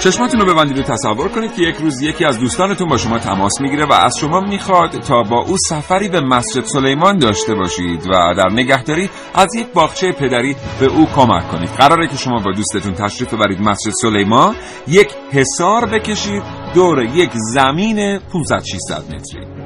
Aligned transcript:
چشماتون 0.00 0.40
رو 0.40 0.54
ببندید 0.54 0.78
و 0.78 0.82
تصور 0.82 1.28
کنید 1.28 1.54
که 1.54 1.62
یک 1.62 1.76
روز 1.76 2.02
یکی 2.02 2.24
از 2.24 2.40
دوستانتون 2.40 2.88
با 2.88 2.96
شما 2.96 3.18
تماس 3.18 3.60
می‌گیره 3.60 3.86
و 3.86 3.92
از 3.92 4.16
شما 4.20 4.40
می‌خواد 4.40 4.90
تا 4.90 5.22
با 5.22 5.38
او 5.38 5.56
سفری 5.68 6.08
به 6.08 6.20
مسجد 6.20 6.64
سلیمان 6.64 7.18
داشته 7.18 7.54
باشید 7.54 8.06
و 8.06 8.34
در 8.36 8.48
نگهداری 8.52 9.10
از 9.34 9.54
یک 9.54 9.66
باغچه 9.74 10.12
پدری 10.12 10.56
به 10.80 10.86
او 10.86 11.06
کمک 11.06 11.48
کنید. 11.48 11.68
قراره 11.68 12.08
که 12.08 12.16
شما 12.16 12.38
با 12.44 12.52
دوستتون 12.52 12.94
تشریف 12.94 13.34
ببرید 13.34 13.60
مسجد 13.60 13.92
سلیمان. 14.02 14.54
یک 14.88 15.08
حصار 15.32 15.86
بکشید. 15.86 16.42
دور 16.74 17.02
یک 17.02 17.30
زمین 17.34 18.18
500 18.18 18.62
600 18.64 19.14
متری. 19.14 19.59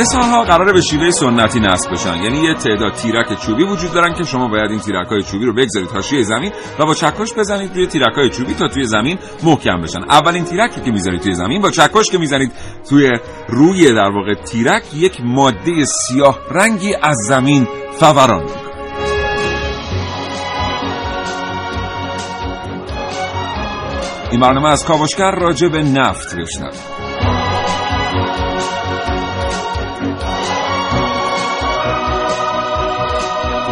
حصارها 0.00 0.42
قراره 0.44 0.72
به 0.72 0.80
شیوه 0.80 1.10
سنتی 1.10 1.60
نصب 1.60 1.90
بشن. 1.92 2.14
یعنی 2.14 2.38
یه 2.38 2.54
تعداد 2.54 2.92
تیرک 2.92 3.40
چوبی 3.46 3.64
وجود 3.64 3.92
دارن 3.92 4.14
که 4.14 4.24
شما 4.24 4.48
باید 4.48 4.70
این 4.70 4.80
تیرک 4.80 5.06
های 5.06 5.22
چوبی 5.22 5.46
رو 5.46 5.52
بگذارید 5.52 5.90
حاشیه 5.90 6.22
زمین 6.22 6.52
و 6.78 6.86
با 6.86 6.94
چکش 6.94 7.34
بزنید 7.34 7.74
روی 7.74 7.86
تیرک 7.86 8.14
های 8.16 8.30
چوبی 8.30 8.54
تا 8.54 8.68
توی 8.68 8.84
زمین 8.84 9.18
محکم 9.42 9.80
بشن. 9.80 10.02
اولین 10.10 10.44
تیرکی 10.44 10.80
که 10.80 10.90
می‌ذارید 10.90 11.20
توی 11.20 11.34
زمین 11.34 11.62
با 11.62 11.70
چکش 11.70 12.10
که 12.10 12.18
می‌زنید 12.18 12.52
توی 12.88 13.10
روی 13.48 13.92
در 13.92 14.10
واقع 14.10 14.34
تیرک 14.34 14.94
یک 14.94 15.20
ماده 15.24 15.84
سیاه 15.84 16.38
رنگی 16.50 16.94
از 17.02 17.16
زمین 17.28 17.68
فوران 17.98 18.44
این 24.30 24.40
برنامه 24.40 24.68
از 24.68 24.84
کاوشگر 24.84 25.30
راجع 25.30 25.68
به 25.68 25.82
نفت 25.82 26.36
بشنوید 26.36 27.00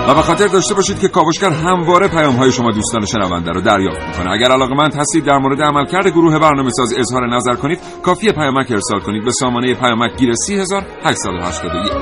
و 0.08 0.14
به 0.14 0.22
خاطر 0.22 0.46
داشته 0.46 0.74
باشید 0.74 0.98
که 0.98 1.08
کاوشگر 1.08 1.50
همواره 1.50 2.08
پیام 2.08 2.36
های 2.36 2.52
شما 2.52 2.70
دوستان 2.70 3.04
شنونده 3.04 3.50
رو 3.50 3.60
دریافت 3.60 4.06
می‌کنه. 4.06 4.30
اگر 4.32 4.52
علاقمند 4.52 4.94
هستید 4.94 5.24
در 5.24 5.38
مورد 5.38 5.62
عملکرد 5.62 6.08
گروه 6.08 6.38
برنامه 6.38 6.70
ساز 6.70 6.94
اظهار 6.98 7.36
نظر 7.36 7.54
کنید 7.54 7.78
کافی 8.02 8.32
پیامک 8.32 8.70
ارسال 8.70 9.00
کنید 9.00 9.24
به 9.24 9.32
سامانه 9.32 9.74
پیامک 9.74 10.16
گیر 10.16 10.34
30881 10.34 11.92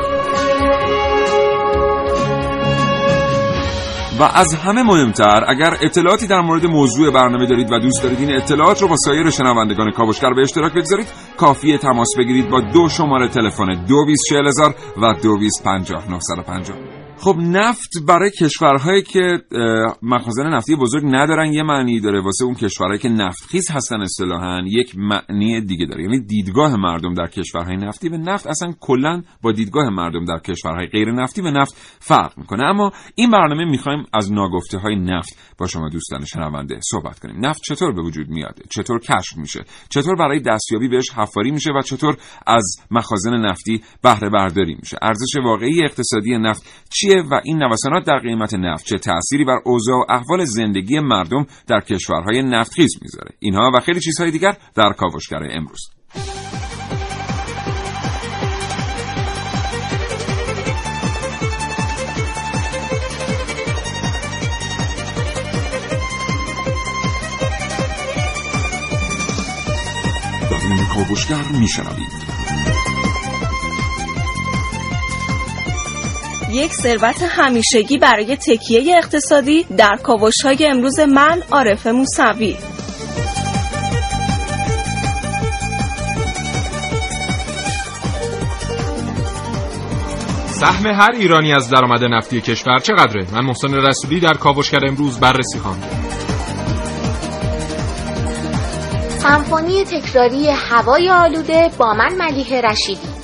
و 4.20 4.22
از 4.22 4.54
همه 4.54 4.82
مهمتر 4.82 5.44
اگر 5.48 5.76
اطلاعاتی 5.82 6.26
در 6.26 6.40
مورد 6.40 6.66
موضوع 6.66 7.10
برنامه 7.10 7.46
دارید 7.46 7.72
و 7.72 7.78
دوست 7.78 8.02
دارید 8.02 8.20
این 8.20 8.36
اطلاعات 8.36 8.82
رو 8.82 8.88
با 8.88 8.96
سایر 8.96 9.30
شنوندگان 9.30 9.90
کاوشگر 9.90 10.34
به 10.34 10.40
اشتراک 10.40 10.72
بگذارید. 10.72 11.06
کافیه 11.36 11.78
تماس 11.78 12.08
بگیرید 12.18 12.50
با 12.50 12.60
دو 12.60 12.88
شماره 12.88 13.28
تلفن 13.28 13.84
224000 13.86 14.74
و 15.02 15.12
2250 15.22 16.95
خب 17.18 17.36
نفت 17.38 17.90
برای 18.08 18.30
کشورهایی 18.30 19.02
که 19.02 19.42
مخازن 20.02 20.46
نفتی 20.46 20.76
بزرگ 20.76 21.02
ندارن 21.06 21.52
یه 21.52 21.62
معنی 21.62 22.00
داره 22.00 22.20
واسه 22.20 22.44
اون 22.44 22.54
کشورهایی 22.54 22.98
که 22.98 23.08
نفت 23.08 23.42
خیز 23.50 23.70
هستن 23.70 24.00
اصطلاحا 24.00 24.60
یک 24.66 24.92
معنی 24.96 25.60
دیگه 25.60 25.86
داره. 25.86 26.02
یعنی 26.02 26.20
دیدگاه 26.20 26.76
مردم 26.76 27.14
در 27.14 27.26
کشورهای 27.26 27.76
نفتی 27.76 28.08
به 28.08 28.16
نفت 28.16 28.46
اصلا 28.46 28.72
کلا 28.80 29.22
با 29.42 29.52
دیدگاه 29.52 29.90
مردم 29.90 30.24
در 30.24 30.38
کشورهای 30.38 30.86
غیر 30.86 31.12
نفتی 31.12 31.42
به 31.42 31.50
نفت 31.50 31.74
فرق 32.00 32.38
می‌کنه. 32.38 32.64
اما 32.64 32.92
این 33.14 33.30
برنامه 33.30 33.64
می‌خوایم 33.64 34.04
از 34.12 34.32
ناگفته 34.32 34.78
های 34.78 34.96
نفت 34.96 35.38
با 35.58 35.66
شما 35.66 35.88
دوستان 35.88 36.24
شنونده 36.24 36.78
صحبت 36.90 37.18
کنیم. 37.18 37.46
نفت 37.46 37.62
چطور 37.62 37.92
به 37.92 38.02
وجود 38.02 38.28
میاد؟ 38.28 38.58
چطور 38.70 39.00
کشف 39.00 39.36
میشه؟ 39.36 39.64
چطور 39.88 40.16
برای 40.16 40.40
دستیابی 40.40 40.88
بهش 40.88 41.10
حفاری 41.10 41.50
میشه 41.50 41.70
و 41.70 41.82
چطور 41.82 42.16
از 42.46 42.76
مخازن 42.90 43.36
نفتی 43.36 43.82
بهره 44.02 44.30
برداری 44.30 44.76
میشه؟ 44.80 44.98
ارزش 45.02 45.36
واقعی 45.44 45.84
اقتصادی 45.84 46.38
نفت 46.38 46.86
چیه 47.06 47.22
و 47.30 47.40
این 47.44 47.62
نوسانات 47.62 48.06
در 48.06 48.18
قیمت 48.18 48.54
نفت 48.54 48.86
چه 48.86 48.98
تأثیری 48.98 49.44
بر 49.44 49.58
اوضاع 49.64 49.96
و 49.96 50.04
احوال 50.08 50.44
زندگی 50.44 51.00
مردم 51.00 51.46
در 51.66 51.80
کشورهای 51.80 52.42
نفتخیز 52.42 52.90
می‌ذاره؟ 53.02 53.30
اینها 53.38 53.70
و 53.74 53.80
خیلی 53.80 54.00
چیزهای 54.00 54.30
دیگر 54.30 54.56
در 54.74 54.92
کاوشگر 54.92 55.48
امروز. 55.50 55.90
در 70.50 70.94
کاوشگر 70.94 71.58
میشنوید. 71.60 72.35
یک 76.56 76.72
ثروت 76.72 77.22
همیشگی 77.22 77.98
برای 77.98 78.36
تکیه 78.36 78.96
اقتصادی 78.96 79.66
در 79.76 79.96
کاوش 80.02 80.34
های 80.44 80.66
امروز 80.66 81.00
من 81.00 81.42
عارف 81.50 81.86
موسوی. 81.86 82.56
سهم 90.46 90.86
هر 90.86 91.10
ایرانی 91.14 91.52
از 91.52 91.70
درآمد 91.70 92.04
نفتی 92.04 92.40
کشور 92.40 92.78
چقدره؟ 92.78 93.26
من 93.32 93.44
محسن 93.44 93.74
رسولی 93.74 94.20
در 94.20 94.34
کاوشگر 94.34 94.80
امروز 94.88 95.20
بررسی 95.20 95.58
خواهم 95.58 95.80
سمفونی 99.18 99.84
تکراری 99.84 100.48
هوای 100.48 101.10
آلوده 101.10 101.70
با 101.78 101.94
من 101.94 102.14
ملیه 102.18 102.60
رشیدی. 102.60 103.15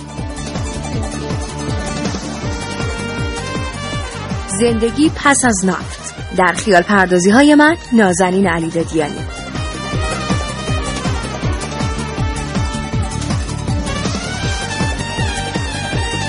زندگی 4.63 5.11
پس 5.17 5.45
از 5.45 5.65
نفت. 5.65 6.15
در 6.37 6.53
خیال 6.53 6.83
پردازی 6.83 7.31
های 7.31 7.55
من 7.55 7.77
نازنین 7.93 8.47
علی 8.47 8.71
دادیانی. 8.71 9.19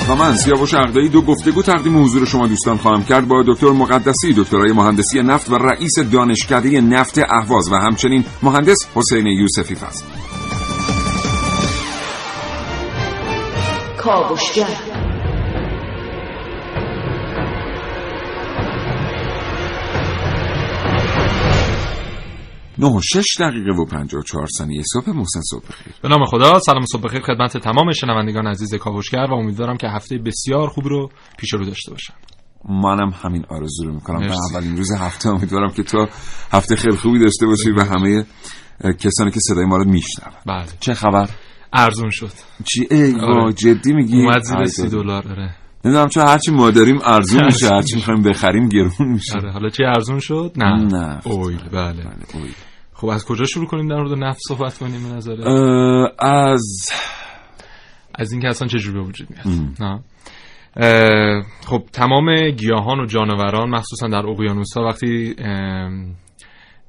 و 0.09 0.15
من 0.15 0.35
سیاوش 0.35 0.73
عقدایی 0.73 1.09
دو 1.09 1.21
گفتگو 1.21 1.61
تقدیم 1.61 2.03
حضور 2.03 2.25
شما 2.25 2.47
دوستان 2.47 2.77
خواهم 2.77 3.03
کرد 3.03 3.27
با 3.27 3.43
دکتر 3.47 3.71
مقدسی 3.71 4.33
دکترای 4.37 4.71
مهندسی 4.71 5.21
نفت 5.21 5.49
و 5.49 5.57
رئیس 5.57 5.99
دانشکده 6.11 6.81
نفت 6.81 7.19
اهواز 7.29 7.71
و 7.71 7.75
همچنین 7.75 8.25
مهندس 8.43 8.77
حسین 8.95 9.27
یوسفی 9.27 9.75
فضل. 9.75 10.05
کاوشگر. 13.97 14.92
نه 22.83 22.89
و 22.89 23.01
شش 23.01 23.37
دقیقه 23.39 23.71
و 23.71 24.21
چهار 24.21 24.47
ثانیه 24.57 24.83
صبح 24.93 25.09
محسن 25.09 25.41
صبح 25.41 25.67
بخیر 25.69 25.93
به 26.01 26.09
نام 26.09 26.25
خدا 26.25 26.59
سلام 26.59 26.85
صبح 26.91 27.01
بخیر 27.01 27.21
خدمت 27.21 27.57
تمام 27.57 27.91
شنوندگان 27.91 28.47
عزیز 28.47 28.75
کاوشگر 28.75 29.27
و 29.29 29.33
امیدوارم 29.33 29.77
که 29.77 29.87
هفته 29.87 30.17
بسیار 30.17 30.67
خوب 30.67 30.87
رو 30.87 31.09
پیش 31.37 31.53
رو 31.53 31.65
داشته 31.65 31.91
باشم 31.91 32.13
منم 32.69 33.09
همین 33.23 33.45
آرزو 33.49 33.83
رو 33.85 33.93
می‌کنم. 33.93 34.19
به 34.19 34.35
اولین 34.51 34.77
روز 34.77 34.91
هفته 34.91 35.29
امیدوارم 35.29 35.69
که 35.69 35.83
تو 35.83 36.07
هفته 36.51 36.75
خیلی 36.75 36.95
خوبی 36.97 37.19
داشته 37.19 37.45
باشی 37.45 37.71
و 37.71 37.83
همه 37.83 38.25
کسانی 38.99 39.31
که 39.31 39.39
صدای 39.39 39.65
ما 39.65 39.77
رو 39.77 39.85
میشنون. 39.85 40.33
بله. 40.45 40.65
چه 40.79 40.93
خبر؟ 40.93 41.29
ارزون 41.73 42.09
شد. 42.09 42.31
چی؟ 42.65 42.87
ای 42.91 43.19
آره. 43.19 43.53
جدی 43.53 43.93
میگی؟ 43.93 44.21
اومد 44.21 44.41
زیر 44.43 44.65
سی 44.65 44.89
دلار 44.89 45.27
آره. 45.27 45.55
نمی‌دونم 45.85 46.07
چون 46.07 46.27
هرچی 46.27 46.51
ما 46.51 46.71
داریم 46.71 46.99
ارزون 47.05 47.45
میشه 47.51 47.69
هرچی 47.69 47.95
می‌خوایم 47.95 48.21
بخریم 48.21 48.69
گرون 48.69 48.91
میشه. 48.99 49.33
آره 49.37 49.51
حالا 49.51 49.69
چی 49.69 49.83
ارزون 49.83 50.19
شد؟ 50.19 50.51
نه. 50.57 50.83
نفت. 50.83 51.27
اویل 51.27 51.57
بله. 51.57 51.93
بله، 51.93 52.25
اویل. 52.33 52.53
خب 53.03 53.09
از 53.09 53.25
کجا 53.25 53.45
شروع 53.45 53.65
کنیم 53.67 53.87
در 53.87 53.95
مورد 53.95 54.23
نفت 54.23 54.39
صحبت 54.47 54.77
کنیم 54.77 55.03
به 55.03 55.15
نظره 55.15 55.43
از 56.19 56.89
از 58.15 58.31
اینکه 58.31 58.47
اصلا 58.47 58.67
چجوری 58.67 58.99
به 58.99 59.05
وجود 59.05 59.27
میاد. 59.29 60.01
خب 61.65 61.83
تمام 61.93 62.49
گیاهان 62.49 62.99
و 62.99 63.05
جانوران 63.05 63.69
مخصوصا 63.69 64.07
در 64.07 64.27
اقیانوس 64.27 64.77
ها 64.77 64.83
وقتی 64.83 65.35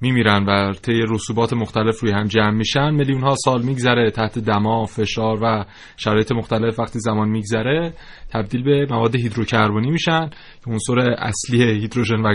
میمیرن 0.01 0.45
و 0.45 0.73
طی 0.73 1.03
رسوبات 1.09 1.53
مختلف 1.53 2.01
روی 2.01 2.13
هم 2.13 2.25
جمع 2.25 2.51
میشن 2.51 2.91
میلیون 2.91 3.21
ها 3.21 3.35
سال 3.45 3.63
میگذره 3.63 4.11
تحت 4.11 4.39
دما 4.39 4.85
فشار 4.85 5.39
و 5.43 5.65
شرایط 5.97 6.33
مختلف 6.33 6.79
وقتی 6.79 6.99
زمان 6.99 7.29
میگذره 7.29 7.93
تبدیل 8.33 8.63
به 8.63 8.87
مواد 8.91 9.17
هیدروکربنی 9.17 9.91
میشن 9.91 10.31
که 10.65 10.71
عنصر 10.71 10.99
اصلی 10.99 11.63
هیدروژن 11.63 12.21
و 12.21 12.35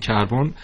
کربن 0.00 0.54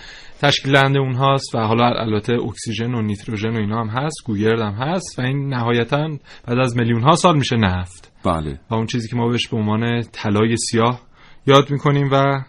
تشکیل 0.41 0.73
دهنده 0.73 0.99
اونهاست 0.99 1.55
و 1.55 1.59
حالا 1.59 1.85
البته 1.85 2.33
اکسیژن 2.33 2.95
و 2.95 3.03
نیتروژن 3.03 3.57
و 3.57 3.59
اینا 3.59 3.81
هم 3.81 3.89
هست 3.89 4.17
گوگرد 4.27 4.61
هم 4.61 4.73
هست 4.73 5.19
و 5.19 5.23
این 5.23 5.55
نهایتا 5.55 6.09
بعد 6.47 6.59
از 6.59 6.77
میلیون 6.77 7.03
ها 7.03 7.17
سال 7.17 7.37
میشه 7.37 7.57
نفت 7.57 8.13
بله. 8.25 8.61
و 8.71 8.75
اون 8.75 8.87
چیزی 8.87 9.09
که 9.09 9.17
ما 9.17 9.29
بهش 9.29 9.49
به 9.49 9.57
عنوان 9.57 10.03
طلای 10.03 10.57
سیاه 10.57 11.01
یاد 11.47 11.71
می‌کنیم 11.71 12.09
و 12.13 12.43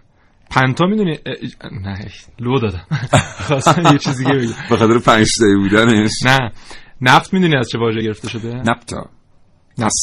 پنتا 0.52 0.86
می‌دونی 0.86 1.18
نه 1.72 2.08
لو 2.40 2.60
دادم. 2.60 2.86
خواستم 3.48 3.94
یه 3.94 3.98
چیزی 3.98 4.24
دیگه 4.24 4.38
بگم. 4.38 4.54
به 4.70 4.78
خاطر 4.78 5.00
پنج 5.00 5.28
تایی 5.40 5.56
بودنش. 5.56 6.12
نه. 6.26 6.52
نفت 7.02 7.34
می‌دونی 7.34 7.56
از 7.58 7.70
چه 7.70 7.78
واژه 7.78 8.02
گرفته 8.02 8.30
شده؟ 8.30 8.56
از 8.56 8.70
نفتا. 8.70 9.10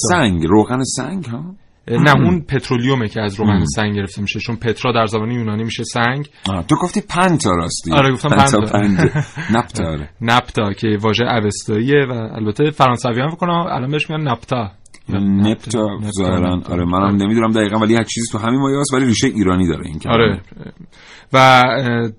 سنگ 0.08 0.46
روغن 0.46 0.82
سنگ 0.84 1.24
ها؟ 1.24 1.54
نه 1.88 2.10
اون 2.16 2.40
پترولیومه 2.40 3.08
که 3.08 3.20
از 3.20 3.34
روغن 3.34 3.64
سنگ 3.64 3.94
گرفته 3.94 4.22
میشه. 4.22 4.40
چون 4.40 4.56
پترا 4.56 4.92
در 4.92 5.06
زبان 5.06 5.30
یونانی 5.30 5.64
میشه 5.64 5.84
سنگ. 5.84 6.28
آه، 6.50 6.66
تو 6.66 6.76
گفتی 6.82 7.00
پنتا 7.00 7.50
راستی. 7.50 7.92
آره، 7.92 8.12
گفتم 8.12 8.28
پنتا 8.28 8.60
پنتا. 8.60 9.20
نپتا 9.58 9.84
آره. 9.84 10.08
نپتا 10.20 10.72
که 10.72 10.98
واژه 11.00 11.24
اوستاییه 11.24 12.06
و 12.08 12.12
البته 12.12 12.70
فرانسوی 12.70 13.20
هم 13.20 13.30
کنم 13.30 13.66
الان 13.70 13.90
بهش 13.90 14.10
میگن 14.10 14.22
نپتا. 14.22 14.70
نپتا 15.08 15.86
ظاهرا. 16.18 16.62
آره 16.70 16.84
منم 16.84 17.16
نمی‌دونم 17.16 17.52
دقیقا 17.52 17.78
ولی 17.78 17.94
هر 17.94 18.04
چیزی 18.04 18.32
تو 18.32 18.38
همین 18.38 18.60
مایه 18.60 18.76
ولی 18.92 19.04
ریشه 19.04 19.26
ایرانی 19.26 19.68
داره 19.68 19.86
این 19.86 19.98
کلمه. 19.98 20.14
آره. 20.14 20.40
و 21.32 21.62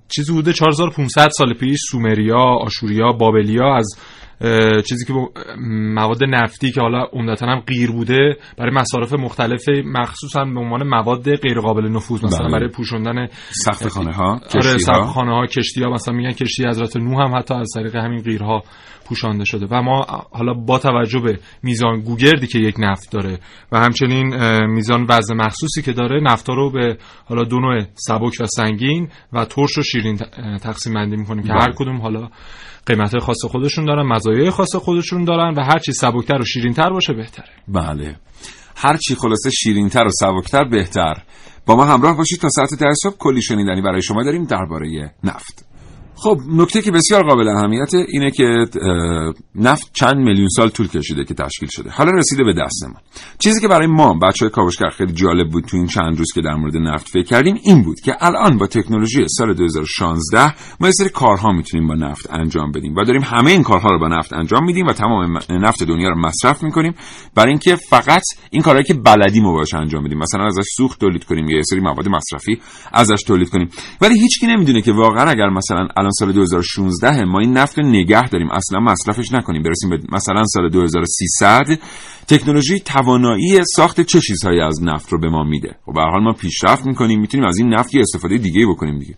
چیزی 0.10 0.33
بوده 0.33 0.54
4500 0.54 1.30
سال 1.30 1.54
پیش 1.54 1.80
سومریا، 1.89 2.44
آشوریا، 2.62 3.12
بابلیا 3.12 3.75
از 3.75 3.98
چیزی 4.89 5.06
که 5.06 5.13
با- 5.13 5.30
مواد 5.94 6.24
نفتی 6.24 6.71
که 6.71 6.81
حالا 6.81 7.03
عمدتا 7.13 7.45
هم 7.45 7.59
غیر 7.59 7.91
بوده 7.91 8.38
برای 8.57 8.71
مصارف 8.75 9.13
مختلف 9.13 9.69
مخصوصا 9.85 10.45
به 10.45 10.59
عنوان 10.59 10.88
مواد 10.88 11.35
غیر 11.35 11.59
قابل 11.59 11.88
نفوذ 11.88 12.24
مثلا 12.25 12.47
بله. 12.47 12.51
برای 12.57 12.69
پوشوندن 12.69 13.27
سخت 13.51 13.88
خانه 13.88 14.13
ها 14.13 14.31
آره 14.31 14.74
کشتی 14.75 14.91
ها 14.91 15.06
خانه 15.06 15.31
ها 15.31 15.45
کشتی 15.45 15.83
ها 15.83 15.89
مثلا 15.89 16.15
میگن 16.15 16.31
کشتی 16.31 16.68
حضرت 16.68 16.97
نوح 16.97 17.24
هم 17.24 17.35
حتی 17.38 17.53
از 17.53 17.69
طریق 17.75 17.95
همین 17.95 18.21
غیرها 18.21 18.63
پوشانده 19.06 19.45
شده 19.45 19.68
و 19.71 19.81
ما 19.81 20.06
حالا 20.31 20.53
با 20.53 20.79
توجه 20.79 21.19
به 21.19 21.39
میزان 21.63 22.00
گوگردی 22.00 22.47
که 22.47 22.59
یک 22.59 22.75
نفت 22.79 23.12
داره 23.12 23.39
و 23.71 23.79
همچنین 23.79 24.36
میزان 24.65 25.06
وزن 25.09 25.36
مخصوصی 25.36 25.81
که 25.81 25.94
داره 25.94 26.21
نفتا 26.24 26.53
رو 26.53 26.71
به 26.71 26.97
حالا 27.25 27.44
دو 27.44 27.59
نوع 27.59 27.81
سبک 27.94 28.33
و 28.39 28.45
سنگین 28.45 29.07
و 29.33 29.45
ترش 29.45 29.77
و 29.77 29.83
شیرین 29.83 30.18
تقسیم 30.63 30.94
بندی 30.94 31.15
می‌کنیم 31.15 31.44
که 31.44 31.50
بله. 31.50 31.62
هر 31.62 31.71
کدوم 31.71 32.01
حالا 32.01 32.29
قیمت 32.85 33.19
خاص 33.19 33.45
خودشون 33.51 33.85
دارن 33.85 34.07
مزایای 34.07 34.50
خاص 34.50 34.75
خودشون 34.75 35.24
دارن 35.24 35.53
و 35.53 35.63
هر 35.63 35.80
چی 35.80 35.91
سبکتر 35.91 36.41
و 36.41 36.45
شیرینتر 36.45 36.89
باشه 36.89 37.13
بهتره. 37.13 37.50
بله. 37.68 38.15
هر 38.75 38.97
چی 38.97 39.15
خلاصه 39.15 39.50
شیرینتر 39.50 40.03
و 40.03 40.12
سبکتر 40.19 40.63
بهتر. 40.63 41.13
با 41.65 41.75
ما 41.75 41.85
همراه 41.85 42.18
باشید 42.18 42.39
تا 42.39 42.50
ساعت 42.50 42.74
ده 42.74 42.94
صبح. 43.03 43.15
کلی 43.18 43.41
شنیدنی 43.41 43.81
برای 43.81 44.01
شما 44.01 44.24
داریم 44.24 44.45
درباره 44.45 45.13
نفت. 45.24 45.73
خب 46.24 46.38
نکته 46.50 46.81
که 46.81 46.92
بسیار 46.92 47.24
قابل 47.24 47.48
اهمیته 47.48 48.06
اینه 48.08 48.31
که 48.31 48.66
نفت 49.56 49.92
چند 49.94 50.16
میلیون 50.16 50.48
سال 50.48 50.70
طول 50.70 50.88
کشیده 50.88 51.24
که 51.24 51.34
تشکیل 51.34 51.70
شده. 51.72 51.90
حالا 51.90 52.12
رسیده 52.12 52.44
به 52.44 52.54
دست 52.54 52.84
ما. 52.84 53.00
چیزی 53.40 53.62
که 53.62 53.68
برای 53.68 53.88
ما 53.88 54.14
بچه 54.14 54.46
های 54.46 54.50
کاوشگر 54.50 54.90
خیلی 54.90 55.14
جالب 55.14 55.50
بود 55.50 55.64
تو 55.64 55.78
این 55.78 55.88
چند 55.88 56.18
روز 56.18 56.28
که 56.36 56.42
در 56.42 56.56
مورد 56.56 56.78
نفت 56.78 57.08
فکر 57.08 57.24
کردیم 57.24 57.60
این 57.64 57.84
بود 57.84 58.00
که 58.00 58.16
الان 58.20 58.58
با 58.58 58.68
تکنولوژی 58.68 59.25
سال 59.28 59.54
2016 59.54 60.54
ما 60.80 60.88
یه 60.88 60.94
سری 60.94 61.10
کارها 61.10 61.52
می‌تونیم 61.52 61.88
با 61.88 61.96
نفت 61.96 62.34
انجام 62.34 62.72
بدیم 62.72 62.96
و 62.96 63.04
داریم 63.04 63.22
همه 63.22 63.52
این 63.52 63.64
کارها 63.64 63.90
رو 63.90 64.00
با 64.00 64.08
نفت 64.08 64.34
انجام 64.34 64.66
میدیم 64.66 64.86
و 64.86 64.94
تمام 64.94 65.40
نفت 65.50 65.84
دنیا 65.84 66.10
رو 66.10 66.20
مصرف 66.20 66.64
می‌کنیم. 66.64 66.94
برای 67.36 67.50
اینکه 67.50 67.75
فقط 67.75 68.24
این 68.52 68.62
کارهایی 68.62 68.86
که 68.86 68.94
بلدیم 68.94 69.44
رو 69.44 69.54
باش 69.54 69.74
انجام 69.74 70.04
بدیم. 70.04 70.18
مثلا 70.18 70.46
ازش 70.46 70.66
سوخت 70.78 71.00
تولید 71.00 71.24
کنیم 71.24 71.50
یا 71.50 71.58
یه 71.58 71.64
سری 71.64 71.80
مواد 71.80 72.08
مصرفی 72.08 72.62
ازش 72.94 73.24
تولید 73.28 73.50
کنیم. 73.50 73.70
ولی 74.02 74.20
هیچکی 74.20 74.48
نمی‌دونه 74.48 74.81
که 74.81 74.92
واقعا 74.92 75.30
اگر 75.30 75.50
مثلا 75.50 75.88
الان 75.98 76.12
سال 76.19 76.31
2016 76.31 77.24
ما 77.25 77.39
این 77.39 77.57
نفت 77.57 77.80
نگه 77.80 78.30
داریم. 78.30 78.50
اصلا 78.51 78.80
مصرفش 78.80 79.31
نکنیم. 79.31 79.63
برسیم 79.63 79.89
به 79.89 80.00
مثلا 80.12 80.44
سال 80.45 80.69
2300 80.69 81.80
تکنولوژی 82.27 82.80
توانایی 82.80 83.62
ساخت 83.75 84.01
چه 84.01 84.19
چیزهایی 84.19 84.62
از 84.62 84.83
نفت 84.83 85.13
رو 85.13 85.19
به 85.19 85.30
ما 85.30 85.44
میده؟ 85.44 85.75
خب 85.86 85.94
به 85.94 86.01
حال 86.01 86.24
ما 86.24 86.33
پیشرفت 86.33 86.86
می‌کنیم 86.86 87.19
می‌تونیم 87.19 87.45
از 87.48 87.57
این 87.57 87.74
نفت 87.74 87.95
یه 87.95 88.01
استفاده 88.01 88.38
دیگه 88.38 88.65
بکنیم 88.65 89.00
دیگه. 89.00 89.15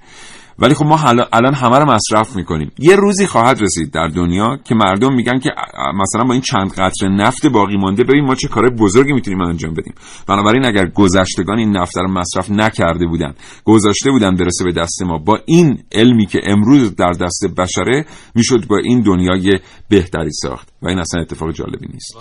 ولی 0.60 0.74
خب 0.74 0.86
ما 0.86 0.98
حالا 0.98 1.26
الان 1.34 1.54
همه 1.54 1.80
رو 1.80 1.92
مصرف 1.92 2.36
می‌کنیم. 2.36 2.72
یه 2.80 2.96
روزی 2.96 3.28
خواهد 3.28 3.62
رسید 3.62 3.92
در 3.92 4.08
دنیا 4.08 4.58
که 4.64 4.76
مردم 4.76 5.14
میگن 5.14 5.40
که 5.40 5.50
مثلا 5.96 6.24
با 6.24 6.34
این 6.34 6.42
چند 6.42 6.72
قطره 6.72 7.10
نفت 7.10 7.46
باقی 7.46 7.78
مانده 7.78 8.04
ببین 8.04 8.26
ما 8.26 8.36
چه 8.36 8.48
کار 8.48 8.70
بزرگی 8.70 9.14
می‌تونیم 9.14 9.42
انجام 9.42 9.74
بدیم. 9.74 9.94
بنابراین 10.28 10.66
اگر 10.66 10.86
گذشتگان 10.86 11.58
این 11.60 11.78
نفت 11.78 11.98
رو 11.98 12.12
مصرف 12.12 12.52
نکرده 12.52 13.06
بودن 13.06 13.34
گذاشته 13.66 14.12
بودن 14.12 14.36
برسه 14.36 14.64
به 14.64 14.72
دست 14.72 15.02
ما. 15.04 15.18
با 15.18 15.40
این 15.46 15.78
علمی 15.92 16.26
که 16.26 16.40
امروز 16.44 16.96
در 16.96 17.12
دست 17.12 17.46
بشره 17.58 18.06
می‌شد 18.36 18.68
با 18.68 18.78
این 18.78 19.02
دنیای 19.02 19.60
بهتری 19.90 20.32
ساخت. 20.32 20.74
و 20.82 20.88
این 20.88 21.00
اصلا 21.00 21.22
اتفاق 21.22 21.52
جالبی 21.52 21.88
نیست. 21.94 22.18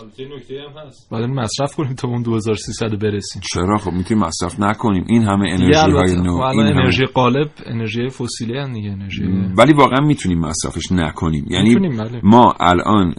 بعد 1.13 1.25
مصرف 1.25 1.75
کنیم 1.75 1.95
تا 1.95 2.09
اون 2.09 2.23
2300 2.23 2.99
برسیم. 3.03 3.43
چرا؟ 3.55 3.79
خب 3.79 3.91
می‌تونیم 3.93 4.25
مصرف 4.25 4.61
نکنیم. 4.61 5.05
این 5.09 5.23
همه 5.23 5.57
دیگه 5.57 5.79
انرژی 5.79 5.97
های 5.97 6.23
نو 6.23 6.37
خب 6.37 6.43
این 6.43 6.61
همه- 6.61 6.77
انرژی 6.77 7.05
قالب 7.05 7.51
انرژی 7.67 8.09
فسیلی 8.09 8.59
هم 8.59 8.73
دیگه 8.73 8.91
انرژی 8.91 9.23
ولی 9.59 9.73
واقعا 9.73 10.07
می‌تونیم 10.07 10.39
مصرفش 10.39 10.93
نکنیم. 10.93 11.47
یعنی 11.51 11.75
بله. 11.75 12.21
ما 12.23 12.55
الان 12.61 13.15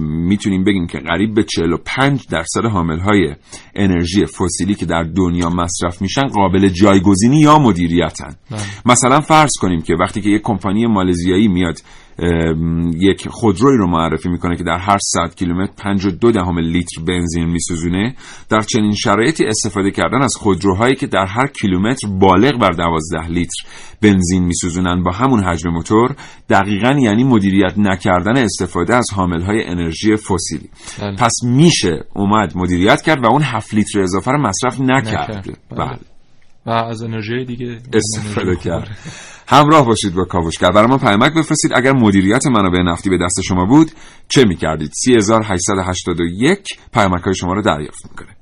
می‌تونیم 0.00 0.64
بگیم 0.64 0.86
که 0.86 0.98
قریب 0.98 1.34
به 1.34 1.42
45 1.42 2.26
درصد 2.30 2.64
حامل 2.64 2.98
های 2.98 3.34
انرژی 3.74 4.26
فسیلی 4.26 4.74
که 4.74 4.86
در 4.86 5.02
دنیا 5.02 5.48
مصرف 5.48 6.02
میشن 6.02 6.26
قابل 6.26 6.68
جایگزینی 6.68 7.40
یا 7.40 7.58
مدیریتن 7.70 8.34
بله. 8.50 8.60
مثلا 8.86 9.20
فرض 9.20 9.50
کنیم 9.60 9.82
که 9.82 9.94
وقتی 9.94 10.20
که 10.20 10.30
یک 10.30 10.42
کمپانی 10.42 10.86
مالزیایی 10.86 11.48
میاد 11.48 11.78
یک 13.00 13.28
خودروی 13.28 13.76
رو 13.76 13.86
معرفی 13.86 14.28
می‌کنه 14.28 14.56
که 14.56 14.64
در 14.64 14.78
هر 14.78 14.98
100 15.02 15.34
کیلومتر 15.34 15.72
52 15.82 16.32
دهم 16.32 16.58
لیتر 16.58 17.02
بنزین 17.02 17.44
میسوزونه 17.44 18.14
در 18.48 18.60
چنین 18.60 18.94
شرایطی 18.94 19.44
استفاده 19.44 19.90
کردن 19.90 20.22
از 20.22 20.34
خودروهایی 20.36 20.94
که 20.94 21.06
در 21.06 21.26
هر 21.26 21.46
کیلومتر 21.46 22.08
بالغ 22.08 22.58
بر 22.60 22.70
12 22.72 23.28
لیتر 23.28 23.64
بنزین 24.02 24.44
میسوزونن 24.44 25.02
با 25.02 25.10
همون 25.10 25.44
حجم 25.44 25.70
موتور 25.70 26.16
دقیقا 26.50 26.98
یعنی 27.02 27.24
مدیریت 27.24 27.78
نکردن 27.78 28.36
استفاده 28.36 28.94
از 28.94 29.06
حاملهای 29.14 29.64
انرژی 29.64 30.16
فسیلی 30.16 30.70
بله. 31.00 31.16
پس 31.16 31.32
میشه 31.44 32.04
اومد 32.14 32.52
مدیریت 32.56 33.02
کرد 33.02 33.24
و 33.24 33.26
اون 33.26 33.42
7 33.42 33.74
لیتر 33.74 34.00
اضافه 34.00 34.30
رو 34.30 34.38
مصرف 34.38 34.80
نکرد 34.80 35.30
نکرد. 35.30 35.58
بله. 35.70 35.86
بله. 35.86 36.09
و 36.70 36.72
از 36.72 37.02
انرژی 37.02 37.44
دیگه 37.44 37.78
استفاده 37.92 38.56
کرد. 38.56 38.88
همراه 39.48 39.86
باشید 39.86 40.14
با 40.14 40.24
کاوشگر. 40.24 40.70
برای 40.70 40.88
ما 40.88 40.98
پیامک 40.98 41.34
بفرستید. 41.34 41.72
اگر 41.74 41.92
مدیریت 41.92 42.46
منابع 42.46 42.82
نفتی 42.82 43.10
به 43.10 43.18
دست 43.18 43.40
شما 43.40 43.64
بود 43.64 43.90
چه 44.28 44.44
می‌کردید؟ 44.44 44.90
3881 45.04 46.68
پیامک 46.92 47.22
های 47.22 47.34
شما 47.34 47.52
رو 47.52 47.62
دریافت 47.62 48.06
می‌کنه. 48.10 48.36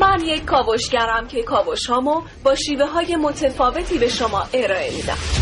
من 0.00 0.20
یک 0.24 0.44
کاوشگرم 0.44 1.28
که 1.28 1.42
کاوش 1.42 1.86
هامو 1.86 2.22
با 2.44 2.54
شیوه 2.54 2.86
های 2.86 3.16
متفاوتی 3.16 3.98
به 3.98 4.08
شما 4.08 4.42
ارائه 4.54 4.96
میدم. 4.96 5.39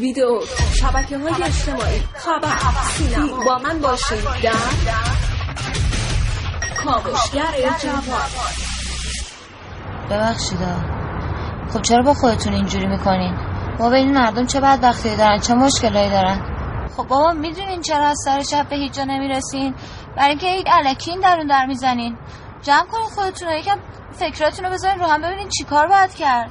ویدیو 0.00 0.40
شبکه 0.80 1.18
های 1.18 1.42
اجتماعی. 1.42 2.00
خبر 2.14 2.56
سینما 2.92 3.44
با 3.44 3.58
من 3.58 3.80
باشید 3.80 4.24
در 4.42 4.52
کاوشگر 6.84 7.76
جوان. 7.82 8.02
ببخشیدا 10.10 10.76
خب 11.72 11.82
چرا 11.82 12.02
با 12.02 12.14
خودتون 12.14 12.52
اینجوری 12.52 12.86
می‌کنین؟ 12.86 13.34
ما 13.78 13.90
به 13.90 13.96
این 13.96 14.14
مردم 14.14 14.46
چه 14.46 14.60
بدبختی 14.60 15.16
دارن؟ 15.16 15.40
چه 15.40 15.54
مشکلایی 15.54 16.10
دارن؟ 16.10 16.40
خب 16.96 17.06
بابا 17.08 17.32
می‌دونین 17.32 17.80
چرا 17.80 18.06
از 18.06 18.16
سر 18.24 18.40
شب 18.40 18.68
به 18.68 18.76
هیچ 18.76 18.92
جا 18.92 19.04
نمی‌رسین؟ 19.04 19.74
برای 20.16 20.28
اینکه 20.28 20.46
این 20.46 20.64
الکین 20.72 21.20
درون 21.20 21.46
در 21.46 21.66
می‌زنین. 21.66 22.18
جمع 22.62 22.86
کنین 22.92 23.08
خودتون 23.14 23.48
رو 23.48 23.58
یکم 23.58 23.78
فکراتون 24.12 24.64
رو 24.64 24.72
بذارین 24.72 24.98
رو 24.98 25.06
هم 25.06 25.22
ببینین 25.22 25.48
چی 25.48 25.64
کار 25.64 25.86
باید 25.86 26.14
کرد. 26.14 26.50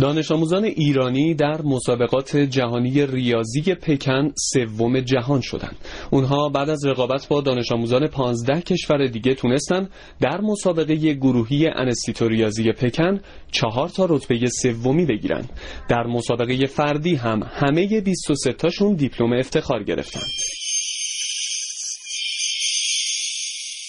دانش 0.00 0.32
آموزان 0.32 0.64
ایرانی 0.64 1.34
در 1.34 1.62
مسابقات 1.62 2.36
جهانی 2.36 3.06
ریاضی 3.06 3.74
پکن 3.74 4.32
سوم 4.52 5.00
جهان 5.00 5.40
شدند. 5.40 5.76
اونها 6.10 6.48
بعد 6.48 6.70
از 6.70 6.86
رقابت 6.86 7.28
با 7.28 7.40
دانش 7.40 7.72
آموزان 7.72 8.06
15 8.06 8.60
کشور 8.60 9.06
دیگه 9.06 9.34
تونستن 9.34 9.88
در 10.20 10.40
مسابقه 10.40 10.94
گروهی 11.14 11.66
انستیتو 11.66 12.28
ریاضی 12.28 12.72
پکن 12.72 13.20
چهار 13.50 13.88
تا 13.88 14.06
رتبه 14.10 14.46
سومی 14.62 15.06
بگیرن. 15.06 15.44
در 15.88 16.06
مسابقه 16.06 16.66
فردی 16.66 17.14
هم 17.14 17.42
همه 17.50 18.00
23 18.00 18.52
تاشون 18.52 18.94
دیپلم 18.94 19.32
افتخار 19.32 19.82
گرفتن. 19.82 20.26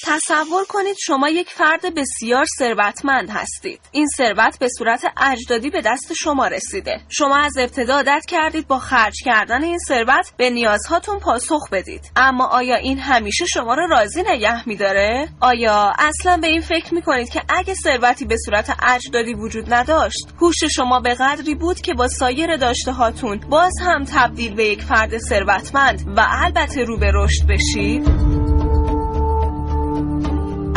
تصور 0.07 0.65
کنید 0.65 0.95
شما 1.05 1.29
یک 1.29 1.49
فرد 1.49 1.95
بسیار 1.95 2.45
ثروتمند 2.59 3.29
هستید. 3.29 3.79
این 3.91 4.07
ثروت 4.07 4.59
به 4.59 4.69
صورت 4.77 5.01
اجدادی 5.17 5.69
به 5.69 5.81
دست 5.81 6.13
شما 6.13 6.47
رسیده. 6.47 7.01
شما 7.09 7.37
از 7.37 7.57
ابتدا 7.57 7.95
عادت 7.95 8.25
کردید 8.27 8.67
با 8.67 8.79
خرج 8.79 9.13
کردن 9.25 9.63
این 9.63 9.77
ثروت 9.77 10.33
به 10.37 10.49
نیازهاتون 10.49 11.19
پاسخ 11.19 11.69
بدید. 11.71 12.11
اما 12.15 12.47
آیا 12.47 12.75
این 12.75 12.99
همیشه 12.99 13.45
شما 13.45 13.73
را 13.73 13.85
راضی 13.85 14.23
نگه 14.27 14.69
میداره؟ 14.69 15.29
آیا 15.41 15.93
اصلا 15.99 16.37
به 16.37 16.47
این 16.47 16.61
فکر 16.61 16.93
می‌کنید 16.93 17.29
که 17.29 17.41
اگه 17.49 17.73
ثروتی 17.73 18.25
به 18.25 18.37
صورت 18.45 18.77
اجدادی 18.83 19.33
وجود 19.33 19.73
نداشت 19.73 20.27
هوش 20.41 20.63
شما 20.75 20.99
به 20.99 21.13
قدری 21.13 21.55
بود 21.55 21.81
که 21.81 21.93
با 21.93 22.07
سایر 22.07 22.57
داشته 22.57 22.91
هاتون 22.91 23.39
باز 23.49 23.73
هم 23.81 24.03
تبدیل 24.03 24.55
به 24.55 24.65
یک 24.65 24.81
فرد 24.81 25.17
ثروتمند 25.17 26.13
و 26.17 26.27
البته 26.29 26.83
رو 26.83 26.97
به 26.97 27.11
رشد 27.13 27.47
بشید؟ 27.47 28.56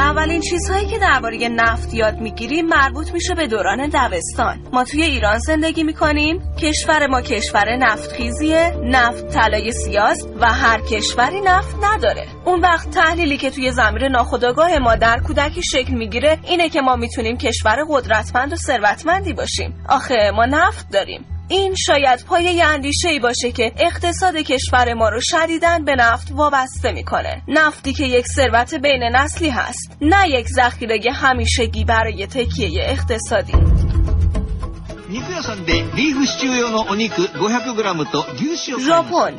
اولین 0.01 0.41
چیزهایی 0.41 0.87
که 0.87 0.99
درباره 0.99 1.49
نفت 1.49 1.95
یاد 1.95 2.19
می‌گیریم 2.21 2.67
مربوط 2.67 3.13
میشه 3.13 3.35
به 3.35 3.47
دوران 3.47 3.91
دبستان. 3.95 4.59
ما 4.73 4.85
توی 4.85 5.03
ایران 5.03 5.39
زندگی 5.39 5.83
می‌کنیم. 5.83 6.43
کشور 6.63 7.07
ما 7.07 7.23
کشور 7.23 7.77
نفتخیزیه 7.77 8.75
نفت 8.85 9.29
طلای 9.29 9.73
سیاست 9.73 10.29
و 10.41 10.47
هر 10.47 10.81
کشوری 10.81 11.41
نفت 11.41 11.77
نداره. 11.83 12.27
اون 12.45 12.61
وقت 12.61 12.91
تحلیلی 12.91 13.37
که 13.37 13.51
توی 13.51 13.71
زمیر 13.71 14.09
ناخودآگاه 14.09 14.79
ما 14.79 14.97
در 14.97 15.21
کودکی 15.21 15.63
شکل 15.63 15.95
می‌گیره 15.95 16.39
اینه 16.45 16.69
که 16.69 16.81
ما 16.81 16.97
می‌تونیم 16.97 17.37
کشور 17.37 17.77
قدرتمند 17.89 18.53
و 18.53 18.57
ثروتمندی 18.57 19.33
باشیم. 19.33 19.85
آخه 19.89 20.31
ما 20.35 20.47
نفت 20.47 20.91
داریم. 20.93 21.25
این 21.51 21.75
شاید 21.75 22.25
پایه 22.27 22.65
اندیشه 22.67 23.09
ای 23.09 23.19
باشه 23.19 23.53
که 23.53 23.73
اقتصاد 23.79 24.37
کشور 24.37 24.95
ما 24.95 25.09
رو 25.09 25.21
شدیدن 25.23 25.85
به 25.85 25.97
نفت 25.97 26.29
وابسته 26.31 26.93
می‌کنه. 26.93 27.43
نفتی 27.49 27.93
که 27.93 28.05
یک 28.05 28.27
ثروت 28.27 28.75
بین 28.75 29.03
نسلی 29.03 29.51
هست 29.51 29.97
نه 30.01 30.29
یک 30.29 30.49
ذخیره 30.49 31.13
همیشگی 31.13 31.85
برای 31.85 32.27
تکیه 32.27 32.83
اقتصادی. 32.85 33.53
ژاپن 38.87 39.35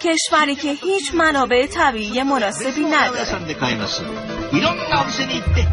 کشوری 0.00 0.54
که 0.54 0.72
هیچ 0.72 1.14
منابع 1.14 1.66
طبیعی 1.66 2.22
مناسبی 2.22 2.80
نداره. 2.80 4.35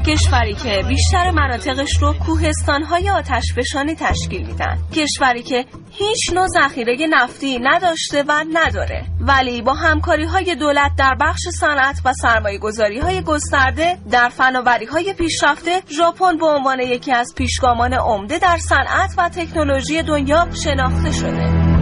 کشوری 0.08 0.54
که 0.54 0.84
بیشتر 0.88 1.32
مناطقش 1.32 1.98
رو 2.02 2.14
کوهستانهای 2.14 3.10
آتشفشانی 3.10 3.96
تشکیل 3.96 4.46
میدن. 4.46 4.78
کشوری 4.96 5.44
که 5.44 5.66
هیچ 5.92 6.34
نوع 6.34 6.48
ذخیره 6.48 7.08
نفتی 7.10 7.60
نداشته 7.60 8.24
و 8.28 8.46
نداره. 8.54 9.06
ولی 9.20 9.62
با 9.62 9.74
همکاری 9.74 10.26
های 10.26 10.56
دولت 10.56 10.92
در 10.98 11.16
بخش 11.22 11.42
صنعت 11.60 12.02
و 12.06 12.14
سرمایه 12.14 12.58
گذاری 12.58 13.00
های 13.00 13.22
گسترده 13.22 13.98
در 14.12 14.30
فناوری 14.30 14.86
های 14.86 15.14
پیشرفته 15.14 15.82
ژاپن 15.98 16.38
به 16.38 16.46
عنوان 16.46 16.80
یکی 16.80 17.12
از 17.12 17.34
پیشگامان 17.38 17.94
عمده 17.94 18.40
در 18.40 18.58
صنعت 18.58 19.14
و 19.18 19.30
تکنولوژی 19.30 20.04
دنیا 20.04 20.48
شناخته 20.64 21.12
شده. 21.12 21.73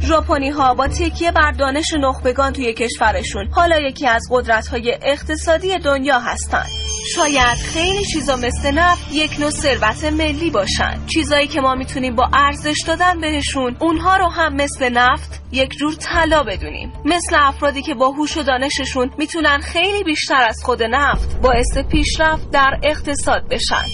ژاپنی 0.00 0.50
ها 0.50 0.74
با 0.74 0.88
تکیه 0.88 1.32
بر 1.32 1.50
دانش 1.50 1.94
نخبگان 2.00 2.52
توی 2.52 2.74
کشورشون 2.74 3.48
حالا 3.50 3.78
یکی 3.78 4.06
از 4.06 4.28
قدرت 4.30 4.66
های 4.66 4.98
اقتصادی 5.02 5.78
دنیا 5.78 6.18
هستند. 6.18 6.85
شاید 7.14 7.58
خیلی 7.58 8.04
چیزا 8.04 8.36
مثل 8.36 8.70
نفت 8.70 9.12
یک 9.12 9.40
نوع 9.40 9.50
ثروت 9.50 10.04
ملی 10.04 10.50
باشن 10.50 11.00
چیزایی 11.14 11.46
که 11.46 11.60
ما 11.60 11.74
می‌تونیم 11.74 12.14
با 12.14 12.28
ارزش 12.32 12.76
دادن 12.86 13.20
بهشون 13.20 13.76
اونها 13.80 14.16
رو 14.16 14.30
هم 14.30 14.56
مثل 14.56 14.88
نفت 14.88 15.42
یک 15.52 15.70
جور 15.70 15.94
طلا 15.94 16.42
بدونیم 16.42 16.92
مثل 17.04 17.36
افرادی 17.38 17.82
که 17.82 17.94
با 17.94 18.10
هوش 18.10 18.36
و 18.36 18.42
دانششون 18.42 19.10
می‌تونن 19.18 19.58
خیلی 19.58 20.04
بیشتر 20.04 20.46
از 20.48 20.60
خود 20.64 20.82
نفت 20.82 21.40
باعث 21.40 21.78
پیشرفت 21.90 22.50
در 22.50 22.80
اقتصاد 22.82 23.42
بشن 23.50 23.86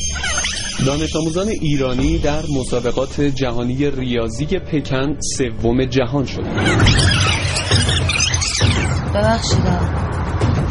دانش 0.87 1.16
آموزان 1.16 1.49
ایرانی 1.49 2.19
در 2.19 2.42
مسابقات 2.61 3.21
جهانی 3.21 3.90
ریاضی 3.90 4.47
پکن 4.47 5.16
سوم 5.38 5.85
جهان 5.85 6.26
شدند. 6.26 6.66
ببخشید 9.14 9.59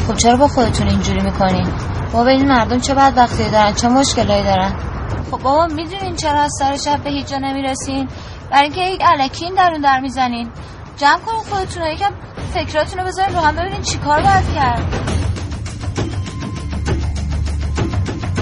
خب 0.06 0.16
چرا 0.16 0.36
با 0.36 0.48
خودتون 0.48 0.88
اینجوری 0.88 1.20
می‌کنین؟ 1.20 1.91
بابا 2.12 2.30
این 2.30 2.48
مردم 2.48 2.78
چه 2.78 2.94
بدبختی 2.94 3.50
دارن؟ 3.50 3.72
چه 3.72 3.88
مشکلایی 3.88 4.44
دارن؟ 4.44 4.76
خب 5.30 5.42
بابا 5.42 5.66
می‌دونین 5.66 6.16
چرا 6.16 6.40
از 6.40 6.50
سر 6.58 6.76
شب 6.76 7.04
به 7.04 7.10
هیچ 7.10 7.26
جا 7.26 7.38
نمی‌رسین؟ 7.38 8.08
برای 8.50 8.62
اینکه 8.62 8.80
یک 8.80 9.00
الکین 9.04 9.54
درون 9.54 9.80
در 9.80 10.00
می‌زنین. 10.00 10.50
جمع 10.96 11.18
کنین 11.18 11.40
خودتون 11.50 11.82
یکم 11.86 12.10
فکراتون 12.54 13.00
رو 13.00 13.06
بذارین 13.06 13.34
رو 13.34 13.40
هم 13.40 13.56
ببینین 13.56 13.82
چیکار 13.82 14.22
باید 14.22 14.54
کرد. 14.54 14.82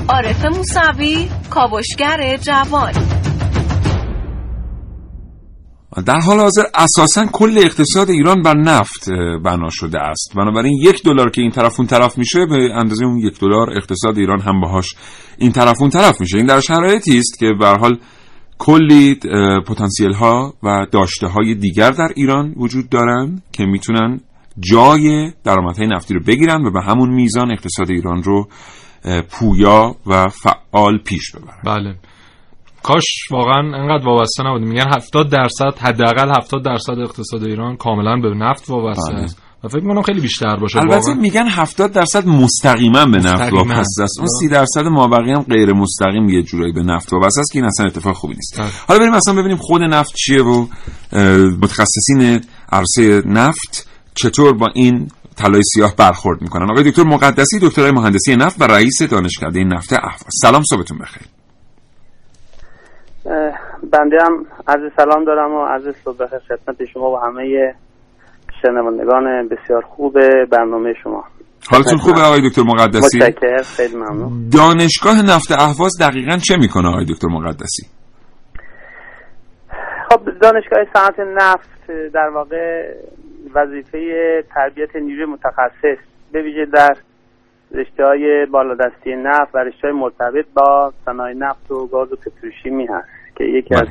عارف 0.08 0.44
موسوی 0.44 1.30
کاوشگر 1.50 2.36
جوان. 2.36 2.92
در 6.06 6.20
حال 6.20 6.40
حاضر 6.40 6.62
اساسا 6.74 7.26
کل 7.32 7.58
اقتصاد 7.58 8.10
ایران 8.10 8.42
بر 8.42 8.54
نفت 8.54 9.10
بنا 9.44 9.68
شده 9.70 10.00
است. 10.00 10.32
بنابراین 10.36 10.72
یک 10.82 11.02
دلار 11.02 11.30
که 11.30 11.42
این 11.42 11.50
طرف 11.50 11.80
اون 11.80 11.86
طرف 11.86 12.18
میشه 12.18 12.46
به 12.46 12.74
اندازه 12.74 13.04
اون 13.04 13.18
یک 13.18 13.40
دلار 13.40 13.70
اقتصاد 13.76 14.18
ایران 14.18 14.40
هم 14.40 14.60
باهاش 14.60 14.94
این 15.38 15.52
طرف 15.52 15.80
اون 15.80 15.90
طرف 15.90 16.20
میشه. 16.20 16.36
این 16.36 16.46
در 16.46 16.60
شرایطی 16.60 17.18
است 17.18 17.38
که 17.38 17.46
به 17.58 17.68
حال 17.68 17.98
کلی 18.58 19.14
پتانسیل 19.66 20.12
ها 20.12 20.54
و 20.62 20.86
داشته 20.92 21.26
های 21.26 21.54
دیگر 21.54 21.90
در 21.90 22.08
ایران 22.16 22.54
وجود 22.56 22.88
دارند 22.88 23.42
که 23.52 23.64
می‌تونن 23.64 24.20
جای 24.60 25.32
درآمدهای 25.44 25.88
نفتی 25.88 26.14
رو 26.14 26.20
بگیرن 26.26 26.66
و 26.66 26.70
به 26.70 26.82
همون 26.82 27.10
میزان 27.10 27.52
اقتصاد 27.52 27.90
ایران 27.90 28.22
رو 28.22 28.48
پویا 29.30 29.96
و 30.06 30.28
فعال 30.28 30.98
پیش 30.98 31.32
ببرن. 31.32 31.58
بله. 31.64 31.94
کاش 32.82 33.04
واقعا 33.30 33.76
انقدر 33.76 34.06
وابسته 34.06 34.42
نبود 34.42 34.62
میگن 34.62 34.86
70 34.96 35.30
درصد 35.30 35.78
حداقل 35.80 36.30
70 36.36 36.64
درصد 36.64 36.98
اقتصاد 36.98 37.44
ایران 37.44 37.76
کاملا 37.76 38.16
به 38.16 38.34
نفت 38.34 38.70
وابسته 38.70 39.12
بله. 39.12 39.22
است. 39.22 39.42
و 39.64 39.68
فکر 39.68 39.80
می‌کنم 39.80 40.02
خیلی 40.02 40.20
بیشتر 40.20 40.56
باشه. 40.56 40.78
البته 40.78 40.96
واقعا. 40.96 41.14
میگن 41.14 41.48
70 41.48 41.92
درصد 41.92 42.26
مستقیما 42.26 43.06
به 43.06 43.18
نفت 43.18 43.52
وابسته 43.52 44.02
است. 44.02 44.18
اون 44.18 44.28
30 44.40 44.48
درصد 44.48 44.84
مابقی 44.84 45.30
هم 45.32 45.42
غیر 45.42 45.72
مستقیم 45.72 46.28
یه 46.28 46.42
جورایی 46.42 46.72
به 46.72 46.82
نفت 46.82 47.12
وابسته 47.12 47.40
است 47.40 47.52
که 47.52 47.58
این 47.58 47.66
اصلا 47.66 47.86
اتفاق 47.86 48.14
خوبی 48.16 48.34
نیست. 48.34 48.58
بله. 48.58 48.68
حالا 48.88 49.00
بریم 49.00 49.12
اصلا 49.12 49.34
ببینیم 49.34 49.56
خود 49.56 49.82
نفت 49.82 50.14
چیه 50.14 50.42
و 50.42 50.66
متخصصین 51.62 52.40
عرصه 52.72 53.22
نفت 53.26 53.88
چطور 54.14 54.52
با 54.52 54.66
این 54.74 55.10
طلای 55.36 55.62
سیاه 55.74 55.96
برخورد 55.96 56.42
می‌کنن. 56.42 56.70
آقای 56.70 56.90
دکتر 56.90 57.02
مقدسی 57.02 57.58
دکترای 57.62 57.90
مهندسی 57.90 58.36
نفت 58.36 58.60
و 58.60 58.64
رئیس 58.64 59.02
دانشکده 59.02 59.64
نفت 59.64 59.92
اهواز 59.92 60.26
سلام 60.42 60.62
صبحتون 60.62 60.98
بخیر. 60.98 61.22
بنده 63.92 64.16
هم 64.26 64.46
عرض 64.68 64.92
سلام 64.96 65.24
دارم 65.24 65.54
و 65.54 65.66
عرض 65.66 65.94
صبح 66.04 66.26
خدمت 66.26 66.84
شما 66.84 67.10
و 67.10 67.16
همه 67.16 67.74
شنوندگان 68.62 69.48
بسیار 69.48 69.82
خوب 69.82 70.14
برنامه 70.50 70.94
شما. 71.02 71.24
حالتون 71.70 71.98
خوبه 71.98 72.20
آقای 72.20 72.48
دکتر 72.48 72.62
مقدسی؟ 72.62 73.18
متشکرم 73.18 73.62
خیلی 73.62 73.96
ممنون. 73.96 74.50
دانشگاه 74.52 75.22
نفت 75.22 75.52
اهواز 75.52 75.92
دقیقا 76.00 76.36
چه 76.36 76.56
می‌کنه 76.56 76.88
آقای 76.88 77.04
دکتر 77.04 77.28
مقدسی؟ 77.28 77.86
خب 80.10 80.20
دانشگاه 80.24 80.84
صنعت 80.94 81.20
نفت 81.20 81.70
در 82.14 82.28
واقع 82.34 82.94
وظیفه 83.54 83.98
تربیت 84.54 84.96
نیروی 84.96 85.24
متخصص 85.24 85.98
به 86.32 86.42
ویژه 86.42 86.66
در 86.72 86.96
رشته 87.74 88.04
های 88.04 88.46
بالادستی 88.46 89.16
نفت 89.16 89.54
و 89.54 89.58
رشته 89.58 89.88
های 89.88 89.96
مرتبط 89.96 90.46
با 90.54 90.92
صنایع 91.04 91.36
نفت 91.36 91.70
و 91.70 91.86
گاز 91.86 92.12
و 92.12 92.16
پتروشیمی 92.16 92.86
هست 92.86 93.08
که 93.36 93.44
یکی 93.44 93.74
از 93.74 93.88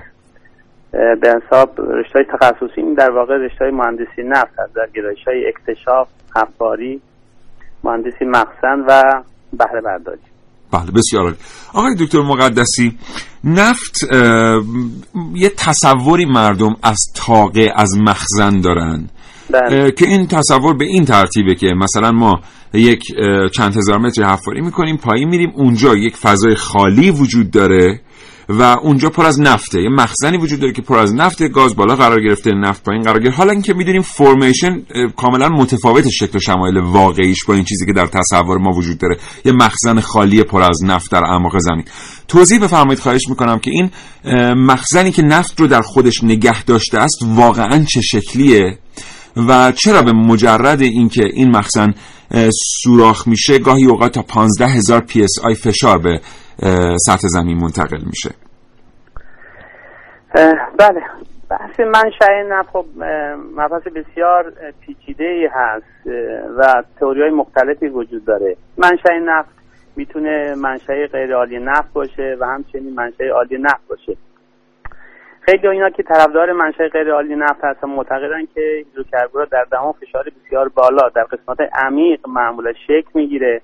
به 0.92 1.42
حساب 1.46 1.82
رشته 1.82 2.14
های 2.14 2.26
تخصصی 2.26 2.96
در 2.98 3.12
واقع 3.12 3.38
رشته 3.38 3.66
های 3.66 3.74
مهندسی 3.74 4.24
نفت 4.24 4.60
هست. 4.60 4.76
در 4.76 4.88
گرایش 4.96 5.20
های 5.28 5.48
اکتشاف 5.48 6.08
حفاری 6.36 7.02
مهندسی 7.84 8.26
مخزن 8.26 8.80
و 8.88 9.04
بهره 9.54 9.82
برداری. 9.82 10.20
بله 10.74 10.92
بسیار 10.96 11.24
عالی. 11.24 11.36
آقای 11.74 11.96
دکتر 12.00 12.22
مقدسی 12.22 12.98
نفت 13.44 13.96
یه 15.36 15.50
تصوری 15.50 16.26
مردم 16.26 16.76
از 16.84 16.98
تاقه 17.16 17.74
از 17.76 17.98
مخزن 17.98 18.62
دارن. 18.62 18.98
بله. 18.98 19.19
که 19.98 20.06
این 20.08 20.28
تصور 20.28 20.74
به 20.74 20.86
این 20.86 21.06
ترتیبه 21.06 21.56
که 21.56 21.68
مثلا 21.68 22.12
ما 22.12 22.40
یک 22.74 23.04
چند 23.54 23.78
هزار 23.78 23.98
متر 23.98 24.24
حفاری 24.24 24.62
می‌کنیم 24.62 24.98
پایین 24.98 25.30
میریم 25.30 25.52
اونجا 25.56 25.96
یک 25.96 26.16
فضای 26.16 26.56
خالی 26.56 27.12
وجود 27.12 27.52
داره 27.52 28.02
و 28.50 28.62
اونجا 28.62 29.10
پر 29.10 29.26
از 29.26 29.42
نفته. 29.42 29.82
یه 29.82 29.90
مخزنی 29.90 30.38
وجود 30.38 30.60
داره 30.60 30.74
که 30.74 30.82
پر 30.82 30.98
از 30.98 31.16
نفت 31.16 31.44
گاز 31.44 31.76
بالا 31.76 31.96
قرار 31.96 32.22
گرفته 32.22 32.52
نفت 32.52 32.84
پایین 32.84 33.04
قرار 33.04 33.20
گرفته. 33.20 33.38
حالا 33.38 33.52
اینکه 33.52 33.74
می‌دونیم 33.74 34.02
formation 34.02 34.82
کاملا 35.18 35.50
متفاوت 35.50 36.10
شکل 36.10 36.38
و 36.38 36.40
شمایل 36.40 36.78
واقعیش 36.78 37.46
با 37.46 37.54
این 37.54 37.64
چیزی 37.64 37.86
که 37.86 37.94
در 37.94 38.06
تصور 38.06 38.58
ما 38.58 38.72
وجود 38.72 38.98
داره. 38.98 39.18
یه 39.46 39.52
مخزن 39.52 40.00
خالی 40.00 40.44
پر 40.44 40.62
از 40.62 40.84
نفت 40.84 41.12
در 41.12 41.24
اعماق 41.24 41.58
زمین. 41.58 41.86
توضیح 42.28 42.60
بفرمایید 42.60 43.00
خواهش 43.00 43.30
می‌کنم 43.30 43.60
که 43.60 43.72
این 43.72 43.90
مخزنی 44.54 45.12
که 45.12 45.22
نفت 45.22 45.60
رو 45.60 45.68
در 45.68 45.82
خودش 45.82 46.24
نگه 46.24 46.64
داشته 46.64 46.98
است 46.98 47.18
واقعا 47.28 47.86
چه 47.94 48.02
شکلیه؟ 48.02 48.78
و 49.50 49.72
چرا 49.72 50.02
به 50.02 50.12
مجرد 50.12 50.82
اینکه 50.82 51.24
این 51.34 51.58
مخزن 51.58 51.94
سوراخ 52.84 53.28
میشه 53.28 53.60
گاهی 53.60 53.86
اوقات 53.86 54.12
تا 54.12 54.22
15 54.22 54.66
هزار 54.66 55.02
PSI 55.02 55.56
فشار 55.56 55.98
به 55.98 56.20
سطح 56.98 57.28
زمین 57.28 57.58
منتقل 57.58 58.02
میشه؟ 58.06 58.30
بله. 60.80 61.02
بحث 61.50 61.80
منشأ 61.80 62.64
خب 62.74 62.86
مبحث 63.56 63.84
بسیار 63.96 64.54
پیچیده 64.82 65.24
ای 65.24 65.48
هست 65.54 66.08
و 66.58 66.84
تئوری 67.00 67.22
های 67.22 67.32
مختلفی 67.32 67.88
وجود 67.88 68.26
داره. 68.26 68.56
منشأ 68.78 69.14
نفت 69.26 69.50
می‌تونه 69.96 70.56
منشأ 70.56 71.08
غیر 71.12 71.36
عالی 71.36 71.60
نفت 71.60 71.94
باشه 71.94 72.38
و 72.40 72.46
همچنین 72.46 72.96
منشأ 72.96 73.24
عالی 73.36 73.58
نفت 73.58 73.88
باشه. 73.90 74.18
خیلی 75.50 75.68
اینا 75.68 75.90
که 75.90 76.04
طرفدار 76.04 76.52
منشأ 76.52 76.88
غیر 76.88 77.12
عالی 77.12 77.36
نفت 77.36 77.64
هستن 77.64 77.88
معتقدن 77.88 78.46
که 78.56 78.62
هیدروکربورها 78.62 79.46
در 79.46 79.64
دهان 79.72 79.92
فشار 79.92 80.24
بسیار 80.24 80.70
بالا 80.70 81.10
در 81.10 81.24
قسمت 81.24 81.58
عمیق 81.74 82.28
معمولا 82.28 82.74
شکل 82.74 83.10
می‌گیره. 83.14 83.62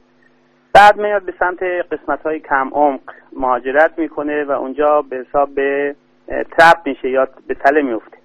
بعد 0.74 0.98
میاد 0.98 1.22
به 1.22 1.34
سمت 1.40 1.64
قسمت 1.64 2.22
های 2.22 2.40
کم 2.40 2.70
عمق 2.74 3.00
مهاجرت 3.34 3.92
می‌کنه 3.98 4.44
و 4.44 4.52
اونجا 4.52 5.02
به 5.02 5.18
حساب 5.18 5.56
به 5.56 5.96
ترپ 6.28 6.78
میشه 6.86 7.10
یا 7.10 7.28
به 7.48 7.54
تله 7.54 7.82
میفته 7.82 8.18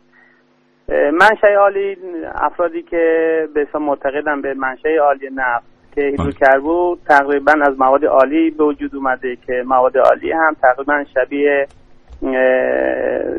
منشأ 0.88 1.55
عالی 1.55 1.97
افرادی 2.35 2.83
که 2.83 3.49
به 3.55 3.61
حساب 3.61 3.83
معتقدن 3.83 4.40
به 4.40 4.55
منشأ 4.55 4.97
عالی 4.97 5.29
نفت 5.35 5.67
که 5.95 6.02
هیدروکربور 6.02 6.99
تقریبا 7.09 7.52
از 7.52 7.79
مواد 7.79 8.05
عالی 8.05 8.50
به 8.50 8.64
وجود 8.64 8.95
اومده 8.95 9.37
که 9.37 9.64
مواد 9.67 9.99
عالی 9.99 10.33
هم 10.33 10.57
تقریبا 10.62 11.05
شبیه 11.14 11.67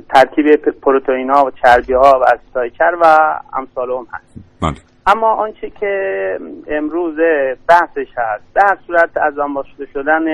ترکیب 0.09 0.55
پروتئین 0.55 1.29
ها 1.29 1.45
و 1.45 1.51
چربی 1.51 1.93
ها 1.93 2.19
و 2.19 2.23
اسیدهای 2.23 2.69
چرب 2.69 2.99
و 3.01 3.35
امثال 3.53 3.89
هم 3.91 4.07
هست 4.13 4.35
بله. 4.61 4.75
اما 5.07 5.27
آنچه 5.27 5.69
که 5.69 6.39
امروز 6.67 7.15
بحثش 7.69 8.07
هست 8.17 8.43
در 8.55 8.77
صورت 8.87 9.17
از 9.17 9.33
شده 9.77 9.87
شدن 9.93 10.25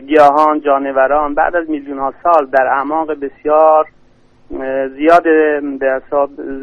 گیاهان 0.00 0.60
جانوران 0.60 1.34
بعد 1.34 1.56
از 1.56 1.70
میلیون 1.70 1.98
ها 1.98 2.14
سال 2.22 2.46
در 2.46 2.66
اعماق 2.66 3.10
بسیار 3.12 3.86
زیاد 4.96 5.24
در 5.80 6.02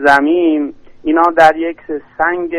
زمین 0.07 0.73
اینا 1.03 1.23
در 1.37 1.55
یک 1.55 1.77
سنگ 2.17 2.55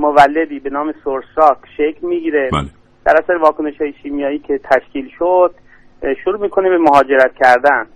مولدی 0.00 0.58
به 0.60 0.70
نام 0.70 0.94
سورساک 1.04 1.58
شکل 1.76 2.06
می‌گیره 2.06 2.50
بله. 2.52 2.68
در 3.04 3.14
اثر 3.24 3.36
واکنش 3.36 3.80
های 3.80 3.92
شیمیایی 4.02 4.38
که 4.38 4.60
تشکیل 4.64 5.10
شد 5.18 5.54
شروع 6.24 6.40
می‌کنه 6.40 6.68
به 6.68 6.78
مهاجرت 6.78 7.34
کردن. 7.34 7.86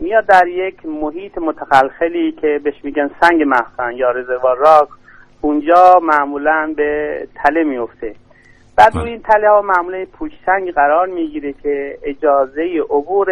میاد 0.00 0.26
در 0.26 0.46
یک 0.46 0.86
محیط 0.86 1.38
متخلخلی 1.38 2.32
که 2.32 2.60
بهش 2.64 2.74
میگن 2.84 3.10
سنگ 3.20 3.44
مخزن 3.46 3.92
یا 3.92 4.10
رزروار 4.10 4.58
راک 4.58 4.88
اونجا 5.40 6.00
معمولا 6.02 6.72
به 6.76 7.28
تله 7.34 7.64
میفته 7.64 8.14
بعد 8.76 8.96
روی 8.96 9.10
این 9.10 9.22
تله 9.22 9.50
ها 9.50 9.62
معمولا 9.62 10.04
پوش 10.18 10.32
سنگ 10.46 10.72
قرار 10.72 11.06
می‌گیره 11.06 11.54
که 11.62 11.98
اجازه 12.04 12.62
عبور 12.90 13.26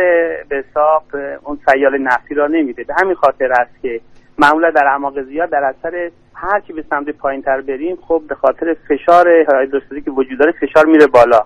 به 0.49 0.65
ساق 0.75 1.03
اون 1.45 1.59
سیال 1.73 1.99
نفتی 1.99 2.35
را 2.35 2.47
نمیده. 2.47 2.85
به 2.85 2.95
همین 2.95 3.15
خاطر 3.15 3.53
است 3.53 3.83
که 3.83 4.01
معمولا 4.39 4.71
در 4.71 4.87
اعماق 4.87 5.23
زیاد 5.23 5.51
در 5.51 5.65
اثر 5.65 6.11
هرچی 6.35 6.73
به 6.73 6.85
سمت 6.91 7.11
پایین 7.11 7.43
تر 7.43 7.61
بریم 7.61 7.99
خب 8.09 8.23
به 8.29 8.35
خاطر 8.35 8.77
فشار 8.89 9.29
هایدروستاتیک 9.29 10.05
که 10.05 10.11
وجود 10.11 10.39
داره 10.39 10.53
فشار 10.53 10.87
میره 10.87 11.07
بالا. 11.07 11.43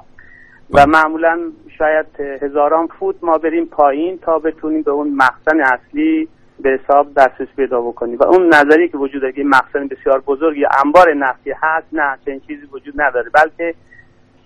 و 0.71 0.87
معمولا 0.87 1.41
شاید 1.79 2.07
هزاران 2.43 2.87
فوت 2.99 3.17
ما 3.23 3.39
بریم 3.39 3.67
پایین 3.67 4.19
تا 4.19 4.39
بتونیم 4.39 4.83
به 4.83 4.91
اون 4.91 5.15
مخزن 5.15 5.61
اصلی 5.61 6.29
به 6.61 6.79
حساب 6.79 7.07
دسترس 7.17 7.49
پیدا 7.57 7.81
بکنیم. 7.81 8.19
و 8.19 8.25
اون 8.25 8.55
نظری 8.55 8.89
که 8.89 8.99
وجود 8.99 9.23
داره 9.23 9.33
که 9.33 9.43
مخزن 9.45 9.89
بسیار 9.89 10.21
بزرگ 10.21 10.59
یا 10.59 10.69
انبار 10.85 11.15
نفتی 11.15 11.51
هست 11.63 11.87
نه 11.93 12.19
چنین 12.25 12.41
چیزی 12.41 12.67
وجود 12.73 12.95
نداره. 13.01 13.31
بلکه 13.35 13.75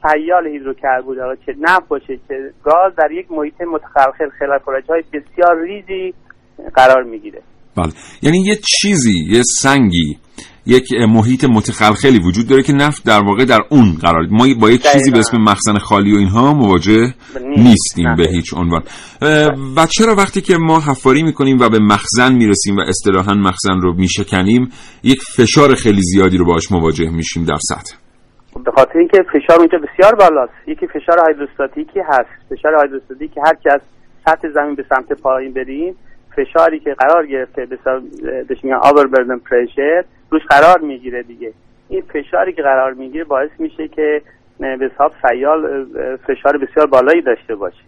سیال 0.02 0.46
هیدروکربن 0.46 1.36
چه 1.46 1.54
نفت 1.60 1.88
باشه 1.88 2.18
که 2.28 2.50
گاز 2.64 2.92
در 2.98 3.12
یک 3.12 3.32
محیط 3.32 3.60
متخلخل 3.60 4.28
خلال 4.38 4.82
های 4.88 5.02
بسیار 5.12 5.62
ریزی 5.62 6.14
قرار 6.74 7.02
می‌گیره. 7.02 7.42
بله. 7.76 7.92
یعنی 8.22 8.38
یه 8.38 8.54
چیزی 8.54 9.24
یه 9.28 9.42
سنگی 9.42 10.18
یک 10.66 10.84
محیط 11.08 11.44
متخلخلی 11.44 12.18
وجود 12.18 12.48
داره 12.48 12.62
که 12.62 12.72
نفت 12.72 13.06
در 13.06 13.20
واقع 13.20 13.44
در 13.44 13.60
اون 13.70 13.94
قرار 14.02 14.26
ما 14.30 14.46
با 14.60 14.70
یک 14.70 14.82
چیزی 14.82 15.10
به 15.10 15.18
اسم 15.18 15.36
مخزن 15.38 15.78
خالی 15.78 16.12
و 16.14 16.18
اینها 16.18 16.54
مواجه 16.54 17.14
نیستیم. 17.56 18.14
به 18.16 18.28
هیچ 18.28 18.54
عنوان. 18.54 18.82
و 19.76 19.86
چرا 19.86 20.14
وقتی 20.14 20.40
که 20.40 20.56
ما 20.56 20.80
حفاری 20.80 21.22
می‌کنیم 21.22 21.58
و 21.60 21.68
به 21.68 21.78
مخزن 21.78 22.32
می‌رسیم 22.34 22.76
و 22.76 22.80
اصطلاحا 22.80 23.34
مخزن 23.34 23.80
رو 23.82 23.94
میشکنیم 23.94 24.68
یک 25.02 25.18
فشار 25.36 25.74
خیلی 25.74 26.00
زیادی 26.02 26.36
رو 26.36 26.44
باش 26.46 26.72
مواجه 26.72 27.10
میشیم 27.10 27.44
در 27.44 27.58
سطح؟ 27.60 27.96
به 28.64 28.70
خاطر 28.76 28.98
اینکه 28.98 29.18
فشار 29.22 29.58
اونجا 29.58 29.78
بسیار 29.78 30.14
بالاست. 30.14 30.52
یکی 30.66 30.86
فشار 30.86 31.18
هایدروستاتیکی 31.26 32.00
هست. 32.08 32.30
فشار 32.50 32.74
هایدروستاتیکی 32.74 33.40
هر 33.40 33.54
که 33.62 33.72
از 33.72 33.80
سطح 34.26 34.48
زمین 34.54 34.74
به 34.74 34.84
سمت 34.88 35.20
پایین 35.22 35.52
بریم 35.52 35.94
فشاری 36.36 36.80
که 36.80 36.94
قرار 36.98 37.26
گرفته 37.26 37.66
بهش 38.48 38.58
میگن 38.64 38.78
بردن 38.94 39.38
پرشر 39.50 40.04
روش 40.30 40.42
قرار 40.48 40.80
می‌گیره 40.80 41.22
دیگه. 41.22 41.52
این 41.88 42.02
فشاری 42.02 42.52
که 42.52 42.62
قرار 42.62 42.92
می‌گیره 42.92 43.24
باعث 43.24 43.50
میشه 43.58 43.88
که 43.88 44.22
به 44.58 44.90
حساب 44.94 45.12
سیال 45.28 45.84
فشار 46.16 46.58
بسیار 46.58 46.86
بالایی 46.86 47.22
داشته 47.22 47.54
باشه. 47.54 47.82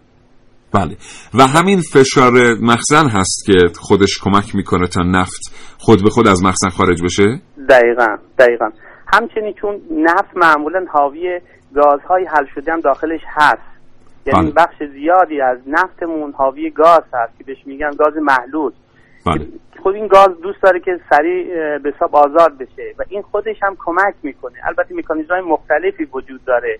بله. 0.73 0.95
و 1.39 1.47
همین 1.47 1.79
فشار 1.93 2.31
مخزن 2.61 3.07
هست 3.19 3.45
که 3.45 3.79
خودش 3.79 4.19
کمک 4.23 4.55
می‌کنه 4.55 4.87
تا 4.87 5.01
نفت 5.03 5.41
خود 5.79 6.03
به 6.03 6.09
خود 6.09 6.27
از 6.27 6.43
مخزن 6.43 6.69
خارج 6.69 7.03
بشه؟ 7.03 7.23
دقیقا 7.69 8.17
دقیقا. 8.39 8.69
همچنین 9.13 9.53
چون 9.61 9.81
نفت 9.91 10.37
معمولا 10.37 10.85
حاوی 10.93 11.39
گازهای 11.75 12.25
حل 12.25 12.45
شده 12.55 12.71
هم 12.71 12.79
داخلش 12.79 13.21
هست. 13.27 13.69
یعنی 14.25 14.51
بله. 14.51 14.65
بخش 14.65 14.75
زیادی 14.93 15.41
از 15.41 15.57
نفتمون 15.67 16.31
حاوی 16.31 16.69
گاز 16.69 17.03
هست 17.13 17.37
که 17.37 17.43
بهش 17.43 17.57
میگن 17.65 17.89
گاز 17.89 18.13
محلول. 18.21 18.71
بله. 19.25 19.47
خب 19.83 19.87
این 19.87 20.07
گاز 20.07 20.29
دوست 20.43 20.63
داره 20.63 20.79
که 20.79 20.99
سریع 21.09 21.43
به 21.77 21.93
حساب 21.95 22.15
آزاد 22.15 22.57
بشه 22.57 22.93
و 22.99 23.03
این 23.09 23.21
خودش 23.21 23.55
هم 23.63 23.75
کمک 23.85 24.15
می‌کنه. 24.23 24.53
البته 24.67 24.95
مکانیزم 24.95 25.33
های 25.33 25.41
مختلفی 25.41 26.03
وجود 26.13 26.45
داره. 26.45 26.79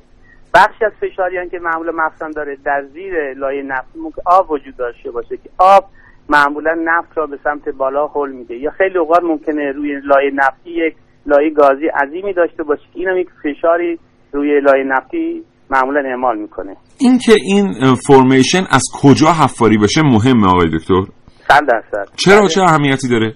بخشی 0.54 0.86
از 0.86 0.92
فشاریان 1.02 1.50
که 1.50 1.60
معمولا 1.60 1.92
مفصل 1.92 2.32
داره 2.32 2.58
در 2.66 2.84
زیر 2.94 3.34
لایه 3.34 3.64
نفتی 3.64 4.00
ممکن 4.00 4.22
آب 4.26 4.52
وجود 4.52 4.76
داشته 4.78 5.12
باشه 5.12 5.38
که 5.38 5.50
آب 5.58 5.86
معمولا 6.30 6.74
نفت 6.84 7.18
را 7.18 7.26
به 7.26 7.40
سمت 7.44 7.70
بالا 7.70 8.08
هل 8.08 8.32
میده. 8.32 8.56
یا 8.56 8.72
خیلی 8.72 8.98
اوقات 8.98 9.24
ممکنه 9.24 9.72
روی 9.72 10.00
لایه 10.04 10.32
نفتی 10.34 10.70
یک 10.70 10.96
لایه 11.26 11.50
گازی 11.50 11.88
عظیمی 11.88 12.34
داشته 12.34 12.64
باشه 12.64 12.84
که 12.94 13.00
اینم 13.00 13.18
یک 13.18 13.28
فشاری 13.44 14.00
روی 14.34 14.60
لایه 14.62 14.84
نفتی 14.84 15.44
معمولا 15.70 16.10
اعمال 16.10 16.38
می‌کنه. 16.38 16.76
اینکه 17.00 17.34
این 17.46 17.68
فرمیشن 18.08 18.64
از 18.72 18.84
کجا 19.04 19.28
حفاری 19.44 19.78
بشه 19.78 20.02
مهمه 20.02 20.48
آقای 20.48 20.70
دکتر؟ 20.74 21.02
صد 21.52 21.66
درصد. 21.66 22.10
چرا 22.16 22.48
چه 22.48 22.62
اهمیتی 22.62 23.10
داره؟ 23.10 23.34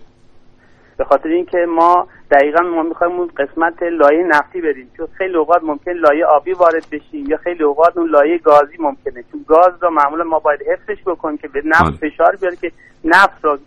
به 0.97 1.04
خاطر 1.04 1.30
اینکه 1.30 1.58
ما 1.69 2.08
دقیقا 2.32 2.63
ما 2.63 2.84
می‌خوایم 2.84 3.13
اون 3.13 3.28
قسمت 3.28 3.84
لایه 3.84 4.23
نفتی 4.28 4.62
بریم 4.62 4.89
چون 4.97 5.08
خیلی 5.17 5.36
اوقات 5.36 5.63
ممکن 5.63 5.91
لایه 5.91 6.26
آبی 6.26 6.54
وارد 6.54 6.86
بشیم 6.91 7.26
یا 7.28 7.38
خیلی 7.38 7.63
اوقات 7.63 7.97
اون 7.97 8.10
لایه 8.10 8.38
گازی 8.38 8.78
ممکنه. 8.80 9.23
چون 9.32 9.45
گاز 9.47 9.73
رو 9.82 9.89
معمولا 9.89 10.23
ما 10.23 10.39
باید 10.39 10.60
حفظش 10.71 11.02
بکنیم 11.06 11.38
که 11.38 11.47
به 11.47 11.62
نفت 11.65 11.84
بله. 11.84 12.10
فشار 12.10 12.36
بیاره 12.41 12.56
که 12.56 12.71
نفت 13.06 13.45
رو 13.45 13.58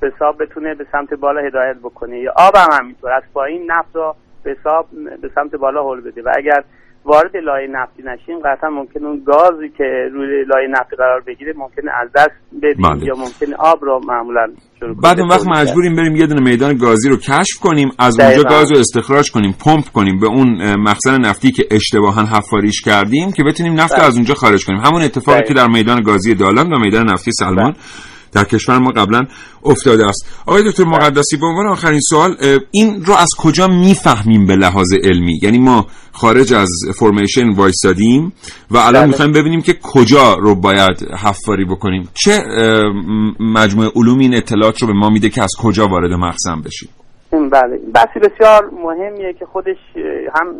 به 0.00 0.12
حساب 0.16 0.42
بتونه 0.42 0.74
به 0.74 0.86
سمت 0.92 1.14
بالا 1.14 1.40
هدایت 1.40 1.76
بکنه. 1.76 2.18
یا 2.18 2.32
آب 2.36 2.54
هم 2.56 2.78
همینطور. 2.80 3.12
از 3.12 3.22
پایین 3.34 3.70
نفت 3.70 3.96
رو 3.96 4.14
به 4.44 4.56
حساب 4.60 4.86
به 5.22 5.28
سمت 5.34 5.54
بالا 5.56 5.90
هل 5.90 6.00
بده. 6.00 6.22
و 6.22 6.32
اگر 6.36 6.64
وارد 7.04 7.36
لایه 7.36 7.68
نفتی 7.70 8.02
نشیم 8.02 8.38
قطعا 8.38 8.70
ممکن 8.70 9.04
اون 9.04 9.24
گازی 9.26 9.68
که 9.78 9.84
روی 10.12 10.44
لایه 10.44 10.68
نفتی 10.68 10.96
قرار 10.96 11.20
بگیره 11.20 11.52
ممکنه 11.56 11.90
از 12.02 12.08
دست 12.16 12.30
بدیم 12.62 12.82
بله. 12.82 13.06
یا 13.06 13.14
ممکن 13.18 13.54
آب 13.58 13.78
رو 13.84 14.00
معمولا 14.08 14.46
شروع 14.80 14.94
بعد 15.02 15.20
اون 15.20 15.28
وقت 15.28 15.46
مجبوریم 15.46 15.96
بریم 15.96 16.16
یه 16.16 16.26
دونه 16.26 16.50
میدان 16.50 16.76
گازی 16.76 17.08
رو 17.08 17.16
کشف 17.16 17.60
کنیم 17.62 17.88
از 17.98 18.20
اونجا 18.20 18.42
گاز 18.42 18.72
رو 18.72 18.78
استخراج 18.78 19.30
کنیم 19.30 19.54
پمپ 19.64 19.84
کنیم 19.84 20.18
به 20.18 20.26
اون 20.26 20.74
مخزن 20.76 21.20
نفتی 21.20 21.50
که 21.50 21.62
اشتباها 21.70 22.22
حفاریش 22.22 22.80
کردیم 22.80 23.32
که 23.32 23.42
بتونیم 23.44 23.80
نفت 23.80 23.96
بله. 23.96 24.04
از 24.04 24.16
اونجا 24.16 24.34
خارج 24.34 24.64
کنیم. 24.66 24.80
همون 24.80 25.02
اتفاقی 25.02 25.42
که 25.48 25.54
در 25.54 25.68
میدان 25.68 26.02
گازی 26.02 26.34
دالان 26.34 26.72
و 26.72 26.78
میدان 26.78 27.10
نفتی 27.10 27.32
سلمان 27.32 27.74
در 28.34 28.44
کشور 28.44 28.78
ما 28.78 28.90
قبلا 28.90 29.22
افتاده 29.64 30.06
است. 30.06 30.42
آقای 30.46 30.70
دکتر 30.70 30.84
مقدسی 30.84 31.36
به 31.36 31.46
عنوان 31.46 31.66
آخرین 31.66 32.00
سوال 32.00 32.36
این 32.70 33.04
رو 33.04 33.14
از 33.14 33.30
کجا 33.38 33.66
می‌فهمیم 33.66 34.46
به 34.46 34.56
لحاظ 34.56 34.92
علمی؟ 35.04 35.38
یعنی 35.42 35.58
ما 35.58 35.86
خارج 36.12 36.52
از 36.52 36.70
فرمیشن 36.98 37.50
وایستادیم 37.50 38.32
و 38.70 38.76
الان 38.76 38.92
بله. 38.92 39.06
می‌خوایم 39.06 39.32
ببینیم 39.32 39.62
که 39.62 39.74
کجا 39.82 40.34
رو 40.34 40.54
باید 40.54 41.02
حفاری 41.24 41.64
بکنیم. 41.64 42.08
چه 42.24 42.42
مجموعه 43.40 43.90
علوم 43.96 44.18
این 44.18 44.34
اطلاعات 44.34 44.82
رو 44.82 44.88
به 44.88 44.94
ما 44.94 45.10
میده 45.10 45.28
که 45.28 45.42
از 45.42 45.52
کجا 45.62 45.88
وارد 45.88 46.12
مخزن 46.12 46.60
بشیم؟ 46.64 46.88
بله. 47.32 47.78
بحثی 47.94 48.20
بسیار 48.20 48.70
مهمیه 48.84 49.32
که 49.38 49.46
خودش 49.46 49.76
هم 50.34 50.58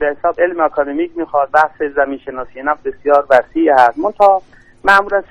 به 0.00 0.06
حساب 0.18 0.34
علم 0.38 0.60
اکادمیک 0.60 1.10
می‌خواد 1.16 1.48
بحث 1.54 1.76
زمین 1.96 2.18
شناسی 2.24 2.60
نفت 2.64 2.80
بسیار 2.82 3.26
وسیع 3.30 3.72
هست. 3.78 3.98
منتها 3.98 4.42
معمولا 4.84 5.22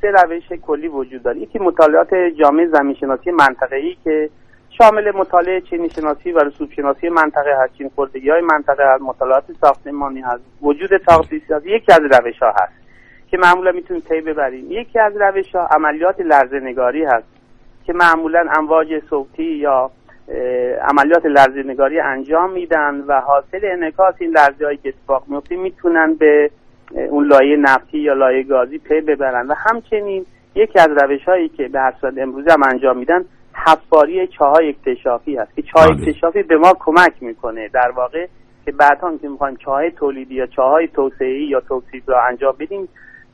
سه 0.00 0.10
روش 0.10 0.48
کلی 0.66 0.88
وجود 0.88 1.22
داره. 1.22 1.38
یکی 1.38 1.58
مطالعات 1.58 2.14
جامعه 2.14 2.66
زمین 2.66 2.94
شناسی 2.94 3.30
منطقه‌ای 3.30 3.96
که 4.04 4.30
شامل 4.70 5.10
مطالعه 5.10 5.60
چینی 5.60 5.90
شناسی 5.90 6.32
و 6.32 6.38
رسوب 6.38 6.72
شناسی 6.72 7.08
منطقه 7.08 7.56
هست. 7.62 7.74
چین 7.74 7.90
خوردگی 7.94 8.30
های 8.30 8.40
منطقه 8.40 8.94
هست 8.94 9.02
مطالعات 9.02 9.44
ساختمانی 9.60 10.20
هست. 10.20 10.42
وجود 10.62 10.96
تاقدیسی 10.96 11.54
هست. 11.54 11.66
یکی 11.66 11.92
از 11.92 12.00
روش 12.00 12.38
ها 12.38 12.50
هست 12.50 12.72
که 13.30 13.38
معمولا 13.38 13.72
می‌تونیم 13.72 14.02
طی 14.08 14.20
ببریم 14.20 14.66
یکی 14.70 14.98
از 14.98 15.12
روش 15.16 15.54
ها 15.54 15.66
عملیات 15.66 16.20
لرزه 16.20 16.60
نگاری 16.60 17.04
هست 17.04 17.26
که 17.84 17.92
معمولا 17.92 18.46
امواج 18.56 19.02
صوتی 19.10 19.44
یا 19.44 19.90
عملیات 20.82 21.26
لرزه 21.26 21.62
نگاری 21.62 22.00
انجام 22.00 22.52
میدن 22.52 23.04
و 23.06 23.20
حاصل 23.20 23.60
انعکاس 23.62 24.14
این 24.18 24.30
لرزه 24.30 24.64
هایی 24.64 24.76
که 24.76 24.88
اتفاق 24.88 25.24
میفته 25.26 25.56
می‌تونن 25.56 26.14
به 26.14 26.50
اون 27.10 27.26
لایه 27.26 27.56
نفتی 27.56 27.98
یا 27.98 28.12
لایه 28.12 28.42
گازی 28.42 28.78
پی 28.78 29.00
ببرن. 29.00 29.46
و 29.46 29.54
همچنین 29.66 30.26
یکی 30.54 30.78
از 30.78 30.88
روش 31.02 31.24
هایی 31.28 31.48
که 31.48 31.68
به 31.72 31.78
هر 31.80 31.92
صورت 32.00 32.14
امروزی 32.18 32.50
هم 32.50 32.62
انجام 32.72 32.98
میدن 32.98 33.24
حفاری 33.66 34.26
چاهای 34.38 34.68
اکتشافی 34.68 35.36
هست 35.36 35.54
که 35.56 35.62
چاه 35.62 35.86
بله. 35.88 36.08
اکتشافی 36.08 36.42
به 36.42 36.56
ما 36.56 36.72
کمک 36.80 37.12
می‌کنه. 37.20 37.68
در 37.74 37.90
واقع 37.96 38.26
که 38.64 38.72
بعدا 38.72 39.16
که 39.22 39.28
می‌خوایم 39.28 39.56
چاهای 39.64 39.90
تولیدی 39.98 40.34
یا 40.34 40.46
چاهای 40.46 40.88
توسعه‌ای 40.96 41.48
یا 41.48 41.60
توصیف 41.60 42.08
را 42.08 42.16
انجام 42.30 42.52
بدیم 42.60 42.88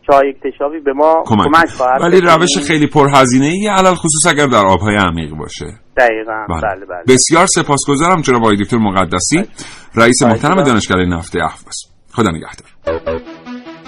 چاه 0.07 0.21
اکتشافی 0.29 0.81
به 0.81 0.93
ما 0.93 1.23
کمک, 1.27 1.45
کمک 1.45 1.69
خواهد 1.69 2.01
ولی. 2.03 2.21
روش 2.21 2.69
خیلی 2.69 2.87
پرهزینه 2.87 3.47
ای 3.47 3.69
علل 3.69 3.95
خصوص 3.95 4.27
اگر 4.33 4.47
در 4.47 4.67
آبهای 4.67 4.97
عمیق 4.97 5.31
باشه. 5.31 5.67
دقیقا. 5.97 6.47
بله. 6.49 6.61
بله 6.61 6.87
بله. 6.87 7.03
بسیار 7.09 7.47
سپاسگزارم 7.47 8.21
جناب 8.21 8.43
آقای 8.43 8.57
دکتر 8.57 8.77
مقدسی. 8.77 9.37
رئیس 9.97 10.23
بله. 10.23 10.33
محترم 10.33 10.63
دانشکده 10.63 11.05
نفت 11.05 11.37
اهواز 11.37 11.79
خدا 12.13 12.31
نگهدار. 12.31 13.44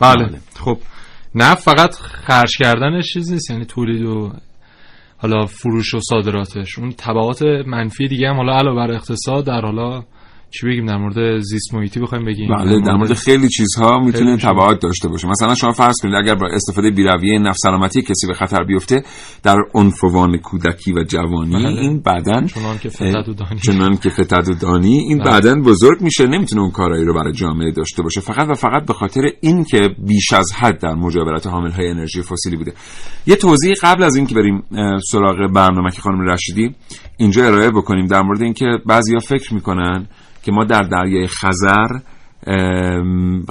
بله. 0.00 0.40
خب 0.60 0.78
نفت 1.34 1.62
فقط 1.62 1.94
خرج 1.94 2.50
کردنش 2.58 3.12
چیز 3.12 3.32
نیست 3.32 3.50
یعنی 3.50 3.64
تولید 3.64 4.02
و 4.02 4.32
حالا 5.18 5.46
فروش 5.46 5.94
و 5.94 6.00
صادراتش. 6.00 6.78
اون 6.78 6.92
تبعات 6.92 7.42
منفی 7.42 8.08
دیگه 8.08 8.28
هم 8.28 8.36
حالا 8.36 8.56
علاوه 8.56 8.76
بر 8.76 8.92
اقتصاد 8.92 9.44
در 9.44 9.60
حالا 9.60 10.04
چی 10.50 10.66
بگیم 10.66 10.86
در 10.86 10.96
مورد 10.96 11.38
زیست 11.38 11.74
محیطی 11.74 12.00
بخوایم 12.00 12.24
بگیم 12.24 12.48
بله 12.48 12.80
در 12.80 12.94
مورد 12.94 13.12
خیلی 13.12 13.48
چیزها 13.48 13.98
می‌تونه. 13.98 14.36
تبعات 14.36 14.80
داشته 14.80 15.08
باشه 15.08 15.28
مثلا 15.28 15.54
شما 15.54 15.72
فرض 15.72 15.94
کنید 16.02 16.14
اگر 16.14 16.34
با 16.34 16.46
استفاده 16.46 16.90
بیرویه 16.90 17.38
نفس 17.38 17.58
سلامتی 17.62 18.02
کسی 18.02 18.26
به 18.26 18.34
خطر 18.34 18.64
بیفته 18.64 19.02
در 19.42 19.56
عنفوان 19.74 20.36
کودکی 20.36 20.92
و 20.92 21.04
جوانی 21.04 21.54
بله. 21.54 21.68
این 21.68 22.00
بدن 22.00 22.46
چنان 22.46 22.78
که 22.78 22.88
فتد 22.88 23.28
و 23.28 23.34
دانی. 23.34 23.60
چنان 23.60 23.96
که 23.96 24.10
فتد 24.10 24.48
و 24.48 24.54
دانی 24.54 24.98
این 24.98 25.18
بله. 25.18 25.30
بدن 25.30 25.62
بزرگ 25.62 26.00
میشه 26.00 26.26
نمی‌تونه 26.26 26.62
اون 26.62 26.70
کارایی 26.70 27.04
رو 27.04 27.14
برای 27.14 27.32
جامعه 27.32 27.72
داشته 27.72 28.02
باشه 28.02 28.20
فقط 28.20 28.48
و 28.48 28.54
فقط 28.54 28.86
به 28.86 28.92
خاطر 28.92 29.22
این 29.40 29.64
که 29.64 29.80
بیش 30.06 30.32
از 30.32 30.52
حد 30.52 30.80
در 30.80 30.94
مجاورت 30.94 31.46
حامل 31.46 31.70
های 31.70 31.88
انرژی 31.88 32.22
فسیلی 32.22 32.56
بوده 32.56 32.72
یه 33.26 33.36
توضیح 33.36 33.74
قبل 33.82 34.02
از 34.02 34.16
اینکه 34.16 34.34
بریم 34.34 34.62
سراغ 35.12 35.52
برنامه 35.54 35.90
که 35.90 36.00
خانم 36.00 36.20
رشیدی 36.20 36.74
اینجا 37.16 37.46
ارائه 37.46 37.70
بکنیم 37.70 38.06
در 38.06 38.22
مورد 38.22 38.42
اینکه 38.42 38.66
بعضیا 38.86 39.18
فکر 39.18 39.54
می‌کنن 39.54 40.06
که 40.42 40.52
ما 40.52 40.64
در 40.64 40.82
دریای 40.82 41.26
خزر 41.26 41.88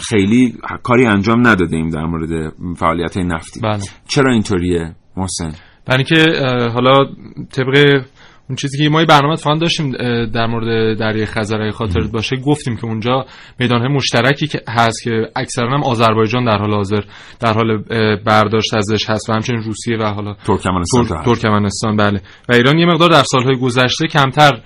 خیلی 0.09 0.57
کاری 0.83 1.05
انجام 1.05 1.47
ندادیم 1.47 1.89
در 1.89 2.05
مورد 2.05 2.53
فعالیت 2.77 3.17
نفتی. 3.17 3.59
بله. 3.59 3.83
چرا 4.07 4.33
اینطوریه 4.33 4.95
محسن؟ 5.17 5.51
برای 5.85 6.05
اینکه 6.09 6.39
حالا 6.73 7.05
طبق 7.51 8.03
اون 8.49 8.55
چیزی 8.55 8.77
که 8.83 8.89
ما 8.89 9.05
برنامه 9.05 9.33
اتفاقا 9.33 9.55
داشتیم 9.55 9.91
در 10.25 10.45
مورد 10.47 10.97
دریای 10.99 11.25
خزر 11.25 11.61
اگه 11.61 11.71
خاطرت 11.71 12.11
باشه 12.11 12.35
گفتیم 12.35 12.75
که 12.75 12.85
اونجا 12.85 13.25
میدانهای 13.59 13.89
مشترکی 13.89 14.47
که 14.47 14.61
هست 14.67 15.03
که 15.03 15.11
اکثرا 15.35 15.69
هم 15.77 15.83
آذربایجان 15.83 16.45
در 16.45 16.57
حال 16.57 16.73
حاضر 16.73 17.01
در 17.39 17.53
حال 17.53 17.77
برداشت 18.25 18.73
ازش 18.73 19.09
هست 19.09 19.29
و 19.29 19.33
همچنین 19.33 19.61
روسیه 19.61 19.97
و 19.97 20.03
حالا 20.03 20.33
ترکمنستان 20.33 21.03
تر- 21.05 21.23
تا 21.23 21.33
ترکمنستان 21.33 21.95
بله. 21.97 22.21
و 22.49 22.53
ایران 22.53 22.77
یه 22.77 22.85
مقدار 22.85 23.09
در 23.09 23.23
سالهای 23.23 23.55
گذشته 23.55 24.07
کمتر 24.07 24.61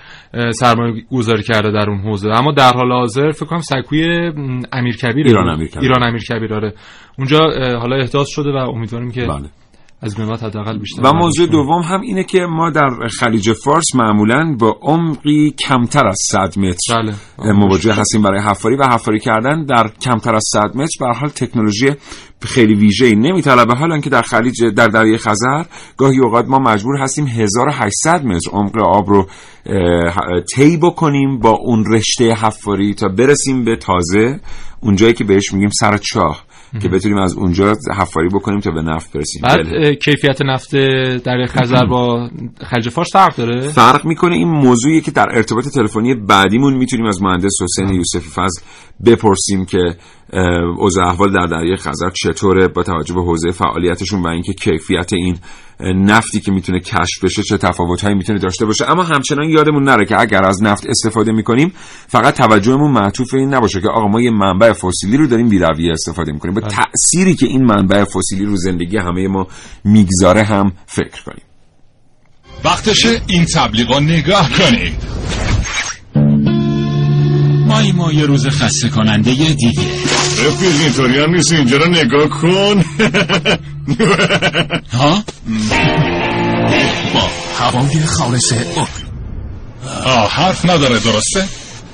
سرمایه 0.52 1.04
گذاری 1.12 1.44
کرده 1.44 1.72
در 1.72 1.90
اون 1.90 2.00
حوزه. 2.00 2.30
اما 2.30 2.52
در 2.52 2.74
حال 2.74 2.92
حاضر 2.92 3.32
فکر 3.32 3.46
کنم 3.46 3.60
سکوی 3.60 4.32
امیرکبیر 4.74 5.28
ایران 5.28 5.50
امیرکبیر. 5.50 5.82
ایران 5.84 6.04
امیرکبیر 6.04 6.54
آره. 6.54 6.74
اونجا 7.18 7.40
حالا 7.80 7.96
احداث 7.96 8.28
شده 8.30 8.52
و 8.52 8.56
امیدواریم 8.56 9.12
که 9.12 9.22
بله. 9.26 9.50
از 10.04 10.16
بعد 10.16 10.44
حداقل 10.44 10.78
بیشتر 10.78 11.02
و 11.04 11.14
موضوع. 11.14 11.48
دوم 11.48 11.82
هم 11.82 12.02
اینه 12.02 12.24
که 12.24 12.40
ما 12.40 12.70
در 12.70 12.90
خلیج 13.20 13.54
فارس 13.54 13.96
معمولا 13.96 14.56
با 14.60 14.80
عمقی 14.82 15.52
کمتر 15.68 16.08
از 16.08 16.18
100 16.32 16.60
متر 16.60 16.96
بله. 16.96 17.52
مواجه 17.54 17.94
هستیم 17.94 18.22
برای 18.22 18.42
حفاری 18.42 18.76
و 18.76 18.84
حفاری 18.84 19.20
کردن 19.20 19.66
در 19.66 19.92
کمتر 20.02 20.36
از 20.36 20.44
100 20.54 20.76
متر 20.76 20.98
به 21.00 21.06
حال 21.14 21.30
تکنولوژی 21.30 21.90
خیلی 22.42 22.76
ویژه‌ای 22.76 23.16
نمیطلبه 23.16 23.76
حالا 23.76 24.00
که 24.00 24.10
در 24.10 24.22
خلیج 24.22 24.64
در 24.64 24.88
دریای 24.88 25.18
خزر 25.18 25.64
گاهی 25.98 26.20
اوقات 26.20 26.46
ما 26.48 26.60
مجبور 26.60 26.98
هستیم 26.98 27.28
1800 27.28 28.26
متر 28.26 28.52
عمق 28.52 28.78
آب 28.78 29.10
رو 29.10 29.28
طی 30.56 30.78
بکنیم 30.78 31.40
با 31.40 31.50
اون 31.50 31.86
رشته 31.94 32.34
حفاری 32.34 32.94
تا 32.94 33.08
برسیم 33.08 33.66
به 33.66 33.76
تازه 33.76 34.40
اونجایی 34.82 35.14
که 35.14 35.24
بهش 35.24 35.54
میگیم 35.54 35.70
سر 35.70 35.98
چاه 35.98 36.44
که 36.80 36.90
بتونیم 36.90 37.18
از 37.18 37.34
اونجا 37.34 37.74
حفاری 37.98 38.30
بکنیم 38.30 38.60
تا 38.60 38.72
به 38.72 38.82
نفت 38.82 39.14
برسیم. 39.14 39.42
بعد 39.44 39.66
بله. 39.66 39.96
کیفیت 39.96 40.42
نفت 40.42 40.72
دریای 41.24 41.48
خزر 41.48 41.86
با 41.86 42.30
خلیج 42.66 42.90
فارس 42.90 43.12
فرق 43.14 43.36
داره؟ 43.36 43.62
فرق 43.62 44.06
می‌کنه 44.06 44.36
این 44.36 44.48
موضوعی 44.48 45.02
که 45.02 45.12
در 45.12 45.28
ارتباط 45.36 45.68
تلفنی 45.68 46.16
بعدیمون 46.16 46.74
می‌تونیم 46.74 47.06
از 47.06 47.22
مهندس 47.22 47.54
حسین 47.64 47.90
یوسفی 47.90 48.30
فضل 48.30 48.62
بپرسیم 49.06 49.66
که 49.66 49.96
اوضاع 50.78 51.08
احوال 51.08 51.34
در 51.34 51.46
دریای 51.46 51.76
خزر 51.76 52.10
چطوره 52.10 52.68
با 52.68 52.84
توجه 52.84 53.14
به 53.14 53.22
حوزه 53.22 53.52
فعالیتشون 53.52 54.22
و 54.22 54.28
اینکه 54.28 54.54
کیفیت 54.54 55.14
این 55.14 55.38
نفتی 55.80 56.40
که 56.40 56.52
می‌تونه 56.52 56.80
کشف 56.80 57.24
بشه 57.24 57.44
چه 57.44 57.58
تفاوتهایی 57.58 58.16
می‌تونه 58.16 58.40
داشته 58.40 58.66
باشه. 58.66 58.92
اما 58.92 59.04
همچنان 59.04 59.50
یادمون 59.50 59.84
نره 59.84 60.06
که 60.06 60.20
اگر 60.20 60.44
از 60.44 60.64
نفت 60.64 60.88
استفاده 60.88 61.32
می‌کنیم 61.32 61.74
فقط 62.08 62.34
توجهمون 62.38 62.92
معطوف 62.92 63.34
این 63.34 63.54
نباشه 63.54 63.82
که 63.82 63.88
آقا 63.88 64.08
ما 64.08 64.22
یه 64.22 64.32
منبع 64.32 64.74
فسیلی 64.74 65.18
رو 65.18 65.28
داریم 65.28 65.50
بیرویه 65.50 65.92
استفاده 65.92 66.32
می‌کنیم. 66.32 66.54
با 66.54 66.62
تأثیری 66.62 67.36
که 67.36 67.46
این 67.46 67.66
منبع 67.66 68.04
فسیلی 68.04 68.46
رو 68.46 68.56
زندگی 68.56 68.98
همه 68.98 69.28
ما 69.28 69.48
می‌گذاره 69.84 70.44
هم 70.44 70.72
فکر 70.86 71.24
کنیم. 71.24 71.44
وقتشه 72.66 73.22
این 73.28 73.46
تبلیغا 73.46 74.00
نگاه 74.00 74.50
کنید. 74.50 74.94
مای 77.72 77.92
ما 77.92 78.12
یه 78.12 78.26
روز 78.26 78.48
خسته 78.48 78.90
کننده 78.90 79.32
یه 79.32 79.54
دیگه 79.54 79.82
رفیق 80.48 80.82
اینطوری 80.82 81.20
هم 81.20 81.36
نیست 81.36 81.52
اینجا 81.52 81.78
رو 81.78 81.88
نگاه 81.90 82.30
کن 82.30 82.84
ها؟ 84.98 85.24
با 87.14 87.30
هوای 87.60 88.00
خالص 88.06 88.54
اوک 88.54 88.88
آه 90.06 90.32
حرف 90.32 90.66
نداره 90.66 91.00
درسته؟ 91.00 91.48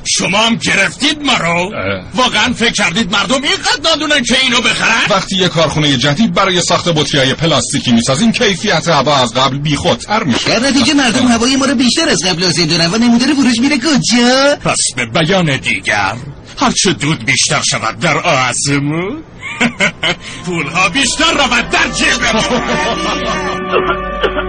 شما 0.09 0.37
هم 0.37 0.55
گرفتید 0.55 1.21
مرا 1.21 1.69
واقعا 2.15 2.53
فکر 2.53 2.71
کردید 2.71 3.11
مردم 3.11 3.43
اینقدر 3.43 3.89
نادونن 3.89 4.23
که 4.23 4.35
اینو 4.43 4.61
بخرن؟ 4.61 5.01
وقتی 5.09 5.37
یه 5.37 5.47
کارخونه 5.47 5.97
جدید 5.97 6.33
برای 6.33 6.61
ساخت 6.61 6.89
بطری 6.89 7.33
پلاستیکی 7.33 7.91
می‌سازیم 7.91 8.31
کیفیت 8.31 8.87
هوا 8.87 9.17
از 9.17 9.33
قبل 9.33 9.57
بیخودتر 9.57 10.23
میشه. 10.23 10.59
در 10.59 10.69
نتیجه 10.69 10.93
مردم 10.93 11.27
هوای 11.27 11.55
ما 11.55 11.65
رو 11.65 11.75
بیشتر 11.75 12.09
از 12.09 12.19
قبل 12.25 12.43
آزاد 12.43 12.67
دارن 12.67 12.93
و 12.93 12.97
نمودار 12.97 13.33
فروش 13.33 13.59
میره 13.59 13.77
کجا؟ 13.77 14.55
پس 14.55 14.77
به 14.95 15.05
بیان 15.05 15.57
دیگر 15.57 16.15
هرچه 16.59 16.93
دود 16.93 17.25
بیشتر 17.25 17.61
شود 17.71 17.99
در 17.99 18.17
آسمون 18.17 19.23
پولها 20.45 20.89
بیشتر 20.89 21.31
رود 21.31 21.69
در 21.69 21.89
جیب 21.89 22.07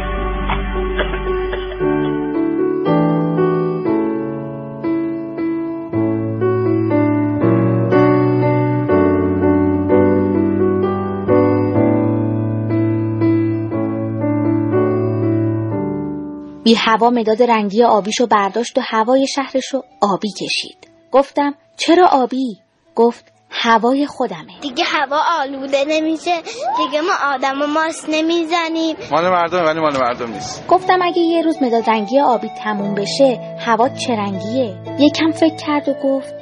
بی 16.64 16.76
هوا 16.76 17.10
مداد 17.10 17.44
رنگی 17.44 17.84
آبیشو 17.84 18.28
برداشت 18.28 18.78
و 18.78 18.82
هوای 18.84 19.28
شهرشو 19.28 19.82
آبی 20.02 20.30
کشید. 20.32 20.88
گفتم 21.12 21.56
چرا 21.78 22.08
آبی؟ 22.08 22.58
گفت 22.96 23.34
هوای 23.50 24.08
خودمه. 24.08 24.60
دیگه 24.62 24.84
هوا 24.84 25.20
آلوده 25.42 25.86
نمیشه. 25.88 26.42
دیگه 26.78 27.02
ما 27.02 27.34
آدم 27.34 27.62
و 27.62 27.68
ماست 27.68 28.10
نمی‌زنیم. 28.10 28.96
مال 29.12 29.30
مردم 29.30 29.66
ولی 29.66 29.80
مال 29.80 29.98
مردم 29.98 30.34
نیست. 30.34 30.68
گفتم 30.68 31.00
اگه 31.02 31.22
یه 31.22 31.42
روز 31.42 31.64
مداد 31.64 31.90
رنگی 31.90 32.20
آبی 32.20 32.50
تموم 32.64 32.96
بشه 32.96 33.58
هوا 33.60 33.90
چه 33.90 34.14
رنگیه؟ 34.14 34.78
یکم 35.00 35.32
فکر 35.32 35.56
کرد 35.56 35.90
و 35.90 35.94
گفت 36.04 36.34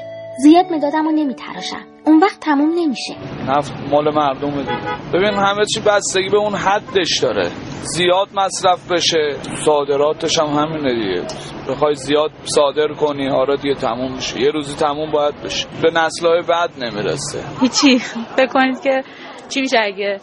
زیاد 0.43 0.65
مدادم 0.65 1.05
رو 1.05 1.11
نمیتراشم. 1.11 1.85
اون 2.05 2.19
وقت 2.19 2.39
تموم 2.39 2.69
نمیشه. 2.69 3.15
نفت 3.47 3.73
مال 3.91 4.13
مردم 4.15 4.51
دیگه. 4.51 4.71
ببین 5.13 5.33
همه 5.33 5.65
چی 5.65 5.79
بستگی 5.79 6.29
به 6.29 6.37
اون 6.37 6.55
حدش 6.55 7.19
داره. 7.21 7.49
زیاد 7.83 8.27
مصرف 8.35 8.91
بشه 8.91 9.35
صادراتش 9.65 10.39
هم 10.39 10.45
همینه 10.45 10.93
دیگه. 10.93 11.27
بخوای 11.69 11.95
زیاد 11.95 12.31
صادر 12.43 12.87
کنی 12.87 13.29
آره 13.29 13.57
دیگه 13.57 13.75
تموم 13.75 14.13
میشه. 14.13 14.41
یه 14.41 14.51
روزی 14.51 14.75
تموم 14.75 15.11
باید 15.11 15.41
بشه. 15.43 15.67
به 15.81 15.91
نسلهای 15.95 16.41
بعد 16.49 16.69
نمی‌رسه. 16.77 17.39
هیچی. 17.61 17.99
فکر 18.35 18.47
کنید 18.53 18.81
که 18.81 19.03
چی 19.49 19.61
میشه 19.61 19.77
اگه 19.83 20.19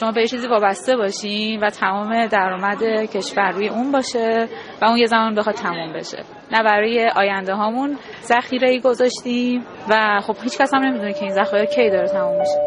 شما 0.00 0.12
به 0.12 0.26
چیزی 0.26 0.48
وابسته 0.48 0.96
باشین 0.96 1.60
و 1.60 1.70
تمام 1.70 2.26
درآمد 2.26 2.82
کشور 3.14 3.50
روی 3.50 3.68
اون 3.68 3.92
باشه 3.92 4.48
و 4.82 4.84
اون 4.84 4.96
یه 4.96 5.06
زمان 5.06 5.34
بخواد 5.34 5.54
تموم 5.54 5.92
بشه. 5.92 6.24
نه 6.52 6.62
برای 6.62 7.10
آینده 7.16 7.54
هامون. 7.54 7.98
ذخیره 8.22 8.70
ای 8.70 8.80
گذاشتیم 8.80 9.64
و 9.90 10.20
خب 10.26 10.36
هیچ 10.42 10.58
کس 10.58 10.74
هم 10.74 10.82
نمی‌دونه 10.82 11.12
که 11.12 11.22
این 11.22 11.32
ذخایر 11.32 11.64
کی 11.64 11.90
داره 11.90 12.08
تموم 12.08 12.38
میشه. 12.38 12.60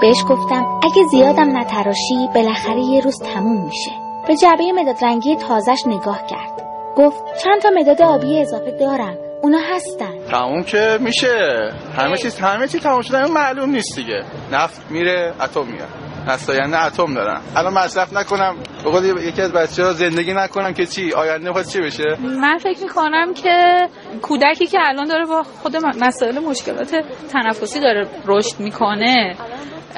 بهش 0.00 0.24
گفتم 0.28 0.64
اگه 0.82 1.02
زیادم 1.10 1.58
نتراشی 1.58 2.28
بالاخره 2.34 2.80
یه 2.80 3.00
روز 3.00 3.22
تموم 3.22 3.64
میشه. 3.64 3.90
به 4.28 4.36
جعبه 4.36 4.72
مداد 4.72 5.04
رنگی 5.04 5.36
تازش 5.36 5.82
نگاه 5.86 6.26
کرد. 6.26 6.66
گفت 6.96 7.22
چند 7.44 7.60
تا 7.62 7.70
مداد 7.80 8.02
آبی 8.02 8.40
اضافه 8.40 8.70
دارم. 8.70 9.16
اونا 9.42 9.58
هستن. 9.74 10.18
تموم 10.30 10.62
که 10.62 10.98
میشه. 11.00 11.70
همه 11.96 12.16
چیز 12.16 12.38
همه 12.40 12.68
چیز 12.68 12.82
تموم 12.82 13.00
شده. 13.02 13.26
معلوم 13.26 13.70
نیست 13.70 13.96
دیگه. 13.96 14.22
نفت 14.52 14.90
میره 14.90 15.34
اتم 15.40 15.66
میاد. 15.66 16.05
نسل 16.26 16.52
آینده 16.52 16.84
اتم 16.84 17.14
دارن. 17.14 17.40
الان 17.56 17.74
مصرف 17.74 18.12
نکنم 18.12 18.56
به 18.84 19.22
یکی 19.22 19.42
از 19.42 19.52
بچه 19.52 19.84
ها 19.84 19.92
زندگی 19.92 20.34
نکنم 20.34 20.72
که 20.74 20.86
چی 20.86 21.12
آینده 21.12 21.52
خود 21.52 21.66
چی 21.66 21.80
بشه؟ 21.80 22.16
من 22.20 22.58
فکر 22.58 22.82
می‌کنم 22.82 23.34
که 23.34 23.88
کودکی 24.22 24.66
که 24.66 24.78
الان 24.82 25.08
داره 25.08 25.26
با 25.26 25.42
خود 25.42 25.76
مسائل 25.76 26.38
مشکلات 26.38 26.94
تنفسی 27.32 27.80
داره 27.80 28.08
رشد 28.26 28.60
می‌کنه. 28.60 29.36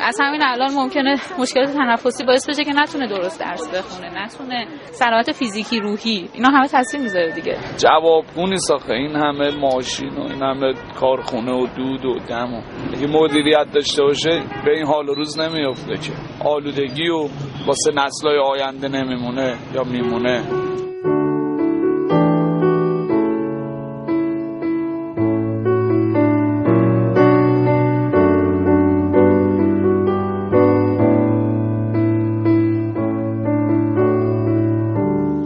از 0.03 0.17
همین 0.21 0.43
الان 0.43 0.75
ممکنه 0.75 1.17
مشکلات 1.39 1.71
تنفسی 1.71 2.25
باعث 2.25 2.49
بشه 2.49 2.65
که 2.65 2.73
نتونه 2.73 3.09
درست 3.09 3.41
درس 3.41 3.69
بخونه 3.69 4.25
نتونه 4.25 4.67
سلامت 4.91 5.33
فیزیکی 5.33 5.81
روحی 5.81 6.29
اینا 6.35 6.49
همه 6.49 6.69
تاثیر 6.69 7.01
می‌ذاره 7.01 7.33
دیگه. 7.33 7.59
جوابگونی 7.79 8.57
ساخه 8.57 8.93
این 8.93 9.17
همه 9.17 9.51
ماشین 9.51 10.17
و 10.17 10.21
این 10.21 10.43
همه 10.43 10.73
کارخونه 11.01 11.53
و 11.53 11.67
دود 11.77 12.05
و 12.05 12.19
دم 12.29 12.55
و 12.55 12.63
اگه 12.97 13.07
مدیریت 13.07 13.67
داشته 13.75 14.03
باشه 14.03 14.43
به 14.65 14.71
این 14.77 14.87
حال 14.87 15.09
و 15.09 15.15
روز 15.15 15.41
نمیافته 15.41 15.95
که. 15.95 16.13
آلودگی 16.45 17.09
و 17.09 17.29
واسه 17.67 17.93
نسلای 17.95 18.39
آینده 18.39 18.89
نمیمونه 18.89 19.57
یا 19.75 19.83
میمونه. 19.83 20.43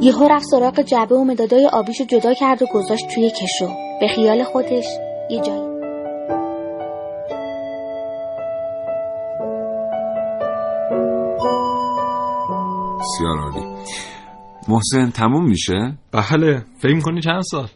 یهو 0.03 0.29
رفت 0.29 0.45
سراغ 0.45 0.81
جعبه 0.81 1.15
و 1.15 1.25
مدادای 1.25 1.67
آبیشو 1.73 2.05
جدا 2.05 2.35
کرد 2.35 2.63
و 2.63 2.67
گذاشت 2.75 3.09
توی 3.15 3.31
کشو. 3.31 3.69
به 4.01 4.09
خیال 4.09 4.45
خودش 4.45 4.85
یه 5.31 5.41
جایی. 5.41 5.63
بسیار 13.01 13.39
عالی. 13.39 13.67
محسن 14.69 15.11
تموم 15.11 15.49
میشه؟ 15.49 15.99
بله. 16.13 16.65
فکر 16.79 17.01
کنی 17.01 17.21
چند 17.21 17.43
سال؟ 17.51 17.69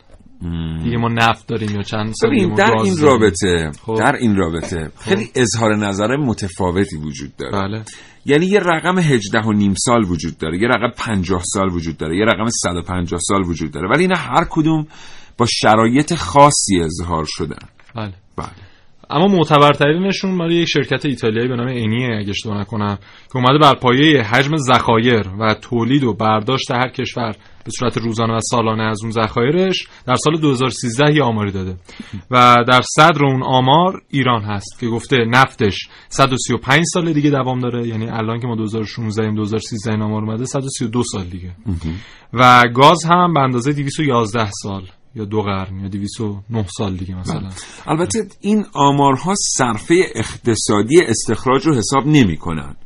دیگه 0.84 0.96
ما 0.96 1.08
نفت 1.08 1.46
داریم 1.46 1.76
یا 1.76 1.82
چند 1.82 2.12
سال 2.14 2.30
ببین 2.30 2.48
ما 2.48 2.56
در 2.56 2.72
این؟ 2.84 2.98
رابطه 2.98 3.70
خب. 3.82 3.94
در 3.98 4.16
این 4.16 4.36
رابطه 4.36 4.90
خیلی 4.98 5.30
اظهار 5.34 5.76
نظر 5.76 6.16
متفاوتی 6.16 6.96
وجود 6.96 7.36
داره. 7.36 7.52
بله. 7.52 7.82
یعنی 8.24 8.46
یه 8.46 8.58
رقم 8.58 8.98
18 8.98 9.38
و 9.38 9.52
نیم 9.52 9.74
سال 9.74 10.04
وجود 10.04 10.38
داره 10.38 10.58
یه 10.58 10.68
رقم 10.68 10.90
50 10.96 11.42
سال 11.44 11.72
وجود 11.72 11.96
داره 11.96 12.16
یه 12.16 12.24
رقم 12.24 12.48
150 12.62 13.20
سال 13.20 13.42
وجود 13.42 13.70
داره 13.70 13.88
ولی 13.88 14.02
اینا 14.02 14.16
هر 14.16 14.46
کدوم 14.50 14.86
با 15.38 15.46
شرایط 15.46 16.14
خاصی 16.14 16.80
اظهار 16.80 17.24
شدن. 17.28 17.68
بله. 17.94 18.14
بله. 18.36 18.48
اما 19.10 19.28
معتبرترینشون 19.28 20.34
مال 20.34 20.52
یک 20.52 20.68
شرکت 20.68 21.06
ایتالیایی 21.06 21.48
به 21.48 21.56
نام 21.56 21.68
انیه 21.68 22.16
اگه 22.18 22.30
اشتباه 22.30 22.60
نکنم 22.60 22.98
که 23.32 23.36
اومده 23.36 23.58
بر 23.58 23.74
پایه 23.74 24.22
حجم 24.22 24.56
ذخایر 24.56 25.28
و 25.40 25.54
تولید 25.54 26.04
و 26.04 26.14
برداشت 26.14 26.70
هر 26.70 26.88
کشور 26.88 27.36
به 27.64 27.72
صورت 27.78 27.98
روزانه 27.98 28.36
و 28.36 28.40
سالانه 28.40 28.82
از 28.82 28.98
اون 29.02 29.10
ذخایرش 29.10 29.88
در 30.06 30.14
سال 30.14 30.40
2013 30.40 31.14
یه 31.14 31.22
آماری 31.22 31.52
داده. 31.52 31.76
و 32.30 32.56
در 32.68 32.80
صدر 32.96 33.24
اون 33.24 33.42
آمار 33.42 34.02
ایران 34.10 34.42
هست 34.42 34.80
که 34.80 34.86
گفته 34.88 35.16
نفتش 35.16 35.88
135 36.08 36.82
سال 36.92 37.12
دیگه 37.12 37.30
دوام 37.30 37.58
داره 37.58 37.88
یعنی 37.88 38.08
الان 38.08 38.40
که 38.40 38.46
ما 38.46 38.56
2016 38.56 39.22
ایم 39.22 39.34
2013 39.34 39.90
این 39.90 40.02
آمار 40.02 40.22
اومده 40.22 40.44
132 40.44 41.02
سال 41.02 41.24
دیگه. 41.24 41.50
و 42.32 42.64
گاز 42.74 43.04
هم 43.04 43.34
به 43.34 43.40
اندازه 43.40 43.72
211 43.72 44.50
سال. 44.50 44.82
یا 45.16 45.24
دو 45.24 45.42
قرن 45.42 45.80
یا 45.80 45.88
209 45.88 46.66
سال 46.66 46.96
دیگه 46.96 47.14
مثلا. 47.14 47.48
البته 47.86 48.26
این 48.40 48.64
آمارها 48.72 49.34
صرفه 49.56 49.94
اقتصادی 50.14 51.00
استخراج 51.08 51.66
رو 51.66 51.74
حساب 51.74 52.06
نمی 52.06 52.36
کنن 52.36 52.76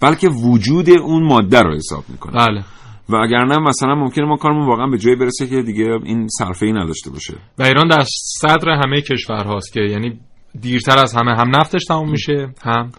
بلکه 0.00 0.28
وجود 0.28 0.90
اون 0.90 1.26
ماده 1.26 1.62
رو 1.62 1.76
حساب 1.76 2.04
می‌کنن 2.08 2.46
بله. 2.46 2.64
و 3.08 3.16
اگر 3.16 3.44
نه 3.44 3.58
مثلا 3.58 3.94
ممکنه 3.94 4.24
ما 4.24 4.36
کارمون 4.36 4.66
واقعا 4.66 4.86
به 4.86 4.98
جایی 4.98 5.16
برسه 5.16 5.46
که 5.46 5.62
دیگه 5.62 5.98
این 6.04 6.28
صرفه 6.28 6.66
ای 6.66 6.72
نداشته 6.72 7.10
باشه. 7.10 7.34
و 7.58 7.62
ایران 7.62 7.88
در 7.88 8.04
صدر 8.40 8.70
همه 8.84 9.00
کشورهاست 9.00 9.72
که 9.72 9.80
یعنی 9.80 10.20
دیرتر 10.60 10.98
از 10.98 11.14
همه 11.14 11.36
هم 11.36 11.56
نفتش 11.56 11.84
تموم 11.84 12.10
میشه 12.10 12.54
هم 12.62 12.92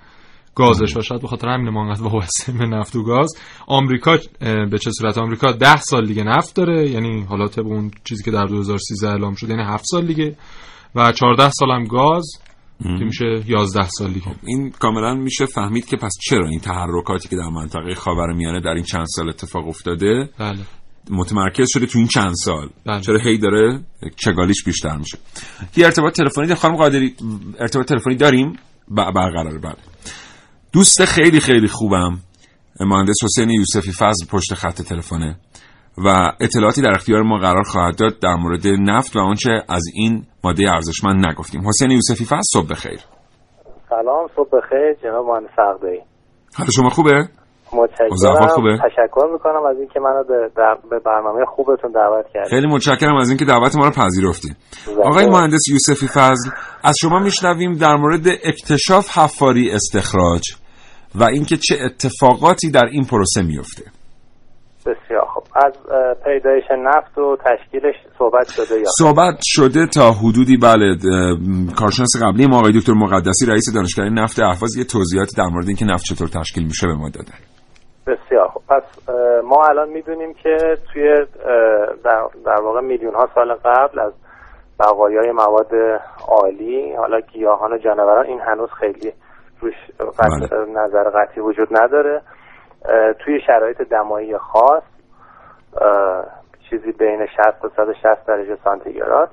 گازش 0.59 0.97
و 0.97 1.01
شاید 1.01 1.21
به 1.21 1.27
خاطر 1.27 1.47
همین 1.47 1.69
ما 1.69 1.85
انقدر 1.87 2.03
وابسته 2.03 2.51
به 2.51 2.65
نفت 2.65 2.95
و 2.95 3.03
گاز. 3.03 3.33
آمریکا 3.67 4.17
به 4.71 4.77
چه 4.81 4.91
صورت؟ 4.91 5.17
آمریکا 5.17 5.51
10 5.51 5.77
سال 5.77 6.05
دیگه 6.05 6.23
نفت 6.23 6.55
داره 6.55 6.89
یعنی 6.89 7.21
حالا 7.29 7.47
طبق 7.47 7.65
اون 7.67 7.91
چیزی 8.03 8.23
که 8.23 8.31
در 8.31 8.45
2013 8.45 9.09
اعلام 9.09 9.35
شد 9.35 9.49
یعنی 9.49 9.63
7 9.63 9.83
سال 9.91 10.05
دیگه. 10.05 10.35
و 10.95 11.11
14 11.11 11.49
سال 11.49 11.71
هم 11.71 11.83
گاز 11.83 12.25
که 12.83 13.05
میشه 13.05 13.43
11 13.47 13.87
سال 13.89 14.11
دیگه. 14.11 14.35
این 14.45 14.69
کاملا 14.69 15.13
میشه 15.13 15.45
فهمید 15.45 15.85
که 15.85 15.97
پس 15.97 16.11
چرا 16.29 16.47
این 16.49 16.59
تحرکاتی 16.59 17.29
که 17.29 17.35
در 17.35 17.49
منطقه 17.49 17.95
خاورمیانه 17.95 18.59
در 18.61 18.73
این 18.73 18.83
چند 18.83 19.05
سال 19.15 19.29
اتفاق 19.29 19.67
افتاده 19.67 20.29
بله. 20.39 20.59
متمرکز 21.11 21.67
شده 21.69 21.85
تو 21.85 21.97
این 21.97 22.07
چند 22.07 22.33
سال. 22.33 22.69
بله. 22.85 23.01
چرا 23.01 23.17
هی 23.17 23.37
داره 23.37 23.79
چگالیش 24.15 24.63
بیشتر 24.63 24.97
میشه؟ 24.97 25.17
یه 25.77 25.85
ارتباط 25.85 26.13
تلفنی 26.15 26.55
خانم 26.55 26.75
قادری 26.75 27.15
ارتباط 27.59 27.87
تلفنی 27.87 28.15
داریم؟ 28.15 28.53
ب- 28.91 29.11
برقراره 29.15 29.59
بله. 29.59 29.75
دوست 30.73 31.05
خیلی 31.05 31.39
خیلی 31.39 31.67
خوبم 31.67 32.17
مهندس 32.79 33.15
حسین 33.23 33.49
یوسفی 33.49 33.91
فضل 33.91 34.25
پشت 34.31 34.53
خط 34.53 34.81
تلفنه 34.81 35.35
و 36.05 36.31
اطلاعاتی 36.41 36.81
در 36.81 36.91
اختیار 36.91 37.21
ما 37.21 37.37
قرار 37.37 37.63
خواهد 37.63 37.97
داد 37.97 38.19
در 38.19 38.35
مورد 38.35 38.67
نفت 38.67 39.15
و 39.15 39.19
آنچه 39.19 39.51
از 39.69 39.83
این 39.93 40.25
ماده 40.43 40.71
ارزشمند 40.71 41.27
نگفتیم. 41.27 41.67
حسین 41.67 41.91
یوسفی 41.91 42.25
فضل 42.25 42.41
صبح 42.53 42.67
بخیر. 42.67 42.99
سلام 43.89 44.27
صبح 44.35 44.49
بخیر 44.53 44.93
جناب 45.03 45.25
مهندس 45.25 45.59
عقدایی 45.59 46.01
حال 46.57 46.67
شما 46.75 46.89
خوبه؟ 46.89 47.29
متشکرم. 47.73 48.47
خوبه؟ 48.47 48.77
تشکر 48.77 49.27
می‌کنم 49.33 49.65
از 49.69 49.77
اینکه 49.77 49.99
منو 49.99 50.23
به 50.89 50.99
برنامه 51.05 51.45
خوبتون 51.45 51.91
دعوت 51.91 52.25
کردید. 52.33 52.49
خیلی 52.49 52.67
متشکرم 52.67 53.15
از 53.15 53.29
اینکه 53.29 53.45
دعوت 53.45 53.75
ما 53.75 53.85
رو 53.85 53.91
پذیرفتید 53.91 54.57
آقای 55.03 55.25
مهندس 55.25 55.61
یوسفی 55.71 56.07
فضل 56.07 56.49
از 56.83 56.95
شما 57.01 57.19
میشنویم 57.19 57.73
در 57.73 57.95
مورد 57.95 58.27
اکتشاف 58.43 59.17
حفاری 59.17 59.71
استخراج. 59.71 60.41
و 61.15 61.23
اینکه 61.23 61.57
چه 61.57 61.75
اتفاقاتی 61.85 62.71
در 62.71 62.85
این 62.85 63.05
پروسه 63.05 63.41
میفته. 63.41 63.83
بسیار 64.85 65.25
خب 65.25 65.43
از 65.55 65.73
پیدایش 66.25 66.63
نفت 66.85 67.17
و 67.17 67.37
تشکیلش 67.45 67.95
صحبت 68.17 68.47
شده 68.49 68.79
یا 68.79 68.85
صحبت 68.97 69.39
شده 69.41 69.87
تا 69.87 70.11
حدودی 70.11 70.57
بله 70.57 70.95
کارشناس 71.79 72.23
قبلی 72.23 72.47
ما 72.47 72.57
آقای 72.57 72.71
دکتر 72.71 72.93
مقدسی 72.93 73.45
رئیس 73.45 73.73
دانشکده 73.75 74.09
نفت 74.09 74.39
اهواز 74.39 74.77
یه 74.77 74.83
توضیحاتی 74.83 75.35
در 75.37 75.47
مورد 75.53 75.67
اینکه 75.67 75.85
نفت 75.85 76.03
چطور 76.05 76.27
تشکیل 76.27 76.63
میشه 76.63 76.87
به 76.87 76.93
ما 76.93 77.09
دادن. 77.09 77.39
بسیار 78.07 78.47
خب 78.47 78.61
پس 78.69 78.83
ما 79.43 79.65
الان 79.69 79.89
می‌دونیم 79.89 80.33
که 80.33 80.57
توی 80.93 81.25
در, 82.03 82.23
در 82.45 82.61
واقع 82.61 82.81
میلیون 82.81 83.15
ها 83.15 83.29
سال 83.35 83.53
قبل 83.53 83.99
از 83.99 84.13
بقایای 84.79 85.31
مواد 85.31 85.71
عالی 86.27 86.95
حالا 86.97 87.19
گیاهان 87.19 87.73
و 87.73 87.77
جانوران 87.77 88.25
این 88.25 88.39
هنوز 88.39 88.69
خیلی 88.79 89.13
روش 89.61 89.73
قطع- 90.17 90.55
نظر 90.73 91.03
قطعی 91.09 91.41
وجود 91.41 91.67
نداره. 91.81 92.21
توی 93.19 93.41
شرایط 93.47 93.81
دمایی 93.81 94.37
خاص 94.37 94.83
چیزی 96.69 96.91
بین 96.91 97.25
60 97.25 97.61
تا 97.61 97.69
160 97.69 98.25
درجه 98.25 98.57
سانتیگراد 98.63 99.29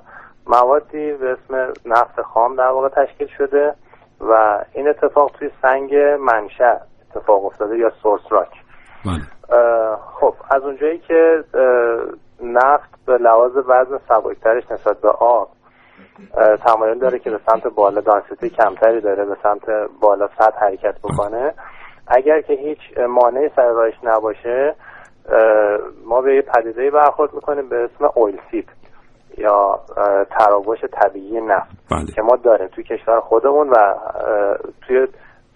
موادی 0.47 1.11
به 1.13 1.31
اسم 1.31 1.73
نفت 1.85 2.21
خام 2.21 2.55
در 2.55 2.67
واقع 2.67 2.89
تشکیل 2.89 3.27
شده 3.37 3.73
و 4.21 4.63
این 4.73 4.87
اتفاق 4.87 5.31
توی 5.39 5.49
سنگ 5.61 5.95
منشأ 6.19 6.75
اتفاق 7.15 7.45
افتاده 7.45 7.77
یا 7.77 7.89
سورس 8.03 8.21
راک. 8.29 8.49
اه، 9.49 9.99
خب 10.19 10.33
از 10.51 10.63
اونجایی 10.63 10.97
که 10.99 11.43
نفت 12.43 12.89
به 13.05 13.17
لحاظ 13.17 13.51
وزن 13.57 13.99
سبکترش 14.09 14.71
نسبت 14.71 15.01
به 15.01 15.09
آب 15.09 15.49
تمایل 16.65 16.99
داره 16.99 17.19
که 17.19 17.29
به 17.29 17.39
سمت 17.51 17.67
بالا 17.67 18.01
دانسیتی 18.01 18.49
کمتری 18.49 19.01
داره 19.01 19.25
به 19.25 19.37
سمت 19.43 19.89
بالا 20.01 20.29
سطح 20.39 20.59
حرکت 20.59 20.95
بکنه. 20.99 21.53
اگر 22.07 22.41
که 22.41 22.53
هیچ 22.53 22.79
مانعی 23.09 23.49
سر 23.55 23.67
راهش 23.67 23.95
نباشه 24.03 24.75
ما 26.05 26.21
به 26.21 26.35
یه 26.35 26.41
پدیده 26.41 26.91
برخورد 26.91 27.33
می‌کنیم 27.33 27.69
به 27.69 27.75
اسم 27.83 28.09
اویل 28.15 28.39
سیپ 28.51 28.65
یا 29.37 29.79
تراوش 30.29 30.79
طبیعی 30.91 31.41
نفت 31.41 32.15
که 32.15 32.21
ما 32.21 32.35
داریم 32.35 32.67
توی 32.67 32.83
کشور 32.83 33.19
خودمون 33.19 33.69
و 33.69 33.95
توی 34.81 35.07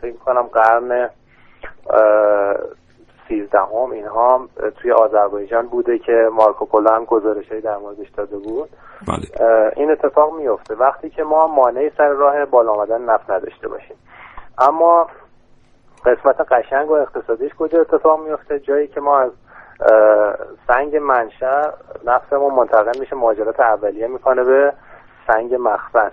فکر 0.02 0.18
کنم 0.18 0.42
قرن 0.42 1.10
سیزدهم 3.32 3.92
اینها 3.92 4.38
هم 4.38 4.50
توی 4.82 4.92
آذربایجان 4.92 5.68
بوده 5.68 5.98
که 5.98 6.30
مارکوپولو 6.34 6.92
هم 6.92 7.06
گزارشهایی 7.06 7.62
در 7.62 7.78
موردش 7.78 8.10
داده 8.10 8.38
بود. 8.38 8.70
اه، 9.40 9.72
این 9.76 9.92
اتفاق 9.92 10.34
میفته 10.34 10.76
وقتی 10.76 11.10
که 11.10 11.24
ما 11.24 11.48
مانعی 11.48 11.92
سر 11.98 12.10
راه 12.10 12.46
بالا 12.46 12.72
آمدن 12.72 13.02
نفت 13.02 13.30
نداشته 13.30 13.68
باشیم. 13.68 13.98
اما 14.58 15.08
قسمت 16.06 16.42
قشنگ 16.52 16.90
و 16.90 16.94
اقتصادیش 16.94 17.52
کجا 17.60 17.82
اتفاق 17.82 18.20
میفته 18.20 18.60
جایی 18.60 18.88
که 18.88 19.02
ما 19.02 19.20
از 19.20 19.32
سنگ 20.68 20.96
منشأ 20.96 21.72
نفتمون 22.06 22.54
منتقل 22.54 23.00
میشه 23.00 23.16
مهاجرت 23.16 23.60
اولیه 23.60 24.08
می‌کنه 24.08 24.44
به 24.44 24.74
سنگ 25.28 25.56
مخزن 25.56 26.12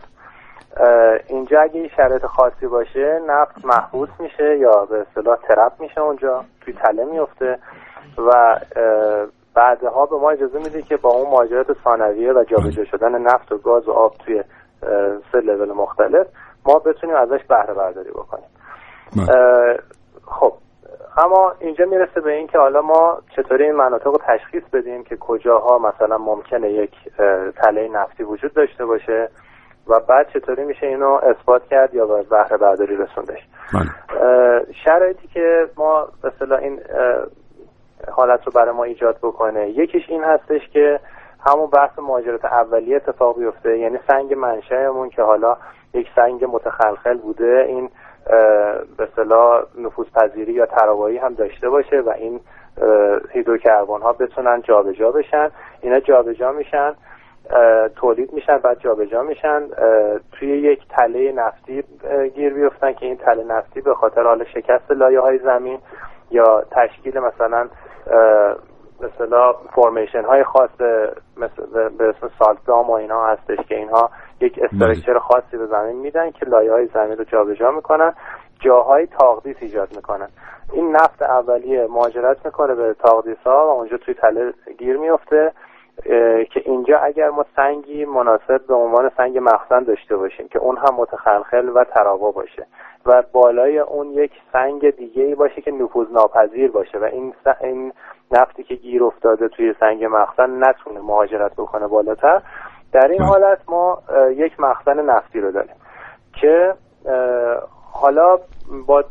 اینجا 1.27 1.61
اگه 1.61 1.81
این 1.81 1.91
شرایط 1.97 2.27
خاصی 2.27 2.67
باشه 2.67 3.21
نفت 3.27 3.65
محبوس 3.65 4.09
میشه 4.19 4.59
یا 4.59 4.85
به 4.85 5.01
اصطلاح 5.01 5.37
ترپ 5.37 5.73
میشه 5.79 6.01
اونجا 6.01 6.45
توی 6.61 6.75
تله 6.75 7.05
میفته 7.05 7.59
و 8.19 8.61
بعدها 9.55 10.07
به 10.07 10.17
ما 10.17 10.31
اجازه 10.31 10.59
میده 10.59 10.83
که 10.83 10.97
با 10.97 11.11
اون 11.11 11.31
مهاجرت 11.31 11.67
ثانویه 11.85 12.33
و 12.33 12.45
جابجا 12.45 12.85
شدن 12.85 13.19
نفت 13.19 13.53
و 13.53 13.59
گاز 13.59 13.89
و 13.89 13.93
آب 13.93 14.15
توی 14.27 14.45
سه 15.33 15.41
لول 15.41 15.73
مختلف 15.73 16.27
ما 16.67 16.79
بتونیم 16.79 17.17
ازش 17.17 17.45
بهره 17.49 17.75
برداری 17.75 18.11
بکنیم 18.11 18.49
اه، 19.19 19.77
خب 20.27 20.53
اما 21.17 21.55
اینجا 21.59 21.85
می‌رسه 21.85 22.21
به 22.21 22.33
این 22.33 22.47
که 22.47 22.59
حالا 22.59 22.83
ما 22.83 23.19
چطوری 23.37 23.65
این 23.65 23.75
مناطق 23.75 24.07
رو 24.07 24.19
تشخیص 24.27 24.63
بدیم 24.73 25.05
که 25.05 25.17
کجاها 25.17 25.79
مثلا 25.79 26.19
ممکنه 26.19 26.73
یک 26.73 26.93
تله 27.57 27.89
نفتی 27.89 28.23
وجود 28.23 28.55
داشته 28.55 28.87
باشه. 28.87 29.29
و 29.89 30.01
بعد 30.01 30.29
چطوری 30.35 30.65
میشه 30.65 30.87
اینو 30.87 31.11
اثبات 31.11 31.69
کرد 31.69 31.95
یا 31.95 32.07
به 32.07 32.23
بهره 32.23 32.57
برداری 32.57 32.97
رسوندش؟ 32.97 33.39
اه، 33.75 34.73
شرایطی 34.85 35.29
که 35.29 35.67
ما 35.77 36.09
به 36.23 36.29
اصطلاح 36.29 36.59
این 36.59 36.81
حالت 38.13 38.47
رو 38.47 38.53
برای 38.53 38.75
ما 38.75 38.85
ایجاد 38.85 39.17
بکنه 39.23 39.69
یکیش 39.71 40.03
این 40.09 40.25
هستش 40.25 40.69
که 40.73 41.01
همون 41.47 41.71
بحث 41.71 41.99
مهاجرت 41.99 42.45
اولیه 42.45 42.97
اتفاق 42.97 43.39
بیفته 43.39 43.79
یعنی 43.79 43.99
سنگ 44.09 44.35
منشأمون 44.35 45.11
که 45.11 45.23
حالا 45.23 45.57
یک 45.95 46.09
سنگ 46.17 46.45
متخلخل 46.45 47.19
بوده 47.19 47.65
این 47.69 47.91
به 48.97 49.05
اصطلاح 49.11 49.63
نفوذپذیری 49.79 50.53
یا 50.53 50.67
تراوایی 50.67 51.19
هم 51.19 51.35
داشته 51.35 51.69
باشه 51.69 52.01
و 52.01 52.11
این 52.11 52.41
هیدروکربن 53.31 54.01
ها 54.03 54.13
بتونن 54.13 54.63
جابجا 54.63 55.11
بشن. 55.11 55.51
اینا 55.81 56.01
جابجا 56.01 56.53
میشن 56.53 56.79
اه، 56.79 56.95
تولید 57.97 58.33
میشن 58.33 58.59
بعد 58.59 58.79
جابجا 58.79 59.23
میشن. 59.23 59.69
توی 60.33 60.49
یک 60.49 60.81
تله 60.89 61.33
نفتی 61.33 61.85
گیر 62.35 62.55
بیفتن 62.55 62.93
که 62.93 63.07
این 63.07 63.17
تله 63.17 63.45
نفتی 63.45 63.81
به 63.81 63.95
خاطر 63.95 64.23
حال 64.23 64.45
شکست 64.45 64.91
لایه 64.91 65.21
های 65.21 65.39
زمین 65.39 65.79
یا 66.31 66.65
تشکیل 66.71 67.19
مثلا 67.19 67.69
به 69.01 69.07
اصطلاح 69.07 69.57
فرمیشن 69.75 70.25
های 70.25 70.45
خاص 70.45 70.81
مثل 71.37 71.89
به 71.89 72.09
اسم 72.09 72.31
سالت 72.39 72.59
دام 72.67 72.91
و 72.91 72.93
اینا 72.93 73.27
هستش 73.27 73.59
که 73.69 73.77
اینها 73.77 74.11
یک 74.41 74.61
استرکچر 74.63 75.19
خاصی 75.19 75.57
به 75.57 75.67
زمین 75.67 75.97
میدن 75.97 76.31
که 76.31 76.47
لایه 76.47 76.73
های 76.73 76.87
زمین 76.87 77.19
رو 77.19 77.25
جابجا 77.25 77.71
می‌کنن. 77.71 78.13
جاهای 78.61 79.07
تاقدیس 79.07 79.57
ایجاد 79.61 79.97
می‌کنن. 79.97 80.29
این 80.73 80.97
نفت 80.97 81.23
اولیه 81.23 81.87
مهاجرت 81.91 82.47
می‌کنه 82.47 82.75
به 82.75 82.95
تاقدیس 82.95 83.39
ها 83.47 83.67
و 83.67 83.71
اونجا 83.71 83.97
توی 83.97 84.15
تله 84.15 84.53
گیر 84.79 84.97
میفته. 84.97 85.53
که 86.51 86.63
اینجا 86.65 86.99
اگر 86.99 87.31
ما 87.31 87.45
سنگی 87.57 88.05
مناسب 88.05 88.67
به 88.67 88.75
عنوان 88.75 89.11
سنگ 89.17 89.39
مخزن 89.39 89.83
داشته 89.83 90.17
باشیم 90.17 90.49
که 90.49 90.59
اون 90.59 90.77
هم 90.77 90.95
متخلخل 90.95 91.69
و 91.69 91.85
تراوا 91.85 92.31
باشه 92.31 92.67
و 93.07 93.23
بالای 93.33 93.79
اون 93.79 94.07
یک 94.07 94.33
سنگ 94.53 94.91
دیگه 94.91 95.23
ای 95.23 95.35
باشه 95.35 95.61
که 95.61 95.71
نفوذ 95.71 96.07
ناپذیر 96.13 96.71
باشه 96.71 96.99
و 96.99 97.05
این 97.05 97.35
این 97.61 97.93
نفتی 98.31 98.63
که 98.63 98.75
گیر 98.75 99.05
افتاده 99.05 99.49
توی 99.49 99.75
سنگ 99.81 100.05
مخزن 100.05 100.69
نتونه 100.69 101.01
مهاجرت 101.01 101.53
بکنه 101.53 101.87
بالاتر 101.87 102.43
در 102.93 103.09
این 103.09 103.23
حالت 103.23 103.59
ما 103.69 104.03
یک 104.31 104.61
مخزن 104.61 105.01
نفتی 105.01 105.41
رو 105.41 105.53
داریم 105.53 105.77
که 106.41 106.75
حالا 108.01 108.39
با 108.87 109.05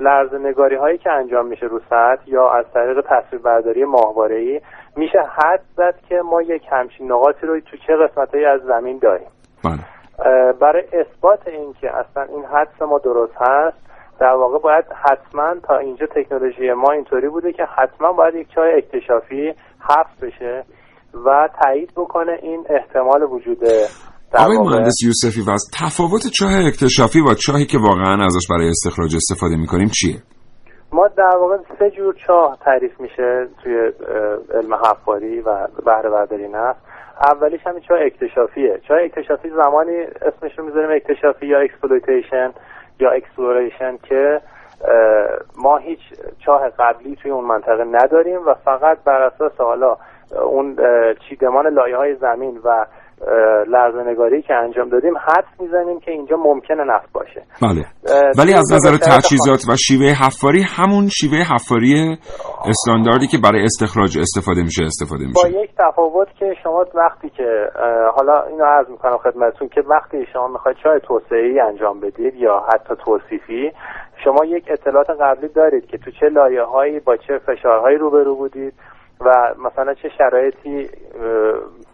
لرز 0.00 0.34
نگاری 0.34 0.76
هایی 0.76 0.98
که 0.98 1.10
انجام 1.10 1.46
میشه 1.46 1.66
رو 1.66 1.80
سطح 1.90 2.22
یا 2.26 2.50
از 2.50 2.64
طریق 2.74 3.00
تصویربرداری 3.00 3.84
ماهواره‌ای 3.84 4.60
میشه 4.96 5.18
حد 5.18 5.60
زد 5.76 5.94
که 6.08 6.20
ما 6.24 6.42
یک 6.42 6.62
همچین 6.70 7.12
نقاطی 7.12 7.46
رو 7.46 7.60
تو 7.60 7.76
چه 7.86 7.96
قسمتهایی 7.96 8.44
از 8.46 8.60
زمین 8.60 8.98
داریم. 8.98 9.28
اه، 10.18 10.52
برای 10.52 10.82
اثبات 10.92 11.48
اینکه 11.48 11.96
اصلا 11.96 12.22
این 12.22 12.44
حدس 12.44 12.82
ما 12.82 12.98
درست 12.98 13.36
هست 13.36 13.76
در 14.20 14.32
واقع 14.32 14.58
باید 14.58 14.84
حتما 14.92 15.54
تا 15.62 15.76
اینجا 15.76 16.06
تکنولوژی 16.06 16.72
ما 16.72 16.92
اینطوری 16.92 17.28
بوده 17.28 17.52
که 17.52 17.64
حتما 17.64 18.12
باید 18.12 18.34
یک 18.34 18.48
چاه 18.54 18.66
اکتشافی 18.76 19.54
حفظ 19.80 20.24
بشه 20.24 20.64
و 21.24 21.48
تایید 21.62 21.92
بکنه 21.96 22.38
این 22.42 22.66
احتمال 22.68 23.22
وجود 23.22 23.58
آقای 24.38 24.58
مهندس 24.58 25.02
یوسفی 25.02 25.40
وز 25.40 25.70
تفاوت 25.80 26.22
چاه 26.38 26.50
اکتشافی 26.66 27.22
با 27.22 27.34
چاهی 27.34 27.66
که 27.66 27.78
واقعا 27.78 28.26
ازش 28.26 28.46
برای 28.50 28.68
استخراج 28.68 29.16
استفاده 29.16 29.56
می‌کنیم 29.56 29.88
چیه؟ 29.88 30.16
ما 30.92 31.08
در 31.08 31.36
واقع 31.40 31.56
سه 31.78 31.90
جور 31.90 32.14
چاه 32.26 32.58
تعریف 32.64 33.00
میشه 33.00 33.48
توی 33.62 33.92
علم 34.54 34.74
حفاری 34.74 35.40
و 35.40 35.68
بهره 35.86 36.10
برداری 36.10 36.48
نفت 36.48 36.80
اولیش 37.24 37.60
همین 37.66 37.82
چاه 37.88 37.98
اکتشافیه 38.06 38.80
چاه 38.88 38.98
اکتشافی 39.04 39.50
زمانی 39.50 39.96
اسمش 40.22 40.58
رو 40.58 40.64
می‌ذاریم 40.64 40.90
اکتشافی 40.90 41.46
یا 41.46 41.58
exploitation 41.60 42.52
یا 43.00 43.10
exploration 43.10 43.96
که 44.08 44.40
ما 45.56 45.76
هیچ 45.76 46.00
چاه 46.46 46.70
قبلی 46.78 47.16
توی 47.16 47.30
اون 47.30 47.44
منطقه 47.44 47.84
نداریم 47.84 48.46
و 48.46 48.54
فقط 48.54 48.98
بر 49.04 49.22
اساس 49.22 49.52
حالا 49.58 49.96
اون 50.42 50.76
چیدمان 51.28 51.66
لایه 51.66 51.96
های 51.96 52.14
زمین 52.14 52.60
و 52.64 52.86
لرزنگاری 53.68 54.42
که 54.42 54.54
انجام 54.54 54.88
دادیم 54.88 55.18
حدس 55.18 55.60
می‌زنیم 55.60 56.00
که 56.00 56.10
اینجا 56.10 56.36
ممکنه 56.36 56.84
نفت 56.84 57.12
باشه. 57.12 57.42
بله. 57.62 57.84
ولی 58.38 58.54
از 58.54 58.72
نظر 58.72 58.96
تجهیزات 58.96 59.64
و 59.68 59.76
شیوه 59.76 60.06
حفاری 60.06 60.62
همون 60.76 61.08
شیوه 61.08 61.38
حفاری 61.54 62.18
استانداردی 62.68 63.26
که 63.26 63.38
برای 63.44 63.62
استخراج 63.64 64.18
استفاده 64.18 64.62
میشه 64.62 64.84
استفاده 64.84 65.24
با 65.24 65.42
میشه 65.44 65.60
یک 65.62 65.70
تفاوت 65.78 66.28
که 66.38 66.54
شما 66.62 66.84
وقتی 66.94 67.30
که 67.30 67.70
حالا 68.16 68.42
اینو 68.42 68.64
عرض 68.64 68.88
می‌کنم 68.88 69.16
خدمتتون 69.16 69.68
که 69.68 69.80
وقتی 69.80 70.26
شما 70.32 70.48
می‌خواید 70.48 70.76
چای 70.82 71.00
توسعه 71.00 71.38
ای 71.38 71.60
انجام 71.60 72.00
بدید 72.00 72.34
یا 72.34 72.62
حتی 72.74 72.94
توصیفی 73.04 73.72
شما 74.24 74.44
یک 74.44 74.64
اطلاعات 74.70 75.10
قبلی 75.20 75.48
دارید 75.48 75.86
که 75.86 75.98
تو 75.98 76.10
چه 76.10 76.26
لایه 76.26 76.62
هایی 76.62 77.00
با 77.00 77.16
چه 77.16 77.38
فشارهایی 77.38 77.96
روبرو 77.98 78.36
بودید. 78.36 78.74
و 79.20 79.54
مثلا 79.58 79.94
چه 79.94 80.08
شرایطی 80.08 80.90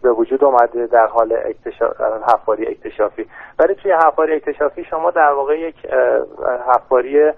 به 0.02 0.12
وجود 0.12 0.44
اومده 0.44 0.86
در 0.86 1.06
حال 1.06 1.32
اکتشا... 1.44 1.86
حفاری 2.34 2.66
اکتشافی. 2.66 3.26
ولی 3.58 3.74
توی 3.74 3.92
حفاری 3.92 4.34
اکتشافی 4.34 4.84
شما 4.84 5.10
در 5.10 5.32
واقع 5.32 5.58
یک 5.58 5.86
حفاری 6.74 7.32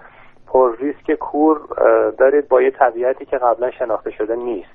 پر 0.46 0.76
ریسک 0.76 1.12
کور 1.12 1.60
دارید 2.18 2.48
با 2.48 2.62
یه 2.62 2.70
طبیعتی 2.70 3.24
که 3.24 3.38
قبلا 3.38 3.70
شناخته 3.70 4.10
شده 4.10 4.36
نیست. 4.36 4.70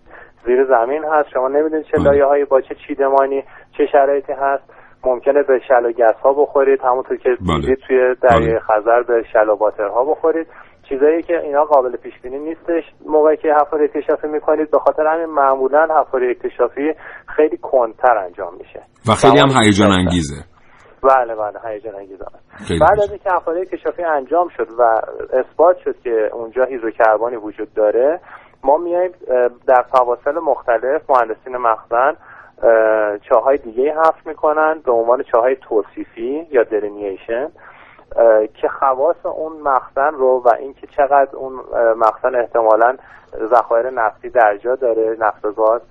زیر 0.46 0.66
زمین 0.66 1.04
هست 1.06 1.30
شما 1.30 1.48
نمی‌دونید 1.48 1.86
چه 1.86 1.98
لایه 1.98 2.26
هایی 2.26 2.46
با 2.46 2.62
چه 2.62 2.76
چیدمانی 2.88 3.44
چه 3.78 3.86
شرایطی 3.86 4.34
هست. 4.34 4.64
ممکنه 5.06 5.44
به 5.44 5.60
شل 5.68 5.86
و 5.86 5.92
گس 5.92 6.16
ها 6.24 6.34
بخورید 6.34 6.82
همونطور 6.82 7.18
که 7.18 7.38
دیدید 7.46 7.78
توی 7.88 8.16
دریای 8.22 8.60
خزر 8.60 9.02
به 9.02 9.24
شل 9.34 9.50
و 9.50 9.72
ها 9.80 10.06
بخورید. 10.06 10.48
چیزایی 10.90 11.22
که 11.22 11.40
اینا 11.40 11.64
قابل 11.64 11.98
پیش 11.98 12.14
بینی 12.24 12.40
نیستش. 12.40 12.84
موقعی 13.06 13.38
که 13.38 13.54
حفاری 13.62 13.84
اکتشافی 13.84 14.28
می‌کنید 14.28 14.72
به 14.72 14.80
خاطر 14.80 15.08
همین 15.08 15.26
معمولا 15.26 15.88
حفاری 16.02 16.30
اکتشافی 16.32 16.94
خیلی 17.36 17.58
کندتر 17.58 18.18
انجام 18.18 18.54
میشه. 18.58 18.82
و 19.08 19.12
خیلی 19.12 19.40
هم 19.40 19.50
هیجان 19.64 19.92
انگیزه. 19.92 20.44
بله 21.04 21.36
بله 21.36 21.60
هیجان 21.72 21.96
انگیزه. 21.96 22.26
بعد 22.82 23.00
از 23.04 23.10
اینکه 23.10 23.30
حفاری 23.36 23.62
اکتشافی 23.62 24.04
انجام 24.04 24.48
شد 24.58 24.68
و 24.80 25.02
اثبات 25.34 25.78
شد 25.78 25.96
که 26.04 26.30
اونجا 26.34 26.64
هیدروکربنی 26.64 27.36
وجود 27.36 27.74
داره 27.74 28.20
ما 28.64 28.78
میایم 28.78 29.12
در 29.68 29.82
فواصل 29.92 30.40
مختلف 30.40 31.10
مهندسین 31.10 31.58
مخزن 31.58 32.14
چاهای 33.30 33.58
دیگه 33.58 33.92
حفر 33.92 34.22
می‌کنن 34.26 34.82
به 34.86 34.92
عنوان 34.92 35.24
چاهای 35.24 35.56
توصیفی 35.56 36.48
یا 36.52 36.64
درینیشن 36.64 37.50
که 38.54 38.68
خواص 38.68 39.26
اون 39.26 39.62
مخزن 39.62 40.14
رو 40.14 40.44
و 40.46 40.50
اینکه 40.60 40.88
چقدر 40.88 41.36
اون 41.36 41.54
مخزن 41.98 42.36
احتمالا 42.36 42.98
ذخایر 43.56 43.90
نفتی 43.90 44.30
در 44.30 44.58
جا 44.58 44.76
داره 44.76 45.18
نفت 45.20 45.46
و 45.46 45.52
گاز 45.52 45.82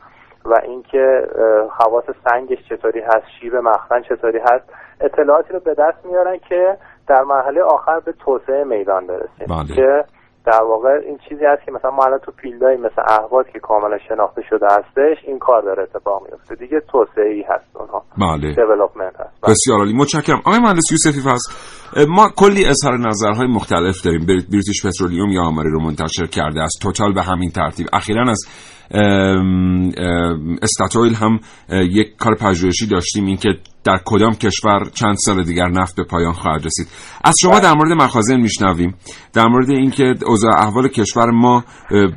و 0.45 0.61
اینکه 0.63 1.29
خواص 1.71 2.05
سنگش 2.25 2.59
چطوری 2.69 3.01
هست 3.01 3.27
شیب 3.41 3.57
مخزن 3.57 4.03
چطوری 4.03 4.39
هست 4.39 4.65
اطلاعاتی 5.01 5.53
رو 5.53 5.61
به 5.61 5.75
دست 5.75 6.07
میارن 6.07 6.39
که 6.39 6.79
در 7.09 7.23
مرحله 7.23 7.63
آخر 7.63 8.01
به 8.01 8.13
توسعه 8.13 8.65
میدان 8.65 9.07
برسیم 9.07 9.47
بله. 9.49 9.77
که 9.77 10.05
در 10.47 10.63
واقع 10.63 10.89
این 11.07 11.19
چیزی 11.29 11.45
هست 11.45 11.63
که 11.67 11.73
مثلا 11.73 11.91
ما 11.91 12.05
الان 12.05 12.19
تو 12.19 12.33
field 12.43 12.67
های 12.67 12.77
مثل 12.77 13.03
اهواز 13.09 13.47
که 13.53 13.59
کاملا 13.59 13.99
شناخته 14.09 14.43
شده 14.51 14.67
هستش 14.67 15.25
این 15.27 15.39
کار 15.39 15.63
داره 15.63 15.83
اتفاق 15.83 16.23
میفته 16.31 16.55
دیگه 16.55 16.81
توسعه 16.81 17.29
ای 17.35 17.43
هست 17.49 17.77
اونها. 17.77 18.05
بله. 18.19 18.55
development 18.55 19.21
هست. 19.21 19.41
بله. 19.43 19.53
بسیار 19.53 19.79
عالی. 19.79 19.93
متشکرم. 19.93 20.43
آقای 20.47 20.61
مهندس 20.61 20.93
یوسفی 20.93 21.21
هست 21.31 21.47
ما 22.09 22.29
کلی 22.37 22.65
اظهار 22.65 22.99
نظرهای 22.99 23.47
مختلف 23.47 24.03
داریم. 24.05 24.27
بریتیش 24.27 24.87
پترولیوم 24.87 25.31
یا 25.31 25.43
آماری 25.43 25.71
رو 25.71 25.81
منتشر 25.81 26.27
کرده 26.27 26.61
است. 26.63 26.83
توتال 26.83 27.13
به 27.15 27.23
همین 27.23 27.51
ترتیب. 27.51 27.87
اخیرا 27.93 28.31
از 28.31 28.41
استاتویل 30.63 31.15
هم 31.15 31.41
یک 31.71 32.17
کار 32.17 32.35
پژوهشی 32.35 32.87
داشتیم 32.87 33.27
اینکه 33.27 33.49
در 33.85 33.99
کدام 34.05 34.33
کشور 34.33 34.79
چند 34.95 35.17
سال 35.17 35.43
دیگر 35.43 35.69
نفت 35.69 35.97
به 35.97 36.05
پایان 36.05 36.33
خواهد 36.33 36.67
رسید. 36.67 36.87
از 37.25 37.35
شما 37.43 37.61
در 37.61 37.75
مورد 37.75 37.93
مخازن 37.93 38.41
میشنویم. 38.41 38.95
در 39.35 39.47
مورد 39.47 39.71
اینکه 39.71 40.15
اوضاع 40.27 40.53
احوال 40.59 40.89
کشور 40.89 41.31
ما 41.31 41.65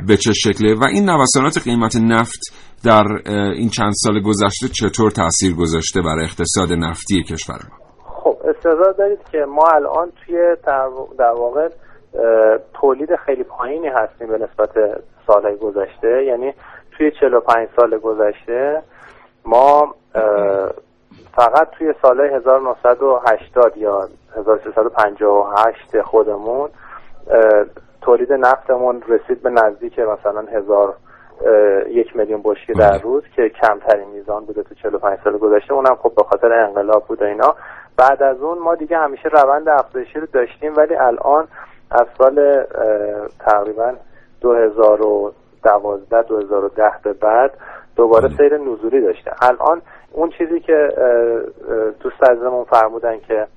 به 0.08 0.18
چه 0.18 0.34
شکله 0.34 0.76
و 0.76 0.84
این 0.84 1.10
نوسانات 1.10 1.58
قیمت 1.64 1.96
نفت 1.96 2.40
در 2.86 3.06
این 3.30 3.70
چند 3.70 3.92
سال 3.96 4.22
گذشته 4.22 4.68
چطور 4.68 5.12
تاثیر 5.12 5.56
گذاشته 5.56 6.02
بر 6.02 6.20
اقتصاد 6.24 6.70
نفتی 6.78 7.24
کشور 7.24 7.56
ما؟ 7.70 7.86
خب 8.06 8.38
استعداد 8.50 8.98
دارید 8.98 9.20
که 9.32 9.38
ما 9.38 9.64
الان 9.76 10.12
توی 10.26 10.36
در 11.20 11.32
واقع 11.40 11.70
تولید 12.82 13.10
خیلی 13.26 13.44
پایینی 13.44 13.88
هستیم 13.88 14.28
به 14.28 14.38
نسبت 14.38 14.70
سالهای 15.28 15.56
گذشته 15.56 16.24
یعنی 16.24 16.54
توی 16.98 17.12
45 17.12 17.68
سال 17.80 17.98
گذشته 17.98 18.82
ما 19.46 19.96
فقط 21.36 21.70
توی 21.78 21.94
سال 22.02 22.22
1980 22.22 23.78
یا 23.78 24.10
1358 24.36 26.02
خودمون 26.02 26.70
تولید 28.02 28.34
نفتمون 28.34 29.04
رسید 29.08 29.42
به 29.42 29.50
نزدیک 29.50 30.00
مثلا 30.00 30.42
هزار 30.42 30.96
یک 31.88 32.16
میلیون 32.16 32.42
بشکه 32.44 32.74
در 32.74 32.98
روز 32.98 33.24
که 33.36 33.50
کمترین 33.50 34.08
میزان 34.10 34.46
بوده 34.46 34.64
تو 34.64 34.76
45 34.76 35.20
سال 35.24 35.38
گذشته. 35.38 35.74
اونم 35.74 35.96
خب 35.96 36.12
به 36.16 36.24
خاطر 36.24 36.54
انقلاب 36.54 37.06
بود 37.08 37.22
و 37.22 37.26
اینا. 37.26 37.56
بعد 37.98 38.24
از 38.24 38.42
اون 38.42 38.60
ما 38.60 38.76
دیگه 38.76 38.98
همیشه 38.98 39.30
روند 39.30 39.70
افزایشی 39.70 40.20
رو 40.20 40.28
داشتیم 40.34 40.74
ولی 40.78 40.96
الان 40.96 41.48
از 41.92 42.06
سال 42.18 42.66
تقریبا 43.40 43.94
2012 44.46 46.22
2010 46.22 46.92
به 47.04 47.14
بعد 47.14 47.52
دوباره 47.96 48.30
سیر 48.30 48.58
نزولی 48.58 49.02
داشته. 49.02 49.32
الان 49.42 49.82
اون 50.12 50.30
چیزی 50.30 50.60
که 50.60 50.90
دوست 52.00 52.24
عزیزمون 52.24 52.64
فرمودن 52.64 53.20
که 53.20 53.48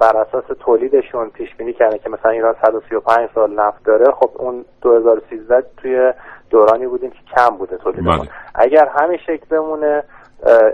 بر 0.00 0.16
اساس 0.16 0.44
تولیدشون 0.60 1.30
پیش 1.30 1.54
بینی 1.54 1.72
کردن 1.72 1.98
که 1.98 2.10
مثلا 2.10 2.30
ایران 2.30 2.54
135 2.66 3.28
سال 3.34 3.54
نفت 3.54 3.84
داره 3.84 4.12
خب 4.12 4.30
اون 4.34 4.64
2013 4.82 5.64
توی 5.76 6.12
دورانی 6.50 6.86
بودیم 6.86 7.10
که 7.10 7.18
کم 7.36 7.56
بوده 7.56 7.76
تولیدمون. 7.76 8.18
بله. 8.18 8.28
اگر 8.54 8.88
همین 8.88 9.18
شکل 9.18 9.46
بمونه 9.50 10.02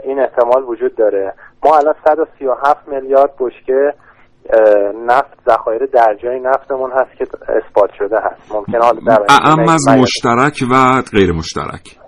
این 0.03 0.21
احتمال 0.21 0.65
وجود 0.65 0.97
داره. 0.97 1.33
ما 1.65 1.77
الان 1.77 1.95
137 2.07 2.89
میلیارد 2.89 3.31
بشکه 3.39 3.95
نفت 5.07 5.39
ذخایر 5.49 5.87
در 5.87 6.17
جای 6.23 6.41
نفتمون 6.41 6.93
هست 6.93 7.17
که 7.19 7.27
اثبات 7.49 7.91
شده 7.99 8.17
هست. 8.21 8.55
ممکنه 8.55 8.79
حالا 8.85 9.01
در 9.07 9.27
اعم 9.31 9.69
از 9.69 9.89
مشترک 9.89 10.59
و 10.73 11.03
غیر 11.13 11.33
مشترک. 11.33 11.99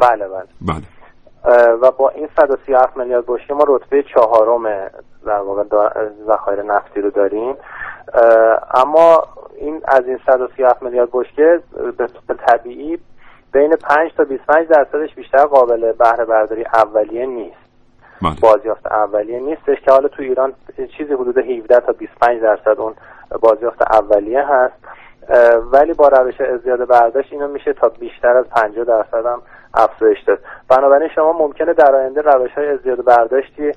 بله 0.00 0.28
بله. 0.28 0.46
بله. 0.60 0.84
و 1.82 1.90
با 1.98 2.08
این 2.08 2.28
137 2.40 2.96
میلیارد 2.96 3.24
بشکه 3.26 3.54
ما 3.54 3.64
رتبه 3.68 4.02
چهارم 4.14 4.90
در 5.26 5.40
واقع 5.40 5.62
ذخایر 6.26 6.62
نفتی 6.62 7.00
رو 7.00 7.10
داریم. 7.10 7.54
اما 8.74 9.22
این 9.56 9.80
از 9.88 10.04
این 10.06 10.18
137 10.26 10.82
میلیارد 10.82 11.08
بشکه 11.12 11.60
به 12.28 12.34
طبیعی 12.48 12.98
بین 13.52 13.76
5 13.88 14.10
تا 14.16 14.24
25 14.24 14.68
درصدش 14.68 15.14
بیشتر 15.14 15.44
قابل 15.44 15.92
بهره 15.92 16.24
برداری 16.24 16.64
اولیه 16.74 17.26
نیست. 17.26 17.63
بله. 18.22 18.34
بازیافت 18.40 18.86
اولیه 18.86 19.40
نیستش 19.40 19.80
که 19.84 19.90
حالا 19.90 20.08
تو 20.08 20.22
ایران 20.22 20.52
چیزی 20.96 21.12
حدود 21.12 21.38
17 21.38 21.80
تا 21.80 21.92
25 21.92 22.42
درصد 22.42 22.80
اون 22.80 22.94
بازیافت 23.40 23.82
اولیه 23.92 24.42
هست 24.46 24.74
ولی 25.72 25.92
با 25.92 26.08
روش 26.08 26.40
ازدیاد 26.40 26.88
برداشت 26.88 27.32
اینو 27.32 27.48
میشه 27.48 27.72
تا 27.72 27.88
بیشتر 27.88 28.36
از 28.36 28.44
50 28.44 28.84
درصد 28.84 29.26
هم 29.26 29.42
افزایش 29.74 30.18
داد 30.26 30.38
بنابراین 30.68 31.08
شما 31.14 31.32
ممکنه 31.32 31.72
در 31.72 31.94
آینده 31.94 32.20
روش 32.20 32.50
های 32.50 32.68
ازدیاد 32.68 33.04
برداشتی 33.04 33.72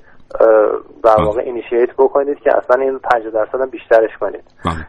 در 1.02 1.22
واقع 1.22 1.40
اینیشییت 1.40 1.92
بکنید 1.98 2.40
که 2.40 2.56
اصلا 2.56 2.82
این 2.82 2.98
50 2.98 3.30
درصد 3.32 3.60
هم 3.60 3.70
بیشترش 3.70 4.10
کنید. 4.20 4.44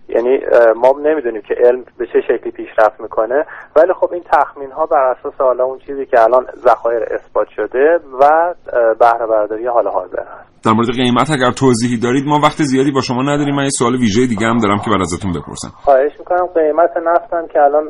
یعنی 0.08 0.40
ما 0.76 0.96
نمی‌دونیم 1.04 1.42
که 1.42 1.54
علم 1.54 1.86
به 1.98 2.08
چه 2.08 2.22
شکلی 2.22 2.52
پیشرفت 2.52 3.00
می‌کنه 3.00 3.46
ولی 3.76 3.94
خب 3.94 4.14
این 4.14 4.24
تخمین 4.32 4.72
ها 4.72 4.86
بر 4.86 5.16
اساس 5.20 5.34
حالا 5.38 5.64
اون 5.64 5.80
چیزی 5.80 6.06
که 6.06 6.24
الان 6.24 6.48
ذخایر 6.66 7.04
اثبات 7.04 7.48
شده 7.50 8.00
و 8.20 8.54
بهره 9.00 9.26
برداری 9.26 9.68
حال 9.68 9.88
حاضر 9.88 10.20
هست. 10.24 10.59
در 10.66 10.72
مورد 10.72 10.90
قیمت 11.02 11.30
اگر 11.32 11.52
توضیحی 11.52 11.98
دارید 11.98 12.26
ما 12.28 12.40
وقت 12.44 12.62
زیادی 12.72 12.92
با 12.92 13.02
شما 13.02 13.22
نداریم. 13.22 13.56
من 13.56 13.64
یه 13.64 13.70
سوال 13.70 13.96
ویژه 13.96 14.28
دیگه 14.28 14.48
هم 14.48 14.58
دارم 14.58 14.80
که 14.80 14.90
بعد 14.90 15.02
ازتون 15.02 15.32
بپرسم. 15.32 15.72
خواهش 15.86 16.12
می‌کنم. 16.20 16.46
قیمت 16.46 16.98
نفتم 16.98 17.48
که 17.48 17.60
الان 17.62 17.88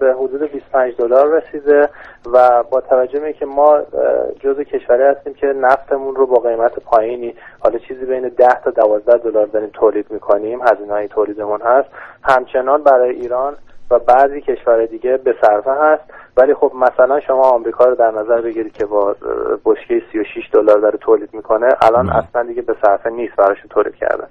به 0.00 0.14
حدود 0.20 0.52
25 0.52 0.94
دلار 0.98 1.26
رسیده 1.36 1.88
و 2.34 2.62
با 2.70 2.80
توجه 2.80 3.20
به 3.20 3.32
که 3.32 3.46
ما 3.46 3.78
جزء 4.40 4.62
کشوری 4.62 5.02
هستیم 5.02 5.34
که 5.34 5.46
نفتمون 5.46 6.14
رو 6.14 6.26
با 6.26 6.38
قیمت 6.48 6.72
پایینی 6.84 7.34
حالا 7.60 7.78
چیزی 7.88 8.06
بین 8.06 8.28
10 8.28 8.48
تا 8.64 8.70
12 8.70 9.18
دلار 9.18 9.46
داریم 9.46 9.70
تولید 9.80 10.06
می‌کنیم 10.10 10.58
هزینه 10.62 10.92
های 10.92 11.08
تولیدمون 11.08 11.60
هست. 11.64 11.88
همچنان 12.22 12.82
برای 12.82 13.10
ایران 13.10 13.56
و 13.90 13.98
بعضی 13.98 14.40
کشور 14.40 14.86
دیگه 14.86 15.16
به 15.16 15.34
صرفه 15.40 15.70
هست. 15.70 16.02
ولی 16.36 16.54
خب 16.54 16.72
مثلا 16.74 17.20
شما 17.20 17.42
آمریکا 17.42 17.84
رو 17.84 17.94
در 17.94 18.10
نظر 18.10 18.40
بگیرید 18.40 18.72
که 18.72 18.86
با 18.86 19.16
بشکه 19.64 20.02
36 20.12 20.50
دلار 20.52 20.78
داره 20.78 20.98
تولید 20.98 21.34
می‌کنه 21.34 21.68
الان 21.82 22.10
اصلا 22.10 22.42
دیگه 22.42 22.62
به 22.62 22.76
صرفه 22.82 23.10
نیست 23.10 23.36
براشون 23.36 23.68
تولید 23.70 23.94
کردن. 23.94 24.26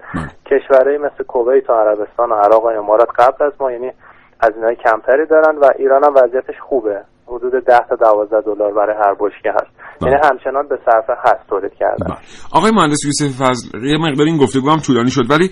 کشورهایی 0.46 0.98
مثل 0.98 1.24
کویت 1.24 1.70
و 1.70 1.74
عربستان 1.74 2.32
و 2.32 2.36
عراق 2.36 2.64
و 2.64 2.68
امارات 2.68 3.10
قبل 3.20 3.46
از 3.46 3.54
ما 3.60 3.72
یعنی 3.72 3.92
از 4.40 4.56
اینهای 4.56 4.76
کمتری 4.76 5.26
دارن 5.26 5.58
و 5.58 5.70
ایران 5.76 6.04
هم 6.04 6.16
وضعیتش 6.16 6.60
خوبه. 6.60 7.02
حدود 7.28 7.54
10 7.68 7.80
تا 7.90 7.96
12 7.96 8.42
دلار 8.46 8.74
برای 8.74 8.96
هر 8.96 9.14
بشکه 9.20 9.52
هست. 9.54 9.72
یعنی 10.02 10.16
همچنان 10.24 10.68
به 10.68 10.80
صرفه 10.86 11.14
هست 11.24 11.50
تولید 11.50 11.74
کردن. 11.80 12.18
آقای 12.52 12.72
مهندس 12.72 13.06
یوسف 13.06 13.44
فضل 13.44 13.84
یه 13.84 13.98
مقدار 13.98 14.26
این 14.26 14.38
گفتگو 14.38 14.70
هم 14.70 14.80
طولانی 14.80 15.10
شد 15.10 15.32
ولی 15.32 15.50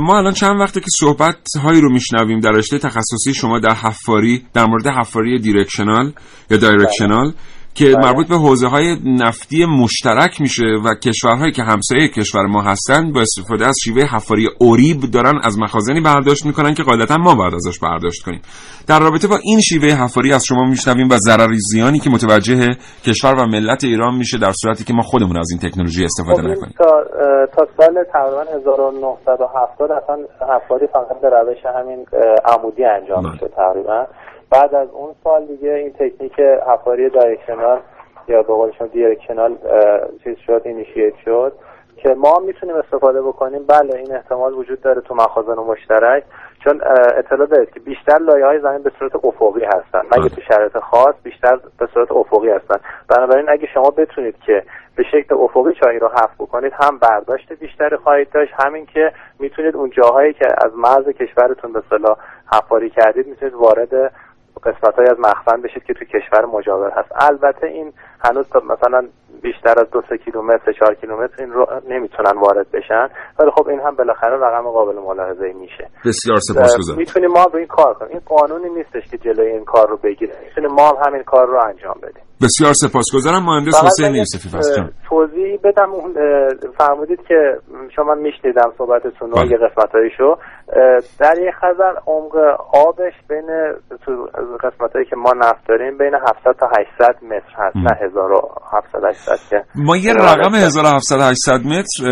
ما 0.00 0.18
الان 0.18 0.32
چند 0.32 0.60
وقته 0.60 0.80
که 0.80 0.86
صحبت 1.00 1.36
هایی 1.64 1.80
رو 1.80 1.92
میشنویم 1.92 2.40
در 2.40 2.50
رشته 2.50 2.78
تخصصی 2.78 3.34
شما 3.34 3.58
در 3.58 3.74
حفاری 3.74 4.46
در 4.54 4.66
مورد 4.66 4.86
حفاری 4.86 5.38
دیرکشنال 5.38 6.12
یا 6.50 6.56
دایرکشنال 6.56 7.32
که 7.74 7.84
مربوط 8.02 8.28
به 8.28 8.36
حوزه 8.36 8.66
های 8.66 8.96
نفتی 9.04 9.64
مشترک 9.64 10.40
میشه 10.40 10.64
و 10.84 10.94
کشورهایی 10.94 11.52
که 11.52 11.62
همسایه 11.62 12.08
کشور 12.08 12.46
ما 12.46 12.62
هستن 12.62 13.12
با 13.12 13.20
استفاده 13.20 13.66
از 13.66 13.74
شیوه 13.84 14.02
حفاری 14.02 14.48
اوریب 14.60 15.00
دارن 15.14 15.40
از 15.44 15.58
مخازنی 15.58 16.00
برداشت 16.00 16.46
می‌کنن 16.46 16.74
که 16.74 16.82
قاعدتا 16.82 17.16
ما 17.16 17.34
باید 17.34 17.54
ازش 17.54 17.78
برداشت 17.78 18.24
کنیم. 18.24 18.42
در 18.88 18.98
رابطه 19.00 19.28
با 19.28 19.36
این 19.42 19.60
شیوه 19.60 19.88
حفاری 19.88 20.32
از 20.32 20.44
شما 20.44 20.64
میشنویم 20.64 21.08
و 21.08 21.16
ضرری 21.16 21.58
زیانی 21.72 21.98
که 21.98 22.10
متوجه 22.10 22.68
کشور 23.06 23.34
و 23.34 23.46
ملت 23.46 23.84
ایران 23.84 24.14
میشه 24.14 24.38
در 24.38 24.52
صورتی 24.52 24.84
که 24.84 24.92
ما 24.92 25.02
خودمون 25.02 25.36
از 25.36 25.48
این 25.50 25.70
تکنولوژی 25.70 26.04
استفاده 26.04 26.42
خب 26.42 26.48
نکنیم. 26.48 26.74
تا, 26.78 27.04
تا 27.56 27.66
سال 27.76 28.04
تقریبا 28.12 28.40
1970 28.40 29.90
اصلا 29.90 30.16
حفاری 30.54 30.86
فقط 30.86 31.20
به 31.22 31.28
روش 31.28 31.58
همین 31.76 32.06
عمودی 32.44 32.84
انجام 32.84 33.32
میشه 33.32 33.48
تقریبا. 33.56 34.06
بعد 34.52 34.74
از 34.74 34.88
اون 34.90 35.14
سال 35.24 35.46
دیگه 35.46 35.72
این 35.72 35.92
تکنیک 35.92 36.40
حفاری 36.40 37.10
directional 37.10 37.80
یا 38.28 38.42
به 38.42 38.52
قول 38.52 38.72
شما 38.72 38.86
directional 38.86 39.52
اه، 39.52 40.00
چیز 40.24 40.36
شد 40.46 40.62
initiate 40.64 41.14
شد 41.24 41.52
که 41.96 42.14
ما 42.14 42.38
می‌تونیم 42.38 42.76
استفاده 42.76 43.22
بکنیم. 43.22 43.64
بله 43.66 43.96
این 43.96 44.14
احتمال 44.14 44.54
وجود 44.54 44.80
داره 44.80 45.00
تو 45.00 45.14
مخازن 45.14 45.54
مشترک 45.54 46.24
چون 46.64 46.80
اطلاع 47.16 47.46
دارید 47.46 47.70
که 47.70 47.80
بیشتر 47.80 48.18
لایه 48.18 48.46
های 48.46 48.60
زمین 48.60 48.82
به 48.82 48.90
صورت 48.98 49.24
افقی 49.24 49.64
هستن. 49.64 50.02
مگه 50.16 50.28
تو 50.28 50.40
شرایط 50.40 50.78
خاص 50.78 51.14
بیشتر 51.22 51.58
به 51.78 51.88
صورت 51.94 52.12
افقی 52.12 52.50
هستن؟ 52.50 52.76
بنابراین 53.08 53.48
اگه 53.48 53.66
شما 53.74 53.90
بتونید 53.90 54.38
که 54.46 54.62
به 54.96 55.02
شکل 55.02 55.34
افقی 55.34 55.74
چاهی 55.74 55.98
رو 55.98 56.08
حفر 56.08 56.34
بکنید 56.38 56.72
هم 56.72 56.98
برداشت 56.98 57.52
بیشتری 57.52 57.96
خواهید 57.96 58.30
داشت 58.30 58.52
همین 58.58 58.86
که 58.86 59.12
می‌تونید 59.38 59.76
اون 59.76 59.90
جاهایی 59.90 60.32
که 60.32 60.46
از 60.58 60.72
مرز 60.76 61.08
کشورتون 61.08 61.72
به 61.72 61.82
صلاح 61.90 62.16
حفاری 62.52 62.90
کردید 62.90 63.26
می‌تونید 63.26 63.54
وارد 63.54 64.12
قسمت 64.64 64.94
های 64.94 65.06
از 65.10 65.16
مخزن 65.18 65.62
بشید 65.62 65.84
که 65.84 65.94
تو 65.94 66.04
کشور 66.04 66.44
مجاور 66.44 66.90
هست. 66.90 67.12
البته 67.20 67.66
این 67.66 67.92
هنوز 68.24 68.48
تا 68.48 68.60
مثلا 68.60 69.08
بیشتر 69.42 69.74
از 69.80 69.90
دو 69.90 70.02
سه 70.08 70.16
کیلومتر 70.18 70.64
سه 70.66 70.72
چهار 70.78 70.94
کیلومتر 70.94 71.34
این 71.38 71.52
رو 71.52 71.66
نمی‌تونن 71.88 72.40
وارد 72.40 72.66
بشن. 72.70 73.08
ولی 73.38 73.50
خب 73.50 73.68
این 73.68 73.80
هم 73.80 73.94
بالاخره 73.96 74.36
رقم 74.36 74.70
قابل 74.70 74.98
ملاحظه 74.98 75.52
میشه. 75.52 75.88
بسیار 76.04 76.38
سپاسگزارم. 76.40 76.98
می‌تونیم 76.98 77.30
ما 77.30 77.46
به 77.46 77.58
این 77.58 77.66
کار 77.66 77.94
کنیم. 77.94 78.10
این 78.10 78.20
قانونی 78.26 78.68
نیستش 78.70 79.10
که 79.10 79.18
جلوی 79.18 79.46
این 79.46 79.64
کار 79.64 79.88
رو 79.88 79.96
بگیره 79.96 80.34
می‌تونیم 80.44 80.70
ما 80.70 80.88
هم 80.88 80.96
همین 81.06 81.22
کار 81.22 81.46
رو 81.46 81.58
انجام 81.68 81.96
بدیم. 82.02 82.24
بسیار 82.42 82.72
سپاسگزارم. 82.72 83.44
مهندس 83.44 83.84
حسین 83.84 84.14
یوسفی 84.14 84.48
توضیح 85.08 85.58
بدم. 85.64 85.90
اون 85.92 86.14
فرمودید 86.78 87.20
که 87.28 87.56
شما 87.96 88.14
میشنیدم 88.14 88.72
صحبتتون 88.78 89.30
رو 89.30 89.36
بله. 89.36 89.50
یه 89.50 89.58
قسمتایشو 89.58 90.36
در 91.20 91.34
یک 91.38 91.54
خزر 91.54 91.94
عمق 92.06 92.36
آبش 92.86 93.12
بین 93.28 93.48
قسمتایی 94.64 95.04
که 95.10 95.16
ما 95.16 95.32
نفت 95.32 95.68
داریم 95.68 95.98
بین 95.98 96.14
700 96.14 96.60
تا 96.60 96.66
800 96.66 97.24
متر 97.24 97.52
هست 97.58 97.76
نه 97.76 98.06
1700 98.06 99.04
800 99.08 99.38
که. 99.50 99.64
ما 99.74 99.96
یه 99.96 100.12
رقم 100.12 100.54
1700 100.54 101.20
800 101.20 101.66
متر 101.66 102.04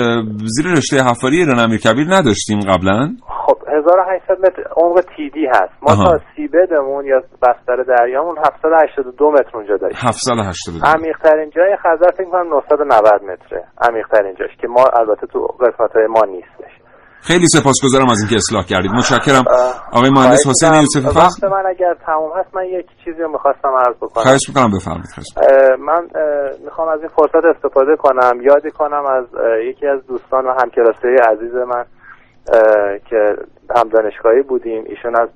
زیر 0.47 0.67
رشته 0.77 0.97
حفاری 0.97 1.37
ایران 1.37 1.59
امیرکبیر 1.59 2.07
نداشتیم 2.09 2.61
قبلا. 2.61 3.09
خب 3.51 3.59
1800 3.69 4.41
متر 4.45 4.63
عمق 4.77 5.01
تیدی 5.17 5.47
هست. 5.47 5.75
ما 5.83 5.93
آها. 5.93 6.05
تا 6.05 6.25
سیبدمون 6.37 7.05
یا 7.07 7.19
بستر 7.43 7.83
دریامون 7.83 8.37
782 8.39 9.31
متر 9.31 9.51
اونجا 9.55 9.77
داریم. 9.77 9.97
782 9.97 10.87
عمیق 10.87 11.17
ترین 11.19 11.51
جای 11.51 11.77
خزر 11.77 12.11
فکر 12.19 12.31
کنم 12.31 12.49
990 12.49 13.23
متره. 13.23 13.65
عمیق 13.89 14.07
ترین 14.13 14.35
جاش 14.35 14.51
که 14.61 14.69
ما 14.69 14.85
البته 15.01 15.27
تو 15.27 15.39
قسمت 15.61 15.93
های 15.97 16.07
ما 16.07 16.21
نیستش. 16.25 16.73
خیلی 17.23 17.47
سپاسگزارم 17.47 18.11
از 18.11 18.21
اینکه 18.21 18.37
اصلاح 18.37 18.65
کردید. 18.73 18.91
متشکرم. 18.91 19.45
آقای 19.93 20.11
مهندس 20.11 20.47
حسین 20.51 20.71
وقت 20.71 21.27
فضل 21.27 21.49
من 21.49 21.67
اگر 21.67 21.95
تموم 22.07 22.33
هست 22.39 22.57
من 22.57 22.65
یک 22.65 22.87
چیزی 23.05 23.23
رو 23.23 23.29
می‌خواستم 23.29 23.69
عرض 23.69 23.97
بکنم. 23.97 24.23
خواهش 24.23 24.45
می‌کنم 24.49 24.71
بفرمایید 24.77 25.11
من 25.89 26.03
می‌خوام 26.65 26.89
از 26.89 27.01
این 27.01 27.09
فرصت 27.09 27.45
استفاده 27.55 27.97
کنم. 27.97 28.41
یادی 28.43 28.71
کنم 28.71 29.05
از 29.07 29.25
یکی 29.71 29.87
از 29.87 30.07
دوستان 30.07 30.47
و 30.47 30.51
همکلاسی 30.63 31.09
عزیز 31.33 31.55
من. 31.55 31.85
که 33.11 33.37
هم 33.77 33.89
دانشگاهی 33.89 34.43
بودیم. 34.43 34.85
ایشون 34.87 35.17
از 35.17 35.29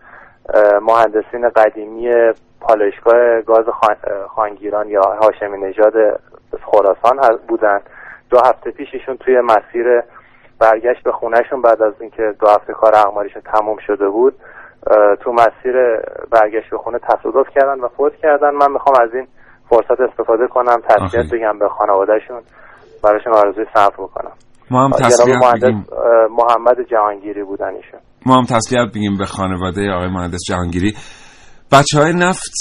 مهندسین 0.83 1.49
قدیمی 1.49 2.11
پالایشگاه 2.61 3.41
گاز 3.41 3.65
خانگیران 4.29 4.89
یا 4.89 5.03
هاشمی 5.03 5.59
نژاد 5.59 6.21
خراسان 6.65 7.39
بودن. 7.49 7.81
دو 8.31 8.39
هفته 8.39 8.71
پیش 8.71 8.89
ایشون 8.93 9.17
توی 9.17 9.41
مسیر 9.41 10.03
برگشت 10.61 11.03
به 11.05 11.13
خونهشون 11.13 11.63
بعد 11.63 11.83
از 11.83 11.93
اینکه 12.01 12.35
دو 12.41 12.47
هفته 12.49 12.73
کار 12.73 12.95
اقماریشون 12.95 13.43
تموم 13.43 13.77
شده 13.87 14.09
بود 14.09 14.35
تو 15.21 15.33
مسیر 15.33 16.01
برگشت 16.31 16.71
به 16.71 16.79
خونه 16.79 16.99
تصادف 16.99 17.49
کردن 17.55 17.81
و 17.81 17.89
فوت 17.89 18.17
کردن. 18.17 18.51
من 18.51 18.73
می‌خوام 18.73 18.97
از 19.03 19.15
این 19.15 19.27
فرصت 19.69 20.01
استفاده 20.01 20.47
کنم 20.47 20.77
تسلیت 20.89 21.33
بگم 21.33 21.59
به 21.59 21.69
خانوادهشون 21.69 22.43
براشون 23.05 23.33
آرزوی 23.33 23.67
صبر 23.75 23.95
بکنم. 23.95 24.33
ما 24.71 24.85
هم 24.85 24.91
تسلیت 24.91 25.37
مهندس 25.37 25.91
محمد 26.39 26.77
جهانگیری 26.91 27.45
بودن 27.45 27.67
ایشون. 27.67 28.01
ما 28.27 28.37
هم 28.37 28.45
تسلیت 28.45 28.93
بگیم 28.95 29.17
به 29.17 29.27
خانواده 29.27 29.91
آقای 29.91 30.09
مهندس 30.09 30.41
جهانگیری. 30.49 30.95
بچه 31.73 31.99
های 31.99 32.13
نفت 32.13 32.53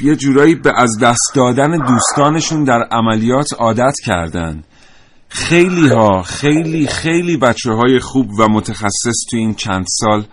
یه 0.00 0.16
جورایی 0.16 0.54
به 0.54 0.72
از 0.76 0.98
دست 1.02 1.32
دادن 1.34 1.70
دوستانشون 1.76 2.64
در 2.64 2.82
عملیات 2.90 3.48
عادت 3.58 3.94
کردن. 4.04 4.64
خیلی 5.28 5.88
ها 5.88 6.22
خیلی 6.22 6.86
خیلی 6.86 7.36
بچه 7.36 7.72
های 7.72 7.98
خوب 7.98 8.26
و 8.38 8.48
متخصص 8.48 9.16
تو 9.30 9.36
این 9.36 9.54
چند 9.54 9.84
سال 9.88 10.24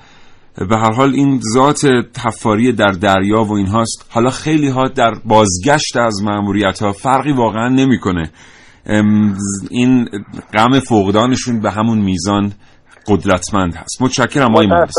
به 0.70 0.78
هر 0.78 0.92
حال 0.92 1.14
این 1.14 1.40
ذات 1.54 1.86
حفاری 2.26 2.72
در 2.72 2.92
دریا 2.92 3.44
و 3.44 3.54
این 3.54 3.68
هاست 3.68 4.06
حالا 4.10 4.30
خیلی 4.30 4.70
ها 4.70 4.88
در 4.88 5.12
بازگشت 5.26 5.98
از 5.98 6.24
معمولیت 6.24 6.82
ها 6.82 6.92
فرقی 6.92 7.32
واقعا 7.32 7.70
نمی‌کنه. 7.70 8.32
این 9.70 10.10
غم 10.54 10.80
فقدانشون 10.80 11.60
به 11.60 11.72
همون 11.72 11.98
میزان 11.98 12.52
قدرتمند 13.08 13.76
هست. 13.76 14.02
متشکرم 14.02 14.52
آقای 14.52 14.68
مهندس. 14.68 14.94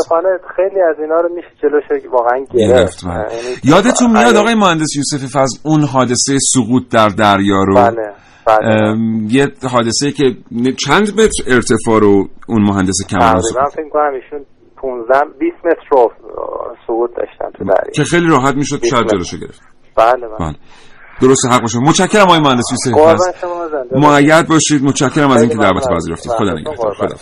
خیلی 0.55 0.81
از 0.89 0.95
اینا 0.99 1.15
رو 1.15 1.29
میشه 1.35 1.47
جلوش 1.61 2.11
واقعا 2.11 2.45
گرفت. 2.53 3.05
بله. 3.05 3.13
یعنی- 3.13 3.55
یادتون 3.63 4.11
میاد 4.11 4.35
آقای 4.35 4.55
مهندس 4.55 4.95
یوسف 4.95 5.25
فضل 5.37 5.57
اون 5.63 5.83
حادثه 5.83 6.37
سقوط 6.53 6.83
در 6.91 7.09
دریا 7.09 7.63
رو؟ 7.63 7.75
بله 7.75 8.13
بله. 8.45 8.97
یه 9.29 9.47
حادثه 9.71 10.11
که 10.11 10.23
چند 10.85 11.19
متر 11.19 11.43
ارتفاع 11.47 11.99
رو 11.99 12.27
اون 12.47 12.61
مهندس 12.61 12.95
کمران 13.09 13.41
تقریبا 13.41 13.69
فکر 13.69 13.89
کنم 13.89 14.13
ایشون 14.13 14.45
15 14.77 15.19
20 15.39 15.55
متر 15.65 15.87
رو 15.91 16.11
سقوط 16.87 17.09
داشتن 17.17 17.57
تو 17.57 17.63
دریا. 17.63 17.91
که 17.93 18.03
خیلی 18.03 18.27
راحت 18.27 18.55
می‌شد 18.55 18.85
شاید. 18.85 19.07
جلوشو 19.11 19.37
گرفت. 19.37 19.61
بله 19.97 20.27
بله. 20.27 20.37
بله. 20.39 20.55
درست 21.21 21.45
حق 21.51 21.61
باشه 21.61 21.79
متشکرم 21.79 22.25
آقای 22.25 22.39
مهندس 22.39 22.65
یوسف. 22.85 23.43
معید 23.91 24.47
باشید. 24.47 24.83
متشکرم 24.83 25.31
از 25.31 25.41
اینکه 25.41 25.57
دعوت. 25.57 25.89
پذیرفتید 25.89 26.31
خدا. 26.31 26.53
نگهدار. 26.53 26.93
خدا 26.93 27.15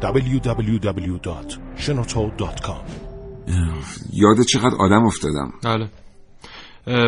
www.shenoto.com 0.00 2.84
یاد 4.12 4.42
چقدر 4.42 4.76
آدم 4.78 5.06
افتادم. 5.06 5.52
بله. 5.64 5.88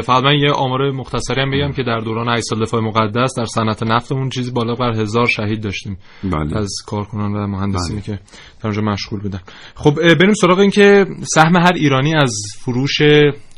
فقط 0.04 0.24
من 0.24 0.34
یه 0.34 0.52
آمار 0.52 0.90
مختصری 0.90 1.42
هم 1.42 1.50
بگم 1.50 1.72
که 1.72 1.82
در 1.82 1.98
دوران 1.98 2.28
8 2.28 2.42
سال 2.42 2.62
دفاع 2.62 2.80
مقدس 2.80 3.30
در 3.38 3.44
صنعت 3.44 3.82
نفتمون 3.82 4.28
چیزی 4.28 4.50
بالا 4.50 4.74
بر 4.74 5.00
هزار 5.00 5.26
شهید 5.26 5.62
داشتیم. 5.62 5.98
بله. 6.24 6.58
از 6.58 6.70
کارکنان 6.86 7.32
و 7.32 7.46
مهندسینی 7.46 8.00
که 8.00 8.12
در 8.12 8.18
اونجا 8.64 8.82
مشغول 8.82 9.20
بودن. 9.20 9.40
خب 9.74 10.14
بریم 10.14 10.34
سراغ 10.34 10.58
این 10.58 10.70
که 10.70 11.06
سهم 11.22 11.56
هر 11.56 11.72
ایرانی 11.74 12.14
از 12.14 12.34
فروش 12.58 13.02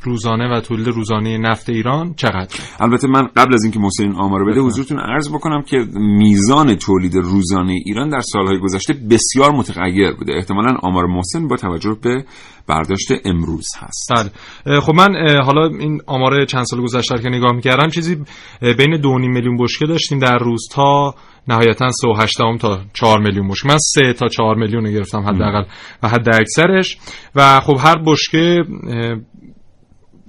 روزانه 0.05 0.57
و 0.57 0.61
تولید 0.61 0.88
روزانه 0.88 1.38
نفت 1.38 1.70
ایران 1.70 2.14
چقدر؟ 2.14 2.57
البته 2.80 3.09
من 3.09 3.22
قبل 3.36 3.55
از 3.55 3.64
اینکه 3.64 3.78
محسن 3.78 4.03
این 4.03 4.14
آمار 4.14 4.40
رو 4.40 4.46
بده 4.50 4.61
حضورتون 4.61 4.98
عرض 4.98 5.28
بکنم 5.28 5.62
که 5.62 5.76
میزان 5.94 6.74
تولید 6.74 7.14
روزانه 7.14 7.72
ایران 7.86 8.09
در 8.09 8.20
سالهای 8.20 8.59
گذشته 8.59 8.94
بسیار 9.11 9.53
متغیر 9.53 10.12
بوده. 10.12 10.32
احتمالا 10.36 10.76
آمار 10.82 11.07
محسن 11.07 11.48
با 11.48 11.57
توجه 11.57 11.96
به 12.03 12.24
برداشت 12.68 13.09
امروز 13.24 13.66
هست. 13.78 14.12
بله. 14.12 14.30
اه، 14.66 14.80
خب 14.80 14.94
من 14.94 15.40
حالا 15.44 15.66
این 15.78 16.00
آمار 16.07 16.44
چند 16.44 16.64
سال 16.64 16.82
گذشته 16.82 17.18
که 17.18 17.28
نگاه 17.28 17.53
می‌کردم 17.53 17.88
چیزی 17.88 18.16
بین 18.61 19.03
2.5 19.03 19.28
میلیون 19.28 19.57
بشکه 19.57 19.86
داشتیم 19.86 20.18
در 20.18 20.38
روز 20.38 20.68
تا 20.72 21.14
نهایتا 21.48 21.88
3.8 21.88 22.59
تا 22.61 22.80
4 22.94 23.20
میلیون 23.20 23.48
بشکه. 23.48 23.68
من 23.68 23.78
3 23.78 24.12
تا 24.12 24.28
4 24.28 24.57
میلیون 24.57 24.84
رو 24.84 24.92
گرفتم 24.92 25.20
حداقل 25.20 25.64
و 26.03 26.09
حد 26.09 26.28
اکثرش. 26.34 26.98
و 27.34 27.61
خب 27.61 27.76
هر 27.80 28.03
بشکه 28.07 28.64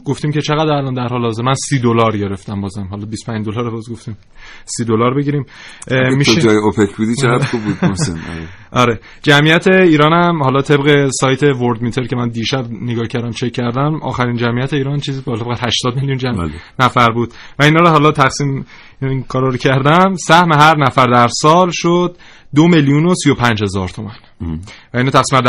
گفتیم 0.05 0.31
که 0.31 0.41
چقدر 0.41 0.71
الان 0.71 0.93
در 0.93 1.07
حال 1.07 1.21
حاضر؟ 1.21 1.43
من 1.43 1.53
30 1.53 1.79
دلار 1.79 2.17
گرفتم 2.17 2.61
بازم. 2.61 2.87
حالا 2.91 3.05
25 3.05 3.45
دلار 3.45 3.69
باز 3.69 3.89
گفتیم. 3.91 4.17
30 4.65 4.85
دلار 4.85 5.13
بگیریم. 5.13 5.45
میشه 6.17 6.35
تو 6.35 6.39
جای 6.39 6.57
اوپک 6.57 6.95
بودی 6.95 7.15
چقدر 7.15 7.45
خوب 7.45 7.61
بود 7.61 7.77
محسن؟ 7.89 8.13
آره. 8.13 8.47
آره. 8.71 8.99
جمعیت 9.21 9.67
ایران 9.67 10.13
هم 10.13 10.43
حالا 10.43 10.61
طبق 10.61 11.09
سایت 11.19 11.43
ورد 11.43 11.81
میتر 11.81 12.03
که 12.03 12.15
من 12.15 12.29
دیشب 12.29 12.65
نگاه 12.81 13.07
کردم 13.07 13.31
چک 13.31 13.51
کردم 13.51 13.99
آخرین 14.01 14.35
جمعیت 14.35 14.73
ایران 14.73 14.99
چیزی 14.99 15.21
بالا 15.21 15.43
بر 15.43 15.57
80 15.61 15.95
میلیون 15.95 16.17
جمع 16.17 16.49
نفر 16.79 17.11
بود. 17.11 17.33
و 17.59 17.63
اینا 17.63 17.79
رو 17.79 17.87
حالا 17.87 18.11
تقسیم 18.11 18.65
این 19.01 19.23
کارا 19.23 19.47
رو 19.49 19.57
کردم. 19.57 20.15
سهم 20.15 20.51
هر 20.51 20.77
نفر 20.77 21.07
در 21.07 21.27
سال 21.27 21.69
شد 21.73 22.17
دو 22.55 22.67
میلیون 22.67 23.05
و 23.05 23.13
سی 23.15 23.29
و 23.29 23.35
پنج 23.35 23.63
هزار 23.63 23.89
تومن 23.89 24.15
و 24.93 24.97
اینو 24.97 25.09
تقسیم 25.09 25.39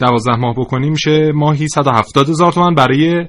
دوازده 0.00 0.36
ماه 0.36 0.54
بکنیم 0.56 0.90
میشه 0.90 1.32
ماهی 1.34 1.68
170 1.68 2.28
هزار 2.28 2.52
تومن 2.52 2.74
برای 2.74 3.26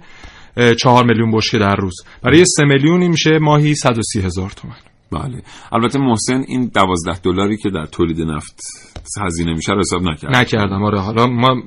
چهار 0.79 1.05
میلیون 1.05 1.31
بشکه 1.31 1.57
در 1.57 1.75
روز. 1.75 1.95
برای 2.23 2.45
سه 2.45 2.63
میلیونی 2.63 3.07
میشه 3.07 3.39
ماهی 3.39 3.75
130 3.75 4.21
هزار 4.21 4.49
تومن. 4.49 4.75
بله. 5.11 5.41
البته 5.71 5.99
محسن 5.99 6.43
این 6.47 6.71
دوازده 6.75 7.19
دلاری 7.23 7.57
که 7.57 7.69
در 7.69 7.85
تولید 7.85 8.21
نفت 8.21 8.61
هزینه 9.25 9.53
میشه 9.53 9.71
رو 9.73 9.79
حساب 9.79 10.01
نکرد. 10.01 10.35
نکردم. 10.35 10.83
آره. 10.83 10.99
حالا 10.99 11.27
ما 11.27 11.61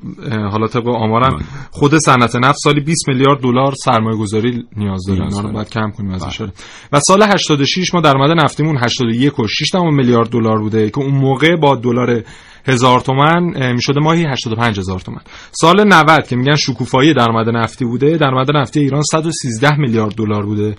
حالا 0.51 0.67
طبق 0.67 0.87
آمارم 0.87 1.35
بله. 1.35 1.45
خود 1.71 1.97
صنعت 1.97 2.35
نفت 2.35 2.57
سالی 2.63 2.81
20 2.81 3.07
میلیارد 3.07 3.41
دلار 3.41 3.73
سرمایه 3.75 4.17
گذاری 4.17 4.63
نیاز 4.77 5.05
داره. 5.07 5.23
اینا 5.23 5.41
رو 5.41 5.51
باید 5.51 5.69
کم 5.69 5.91
کنیم 5.91 6.11
ازش. 6.11 6.41
بله. 6.41 6.51
و 6.91 6.99
سال 6.99 7.23
86 7.23 7.93
ما 7.93 8.01
درآمد 8.01 8.43
نفتیمون 8.43 8.77
81 8.77 9.39
و 9.39 9.47
6 9.47 9.75
میلیارد 9.75 10.29
دلار 10.29 10.59
بوده 10.59 10.89
که 10.89 10.99
اون 10.99 11.13
موقع 11.13 11.55
با 11.55 11.75
دلار 11.75 12.23
هزار 12.67 12.99
تومن 12.99 13.73
می‌شده 13.73 13.99
ماهی 13.99 14.25
85 14.25 14.79
هزار 14.79 14.99
تومن. 14.99 15.21
سال 15.51 15.87
90 15.87 16.27
که 16.27 16.35
میگن 16.35 16.55
شکوفایی 16.55 17.13
درآمد 17.13 17.49
نفتی 17.49 17.85
بوده 17.85 18.17
درآمد 18.17 18.55
نفتی 18.55 18.79
ایران 18.79 19.01
113 19.01 19.75
میلیارد 19.77 20.15
دلار 20.15 20.45
بوده. 20.45 20.75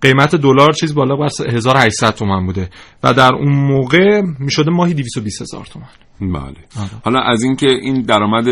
قیمت 0.00 0.34
دلار 0.34 0.72
چیز 0.72 0.94
بالا 0.94 1.16
بر 1.16 1.28
1800 1.54 2.14
تومن 2.14 2.46
بوده. 2.46 2.70
و 3.02 3.14
در 3.14 3.34
اون 3.34 3.52
موقع 3.52 4.22
می‌شده 4.38 4.70
ماهی 4.70 4.94
220 4.94 5.42
هزار 5.42 5.66
تومن. 5.66 5.86
بله. 6.20 6.42
آره. 6.42 6.90
حالا 7.04 7.20
از 7.20 7.42
اینکه 7.42 7.66
این 7.66 8.02
درآمد 8.02 8.44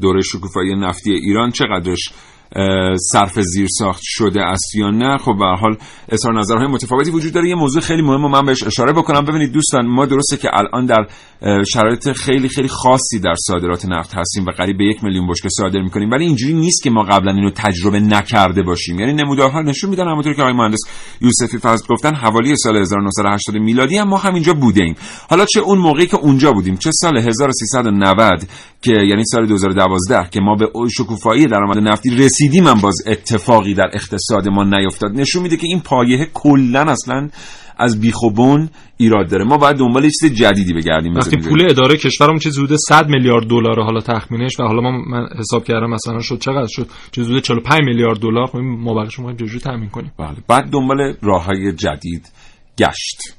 دوره 0.00 0.22
شکوفایی 0.22 0.76
نفتی 0.76 1.12
ایران 1.12 1.50
چقدرش 1.50 2.10
صرف 3.12 3.40
زیر 3.40 3.66
ساخت 3.78 4.00
شده 4.02 4.42
است 4.42 4.74
یا 4.74 4.90
نه. 4.90 5.18
خب 5.18 5.34
به 5.38 5.46
حال 5.60 5.76
اظهار 6.08 6.38
نظرهای 6.38 6.66
متفاوتی 6.66 7.10
وجود 7.10 7.32
داره. 7.32 7.48
یه 7.48 7.54
موضوع 7.54 7.82
خیلی 7.82 8.02
مهم 8.02 8.24
و 8.24 8.28
من 8.28 8.44
بهش 8.46 8.62
اشاره 8.62 8.92
بکنم. 8.92 9.24
ببینید 9.24 9.52
دوستان 9.52 9.86
ما 9.86 10.06
درسته 10.06 10.36
که 10.36 10.48
الان 10.52 10.86
در 10.86 11.06
شرایط 11.64 12.12
خیلی 12.12 12.48
خیلی 12.48 12.68
خاصی 12.68 13.18
در 13.18 13.34
صادرات 13.46 13.86
نفت 13.86 14.14
هستیم 14.14 14.44
و 14.44 14.50
قریب 14.50 14.78
به 14.78 14.84
یک 14.84 15.04
میلیون 15.04 15.26
بشکه 15.26 15.48
صادر 15.48 15.80
می‌کنیم. 15.80 16.10
ولی 16.10 16.24
اینجوری 16.24 16.54
نیست 16.54 16.82
که 16.82 16.90
ما 16.90 17.02
قبلا 17.02 17.32
اینو 17.32 17.50
تجربه 17.50 18.00
نکرده 18.00 18.62
باشیم. 18.62 19.00
یعنی 19.00 19.12
نمودارها 19.12 19.62
نشون 19.62 19.90
میدن 19.90 20.08
همونطور 20.08 20.34
که 20.34 20.42
آقای 20.42 20.54
مهندس 20.54 20.80
یوسفی 21.20 21.58
فضل 21.58 21.86
گفتن 21.88 22.14
حوالی 22.14 22.56
سال 22.56 22.76
1980 22.76 23.56
میلادی 23.56 23.96
هم 23.96 24.08
ما 24.08 24.16
همینجا 24.16 24.54
بوده 24.54 24.82
ایم 24.82 24.94
حالا 25.30 25.44
چه 25.44 25.60
اون 25.60 25.78
موقعی 25.78 26.06
که 26.06 26.16
اونجا 26.16 26.52
بودیم؟ 26.52 26.76
چه 26.76 26.90
سال 26.92 27.18
1390 27.18 28.42
که 28.82 28.92
یعنی 28.92 29.24
سال 29.24 29.46
2012 29.46 30.28
که 30.30 30.40
ما 30.40 30.54
به 30.54 30.68
شکوفایی 30.88 31.46
درآمد 31.46 31.78
نفتی 31.78 32.10
رسیدیم 32.36 32.66
هم 32.66 32.80
باز 32.80 32.96
اتفاقی 33.06 33.74
در 33.74 33.90
اقتصاد 33.92 34.48
ما 34.48 34.64
نیفتاد. 34.64 35.10
نشون 35.10 35.42
میده 35.42 35.56
که 35.56 35.66
این 35.66 35.80
پایه 35.80 36.28
کلا 36.34 36.80
اصلا 36.80 37.28
از 37.78 38.00
بیخوبون 38.00 38.68
ایراد 38.96 39.30
داره. 39.30 39.44
ما 39.44 39.56
باید 39.56 39.76
دنبال 39.76 40.02
چیز 40.02 40.34
جدیدی 40.34 40.72
بگردیم. 40.72 41.14
وقتی 41.14 41.36
پول 41.36 41.70
اداره 41.70 41.96
کشورمون 41.96 42.38
چه 42.38 42.50
حدود 42.50 42.76
100 42.88 43.08
میلیارد 43.08 43.46
دلار 43.46 43.82
حالا 43.82 44.00
تخمینش 44.00 44.60
و 44.60 44.62
حالا 44.62 44.80
ما 44.80 44.90
من 44.90 45.28
حساب 45.38 45.64
کردم 45.64 45.90
مثلا 45.90 46.20
شد 46.20 46.38
چقدر 46.38 46.68
شد؟ 46.68 46.86
چه 47.12 47.22
حدود 47.22 47.42
45 47.42 47.80
میلیارد 47.84 48.18
دلار. 48.18 48.46
خب 48.46 48.58
ما 48.58 48.94
باقیش 48.94 49.18
ما 49.18 49.32
چجوری 49.32 49.60
تامین 49.60 49.88
کنیم. 49.88 50.12
بله. 50.18 50.36
بعد 50.48 50.70
دنبال 50.70 51.14
راههای 51.22 51.72
جدید 51.72 52.32
گشت. 52.78 53.36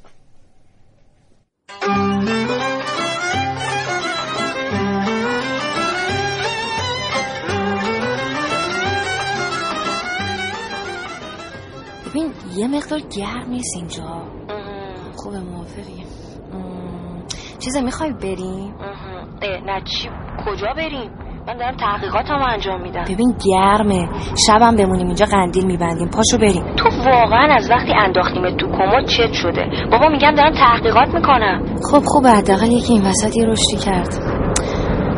یه 12.58 12.68
مقدار 12.68 13.00
گرم 13.00 13.50
نیست 13.50 13.76
اینجا. 13.78 14.04
خوبه 15.16 15.40
موافقی. 15.40 16.04
چیزه 17.60 17.82
می‌خوای 17.82 18.14
بریم؟ 18.14 18.74
نه 19.66 19.82
چی؟ 19.86 20.10
کجا 20.46 20.74
بریم؟ 20.78 21.12
من 21.48 21.58
دارم 21.58 21.78
تحقیقاتمو 21.78 22.46
انجام 22.52 22.82
میدم. 22.82 23.04
ببین 23.04 23.36
گرمه. 23.46 24.10
شبم 24.48 24.76
بمونیم 24.76 25.08
اینجا 25.08 25.26
قندیل 25.26 25.66
میبندیم. 25.66 26.10
پاشو 26.10 26.38
بریم. 26.38 26.76
تو 26.76 26.90
واقعا 27.06 27.56
از 27.56 27.70
وقتی 27.70 27.94
انداختیم 27.94 28.58
تو 28.58 28.68
کمد 28.68 29.06
چت 29.06 29.34
شده. 29.34 29.70
بابا 29.92 30.10
میگم 30.10 30.36
دارم 30.36 30.54
تحقیقات 30.54 31.08
می‌کنم. 31.14 31.76
خب 31.92 32.04
خوبه 32.06 32.30
حداقل 32.30 32.72
یکی 32.72 32.94
این 32.94 33.06
وسط 33.06 33.38
یه 33.38 33.46
رشدی 33.46 33.78
کرد. 33.78 34.14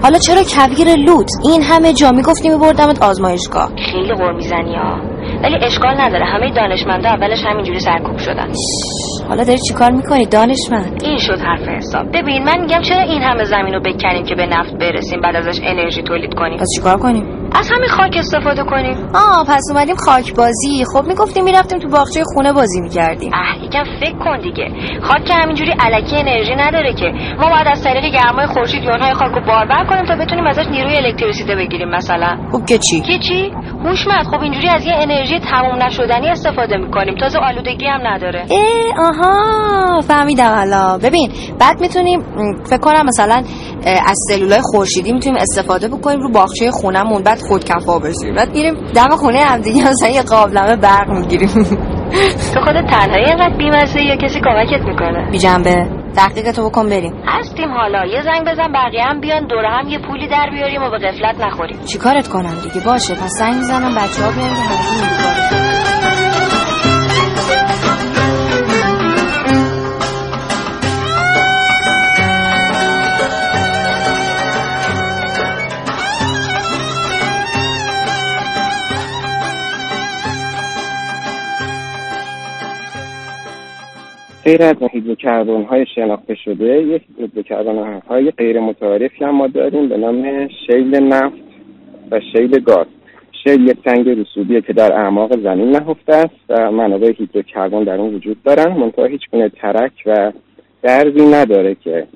حالا 0.04 0.18
چرا 0.20 0.42
کویر 0.44 0.96
لوت؟ 0.96 1.30
این 1.44 1.62
همه 1.62 1.94
جا 1.94 2.12
می‌گفتی 2.12 2.50
میبردمت 2.50 3.04
آزمایشگاه. 3.04 3.70
خیلی 3.92 4.14
غور 4.14 4.34
می‌زنی 4.34 4.76
ها 4.76 5.19
ولی 5.44 5.56
اشکال 5.66 6.02
نداره. 6.02 6.26
همه 6.26 6.54
دانشمندا 6.54 7.10
اولش 7.10 7.46
همینجوری 7.46 7.80
سرکوب 7.80 8.18
شدن. 8.18 8.52
حالا 9.30 9.44
داری 9.44 9.60
چیکار 9.68 9.92
می‌کنی 9.92 10.26
دانشمند؟ 10.26 11.02
این 11.04 11.18
شد 11.18 11.40
حرف 11.40 11.68
حساب. 11.68 12.08
ببین 12.14 12.44
من 12.44 12.62
میگم 12.62 12.82
چرا 12.82 13.02
این 13.02 13.22
همه 13.22 13.44
زمین 13.44 13.74
رو 13.74 13.80
بکنیم 13.80 14.26
که 14.26 14.36
به 14.36 14.46
نفت 14.46 14.74
برسیم 14.74 15.22
بعد 15.22 15.36
ازش 15.36 15.60
انرژی 15.64 16.04
تولید 16.04 16.34
کنیم؟ 16.34 16.58
پس 16.58 16.68
چیکار 16.76 16.98
کنیم؟ 16.98 17.39
از 17.56 17.70
همین 17.72 17.90
خاک 17.90 18.16
استفاده 18.18 18.64
کنیم. 18.64 18.98
آه 19.16 19.46
پس 19.48 19.64
اومدیم 19.72 19.96
خاک 19.96 20.36
بازی. 20.36 20.86
خب 20.94 21.08
می‌گفتیم 21.08 21.44
می‌رفتیم 21.44 21.80
تو 21.80 21.88
باغچه 21.88 22.24
خونه 22.24 22.54
بازی 22.54 22.82
می‌کردیم. 22.82 23.32
اه 23.34 23.66
یکم 23.66 23.84
فکر 24.00 24.18
کن 24.18 24.42
دیگه. 24.42 24.68
خاک 25.02 25.26
که 25.26 25.34
همینجوری 25.34 25.72
علکی 25.80 26.16
انرژی 26.18 26.56
نداره 26.56 26.94
که. 26.94 27.06
ما 27.40 27.50
باید 27.50 27.68
از 27.72 27.84
طریق 27.84 28.14
گرمای 28.14 28.48
خورشید 28.48 28.84
یونهای 28.84 29.14
خاک 29.14 29.32
رو 29.32 29.42
باربر 29.46 29.86
کنیم 29.90 30.06
تا 30.06 30.16
بتونیم 30.16 30.48
ازش 30.48 30.66
نیروی 30.72 30.96
الکتریسیته 30.98 31.56
بگیریم 31.56 31.90
مثلا. 31.90 32.38
خب 32.52 32.66
که 32.66 32.78
چی؟ 32.78 33.02
که 33.02 33.20
چی؟ 33.20 33.52
هوشمند. 33.84 34.26
خب 34.26 34.42
اینجوری 34.42 34.70
از 34.70 34.86
یه 34.86 34.94
انرژی 34.94 35.40
تموم 35.40 35.84
نشدنی 35.84 36.30
استفاده 36.30 36.78
می‌کنیم. 36.78 37.16
تازه 37.16 37.40
آلودگی 37.40 37.86
هم 37.86 38.08
نداره. 38.08 38.46
اه 38.52 39.08
آها 39.08 40.02
فهمیدم 40.02 40.56
حالا 40.56 40.98
ببین 40.98 41.32
بعد 41.60 41.82
می‌تونیم 41.82 42.22
فکر 42.66 42.80
کنم 42.80 43.06
مثلا 43.06 43.44
از 43.86 44.18
سلولای 44.30 44.62
خورشیدی 44.64 45.14
می‌تونیم 45.14 45.38
استفاده 45.42 45.88
بکنیم 45.88 46.20
رو 46.20 46.32
باغچه 46.32 46.72
خونمون 46.72 47.24
بعد 47.24 47.40
خودکفا 47.40 48.00
بشیم 48.00 48.36
بعد 48.36 48.52
میریم 48.54 48.74
دم 48.96 49.10
خونه 49.10 49.40
هم 49.40 49.62
دیگه 49.62 49.90
مثلا 49.90 50.10
یه 50.10 50.22
قابلمه 50.22 50.76
برق 50.76 51.10
می‌گیریم. 51.10 51.50
تو 52.54 52.62
خود 52.62 52.76
تنهایی 52.90 53.26
اینقدر 53.26 53.58
بیمزه 53.58 54.02
یا 54.02 54.16
کسی 54.16 54.40
کمکت 54.40 54.86
می‌کنه؟ 54.86 55.32
بی 55.32 55.38
جنبه. 55.38 55.90
تحقیق 56.16 56.52
تو 56.52 56.70
بکن 56.70 56.90
بریم. 56.90 57.14
هستیم 57.28 57.72
حالا. 57.72 58.06
یه 58.06 58.22
زنگ 58.22 58.48
بزن 58.48 58.72
بقیه 58.74 59.04
هم 59.04 59.22
بیان 59.22 59.48
دور 59.48 59.66
هم 59.66 59.88
یه 59.88 60.00
پولی 60.08 60.28
در 60.28 60.50
بیاریم 60.52 60.82
و 60.82 60.90
به 60.90 60.98
غفلت 60.98 61.36
نخوریم. 61.42 61.78
چیکارت 61.86 62.28
کنم 62.28 62.56
دیگه؟ 62.64 62.86
باشه 62.86 63.14
پس 63.14 63.32
زنگ 63.40 63.56
می‌زنم 63.56 63.96
بچه 63.96 64.24
ها 64.24 64.32
بیان 64.32 64.56
که 64.56 66.09
غیر 84.50 84.64
از 84.64 84.76
هیدروکربن 84.92 85.64
های 85.64 85.86
شناخته 85.96 86.36
شده 86.36 86.82
یک 86.82 87.02
هیدروکربن 87.18 88.02
های 88.08 88.32
غیر 88.32 88.60
متعارفی 88.60 89.26
هم 89.26 89.36
ما 89.36 89.48
داریم 89.48 89.90
به 89.90 89.98
نام 89.98 90.48
شیل 90.48 90.96
نفت 91.04 91.36
و 92.12 92.20
شیل 92.32 92.60
گاز. 92.60 92.86
شیل 93.44 93.68
یک 93.68 93.78
سنگ 93.86 94.10
رسوبیه 94.10 94.62
که 94.62 94.74
در 94.74 94.94
اعماق 94.94 95.40
زمین 95.44 95.70
نهفته 95.70 96.16
است 96.16 96.36
و 96.50 96.72
منابع 96.72 97.14
هیدروکربن 97.18 97.84
در 97.84 97.96
اون 97.96 98.16
وجود 98.16 98.44
دارن. 98.44 98.78
منتها 98.78 99.06
هیچ 99.06 99.22
گونه 99.32 99.50
ترک 99.50 99.92
و 100.06 100.32
درزی 100.82 101.26
نداره 101.26 101.76
که 101.84 102.08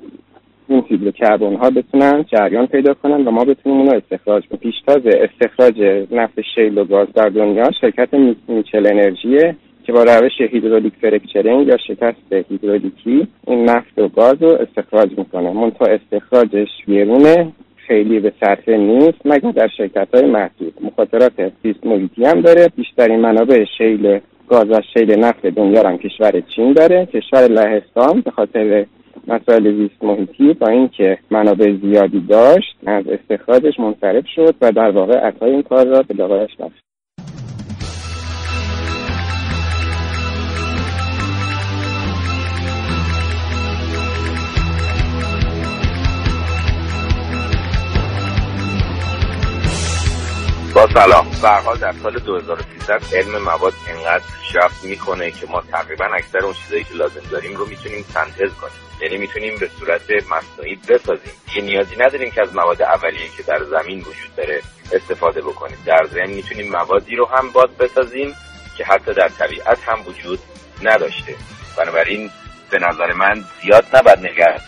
این 0.67 0.83
هیدروکربن 0.87 1.55
ها 1.55 1.69
بتونن 1.69 2.25
جریان 2.31 2.67
پیدا 2.67 2.93
کنن 2.93 3.27
و 3.27 3.31
ما 3.31 3.43
بتونیم 3.43 3.79
اونو 3.79 3.91
استخراج 3.91 4.43
کنیم. 4.47 4.59
پیشتاز 4.59 5.01
استخراج 5.05 6.05
نفت 6.11 6.41
شیل 6.55 6.77
و 6.77 6.85
گاز 6.85 7.07
در 7.15 7.29
دنیا 7.29 7.71
شرکت 7.81 8.13
Mitchell 8.47 8.87
Energy 8.87 9.45
ه 9.45 9.55
که 9.85 9.91
با 9.91 10.03
روش 10.03 10.41
hydraulic 10.51 10.93
fracturing 11.01 11.67
یا 11.67 11.77
شکست 11.77 12.33
هیدرولیکی 12.49 13.27
این 13.47 13.69
نفت 13.69 13.99
و 13.99 14.07
گاز 14.07 14.43
رو 14.43 14.49
استخراج 14.49 15.09
می‌کنه. 15.17 15.53
منتها 15.53 15.85
استخراجش 15.85 16.69
بیرونه 16.87 17.51
خیلی 17.87 18.19
به 18.19 18.33
صرفه 18.43 18.77
نیست 18.77 19.17
مگر 19.25 19.51
در 19.51 19.67
شرکت 19.77 20.07
های 20.13 20.25
محدود. 20.25 20.73
مخاطرات 20.81 21.51
زیست 21.63 21.85
محیطی 21.85 22.25
هم 22.25 22.41
داره. 22.41 22.67
بیشترین 22.75 23.19
منابع 23.19 23.65
shale 23.77 24.19
گاز 24.47 24.69
و 24.69 24.81
shale 24.93 25.19
نفت 25.19 25.45
دنیا 25.45 25.83
هم 25.89 25.97
کشور 25.97 26.41
چین 26.55 26.73
داره. 26.73 27.05
کشور 27.05 27.47
لهستان 27.47 28.21
به 28.21 28.31
خاطر 28.31 28.85
مسائل 29.27 29.77
زیست 29.77 30.03
محیطی 30.03 30.53
با 30.53 30.67
اینکه 30.67 31.17
منابع 31.31 31.73
زیادی 31.81 32.19
داشت 32.19 32.75
از 32.85 33.03
استخراجش 33.07 33.79
منصرف 33.79 34.23
شد 34.35 34.55
و 34.61 34.71
در 34.71 34.91
واقع 34.91 35.17
عطای 35.17 35.51
این 35.51 35.61
کار 35.61 35.85
را 35.87 36.01
به 36.01 36.13
لقایش 36.13 36.51
با 36.59 36.69
سلام. 50.87 51.31
برها 51.43 51.75
در 51.75 51.93
سال 52.03 52.19
2300 52.19 53.01
علم 53.15 53.37
مواد 53.41 53.73
انقدر 53.89 54.23
پیشرفت 54.41 54.83
می‌کنه 54.83 55.31
که 55.31 55.47
ما 55.47 55.61
تقریبا 55.61 56.05
اکثر 56.05 56.37
اون 56.39 56.53
چیزایی 56.53 56.83
که 56.83 56.93
لازم 56.93 57.21
داریم 57.31 57.55
رو 57.55 57.65
می‌تونیم 57.65 58.05
سنتز 58.13 58.53
کنیم. 58.61 58.73
یعنی 59.01 59.17
می‌تونیم 59.17 59.57
به 59.59 59.69
صورت 59.79 60.01
مصنوعی 60.11 60.75
بسازیم. 60.75 61.33
یه 61.55 61.61
نیازی 61.61 61.95
نداریم 61.95 62.31
که 62.31 62.41
از 62.41 62.55
مواد 62.55 62.81
اولیه 62.81 63.29
که 63.37 63.43
در 63.43 63.63
زمین 63.63 63.99
وجود 63.99 64.35
داره 64.37 64.61
استفاده 64.93 65.41
بکنیم. 65.41 65.77
در 65.85 66.07
ضمن 66.13 66.29
می‌تونیم 66.29 66.71
موادی 66.71 67.15
رو 67.15 67.25
هم 67.25 67.49
باز 67.49 67.69
بسازیم 67.69 68.35
که 68.77 68.85
حتی 68.85 69.13
در 69.13 69.29
طبیعت 69.29 69.79
هم 69.83 70.07
وجود 70.07 70.39
نداشته. 70.83 71.35
بنابراین 71.77 72.29
به 72.73 72.79
نظر 72.79 73.13
من 73.13 73.43
زیاد 73.63 73.85
نباید 73.93 74.19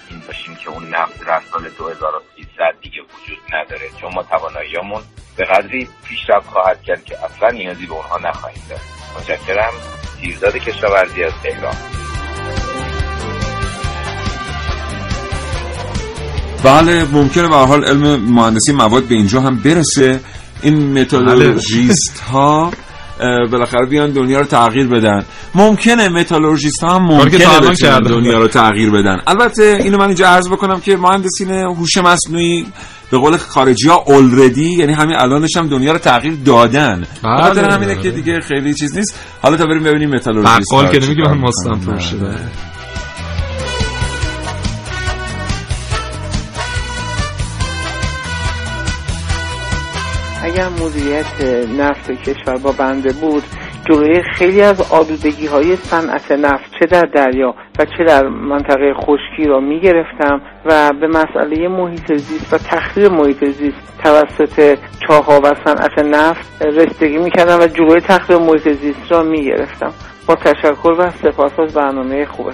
این 0.10 0.20
باشیم 0.28 0.56
که 0.56 0.70
اون 0.70 0.84
نفت 0.90 1.26
در 1.28 1.42
سال 1.52 1.70
2300 1.78 2.64
دیگه 2.82 3.02
وجود 3.02 3.38
نداره. 3.54 3.90
چون 4.02 4.14
ما 4.14 4.24
تواناییامون 4.24 5.02
به 5.38 5.46
قدری 5.46 5.88
پیشرفت 6.04 6.48
خواهد 6.48 6.84
کرد 6.84 7.06
که 7.06 7.16
اصلا 7.26 7.50
نیازی 7.50 7.86
به 7.86 7.94
اونها 7.94 8.18
نخواهیم 8.18 8.62
داشت. 8.70 8.84
متشکرم. 9.18 9.74
تیرزاد 10.22 10.58
کشاورزی 10.58 11.24
از 11.24 11.34
تهران. 11.44 11.76
بله 16.64 17.06
ممکنه 17.12 17.48
به 17.48 17.56
حال 17.56 17.86
علم 17.86 18.34
مهندسی 18.34 18.72
مواد 18.74 19.04
به 19.04 19.16
اینجا 19.16 19.42
هم 19.42 19.60
برسه. 19.60 20.20
این 20.62 21.02
متالورژیست 21.02 22.20
ها 22.20 22.72
بالاخره 23.52 23.86
بیان 23.86 24.12
دنیا 24.12 24.40
رو 24.40 24.46
تغییر 24.46 24.88
بدن. 24.88 25.26
ممکنه 25.56 26.10
متالورژیست 26.10 26.84
ها 26.84 26.96
هم 26.96 27.02
ممکنه 27.02 27.60
بتونن 27.60 28.00
دنیا 28.00 28.38
رو 28.38 28.48
تغییر 28.48 28.92
بدن. 28.92 29.22
البته 29.28 29.78
اینو 29.82 29.98
من 29.98 30.06
اینجا 30.06 30.28
عرض 30.28 30.50
بکنم 30.50 30.80
که 30.80 30.98
مهندسین 30.98 31.52
هوش 31.52 31.98
مصنوعی 31.98 32.66
به 33.12 33.18
قول 33.18 33.38
خارجی 33.38 33.90
ها 33.90 34.04
اولردی 34.08 34.70
یعنی 34.70 34.94
همین 34.94 35.16
الانش 35.16 35.58
هم 35.58 35.68
دنیا 35.68 35.92
رو 35.92 35.98
تغییر 35.98 36.38
دادن. 36.46 37.04
بله، 37.24 37.42
خاطر 37.42 37.70
همینه. 37.70 38.02
که 38.02 38.12
دیگه 38.12 38.40
خیلی 38.40 38.74
چیز 38.74 38.98
نیست. 38.98 39.20
حالا 39.42 39.58
تا 39.58 39.66
بریم 39.66 39.84
ببینیم 39.84 40.10
متالورژیست 40.10 40.74
بقال 40.74 40.88
که 40.88 41.00
نمیگه 41.06 41.24
من 41.24 41.38
مستم 41.38 41.98
اگر 50.56 50.70
مدیریت 50.70 51.42
نفت 51.80 52.12
کشور 52.12 52.58
با 52.58 52.72
بنده 52.72 53.14
بود 53.14 53.44
جلوی 53.90 54.22
خیلی 54.22 54.62
از 54.62 54.92
آلودگی 54.92 55.48
های 55.48 55.76
صنعت 55.76 56.32
نفت 56.32 56.72
چه 56.80 56.86
در 56.86 57.02
دریا 57.02 57.56
و 57.80 57.86
چه 57.86 58.04
در 58.08 58.28
منطقه 58.28 58.94
خشکی 58.94 59.44
را 59.48 59.60
می 59.60 59.80
گرفتم 59.80 60.42
و 60.66 60.92
به 61.02 61.08
مسئله 61.08 61.68
محیط 61.68 62.14
زیست 62.14 62.54
و 62.54 62.58
تخریب 62.58 63.12
محیط 63.12 63.46
زیست 63.46 63.98
توسط 64.04 64.78
چاها 65.08 65.42
و 65.44 65.54
صنعت 65.66 66.00
نفت 66.00 66.62
رسیدگی 66.62 67.18
می 67.18 67.32
کردم 67.32 67.60
و 67.60 67.68
جلوی 67.68 68.02
تخریب 68.02 68.42
محیط 68.42 68.70
زیست 68.70 69.12
را 69.12 69.24
می 69.24 69.46
گرفتم 69.46 69.94
با 70.28 70.36
تشکر 70.36 70.96
و 71.00 71.10
سپاس 71.10 71.60
از 71.60 71.74
برنامه 71.74 72.26
خوبه 72.26 72.52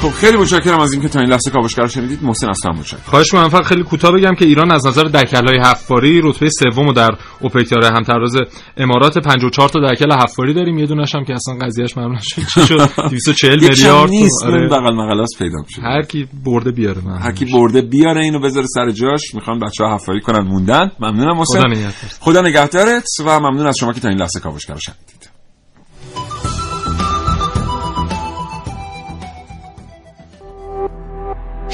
خب 0.00 0.10
خیلی 0.10 0.36
متشکرم 0.36 0.80
از 0.80 0.92
اینکه 0.92 1.08
تا 1.08 1.20
این 1.20 1.28
لحظه 1.28 1.50
کاوشگر 1.50 1.86
شنیدید. 1.86 2.18
محسن 2.22 2.48
اصلا 2.48 2.72
متشکرم 2.72 3.00
خواهش 3.06 3.34
می‌کنم. 3.34 3.48
فقط 3.48 3.64
خیلی 3.64 3.82
کوتاه 3.82 4.12
بگم 4.12 4.34
که 4.34 4.44
ایران 4.44 4.70
از 4.70 4.86
نظر 4.86 5.04
دکل‌های 5.04 5.58
هفت‌باری 5.62 6.20
رتبه 6.24 6.48
سوم 6.50 6.86
رو 6.86 6.92
در 6.92 7.10
اوپک 7.40 7.70
داره 7.70 7.96
همتراز 7.96 8.36
امارات 8.76 9.18
54 9.18 9.68
تا 9.68 9.92
دکل 9.92 10.12
هفت‌باری 10.12 10.54
داریم. 10.54 10.78
یه 10.78 10.86
دونش 10.86 11.14
هم 11.14 11.24
که 11.24 11.34
اصلا 11.34 11.54
قضیهش 11.54 11.96
معلوم 11.96 12.12
نشد 12.16 12.42
چی 12.54 12.66
شد. 12.66 12.90
240 13.10 13.62
یکم 13.62 13.72
میلیارد 13.72 14.10
نیست 14.10 14.42
آره. 14.44 14.68
بغل 14.68 14.94
مقلاس 14.94 15.30
پیدا 15.38 15.56
میشه. 15.66 15.82
هر 15.82 16.02
کی 16.02 16.28
برده 16.44 16.70
بیاره 16.70 17.00
من 17.04 17.18
هر 17.18 17.32
کی 17.32 17.44
برده 17.44 17.82
بیاره 17.82 18.20
اینو 18.20 18.40
بذاره 18.40 18.66
سر 18.74 18.90
جاش. 18.90 19.34
می‌خوان 19.34 19.58
بچه 19.58 19.84
ها 19.84 19.94
حفاری 19.94 20.20
کنن 20.20 20.40
موندن. 20.40 20.90
ممنونم 21.00 21.36
محسن. 21.36 21.58
خدا 21.58 21.68
نگهدار. 21.68 22.10
خدا 22.20 22.40
نگهدارت 22.40 23.06
و 23.26 23.40
ممنون 23.40 23.66
از 23.66 23.76
شما 23.80 23.92
که 23.92 24.00
تا 24.00 24.08
این 24.08 24.18
لحظه 24.18 24.40
کاوشگر 24.40 24.74
رو 24.74 24.80
شنیدید. 24.80 25.29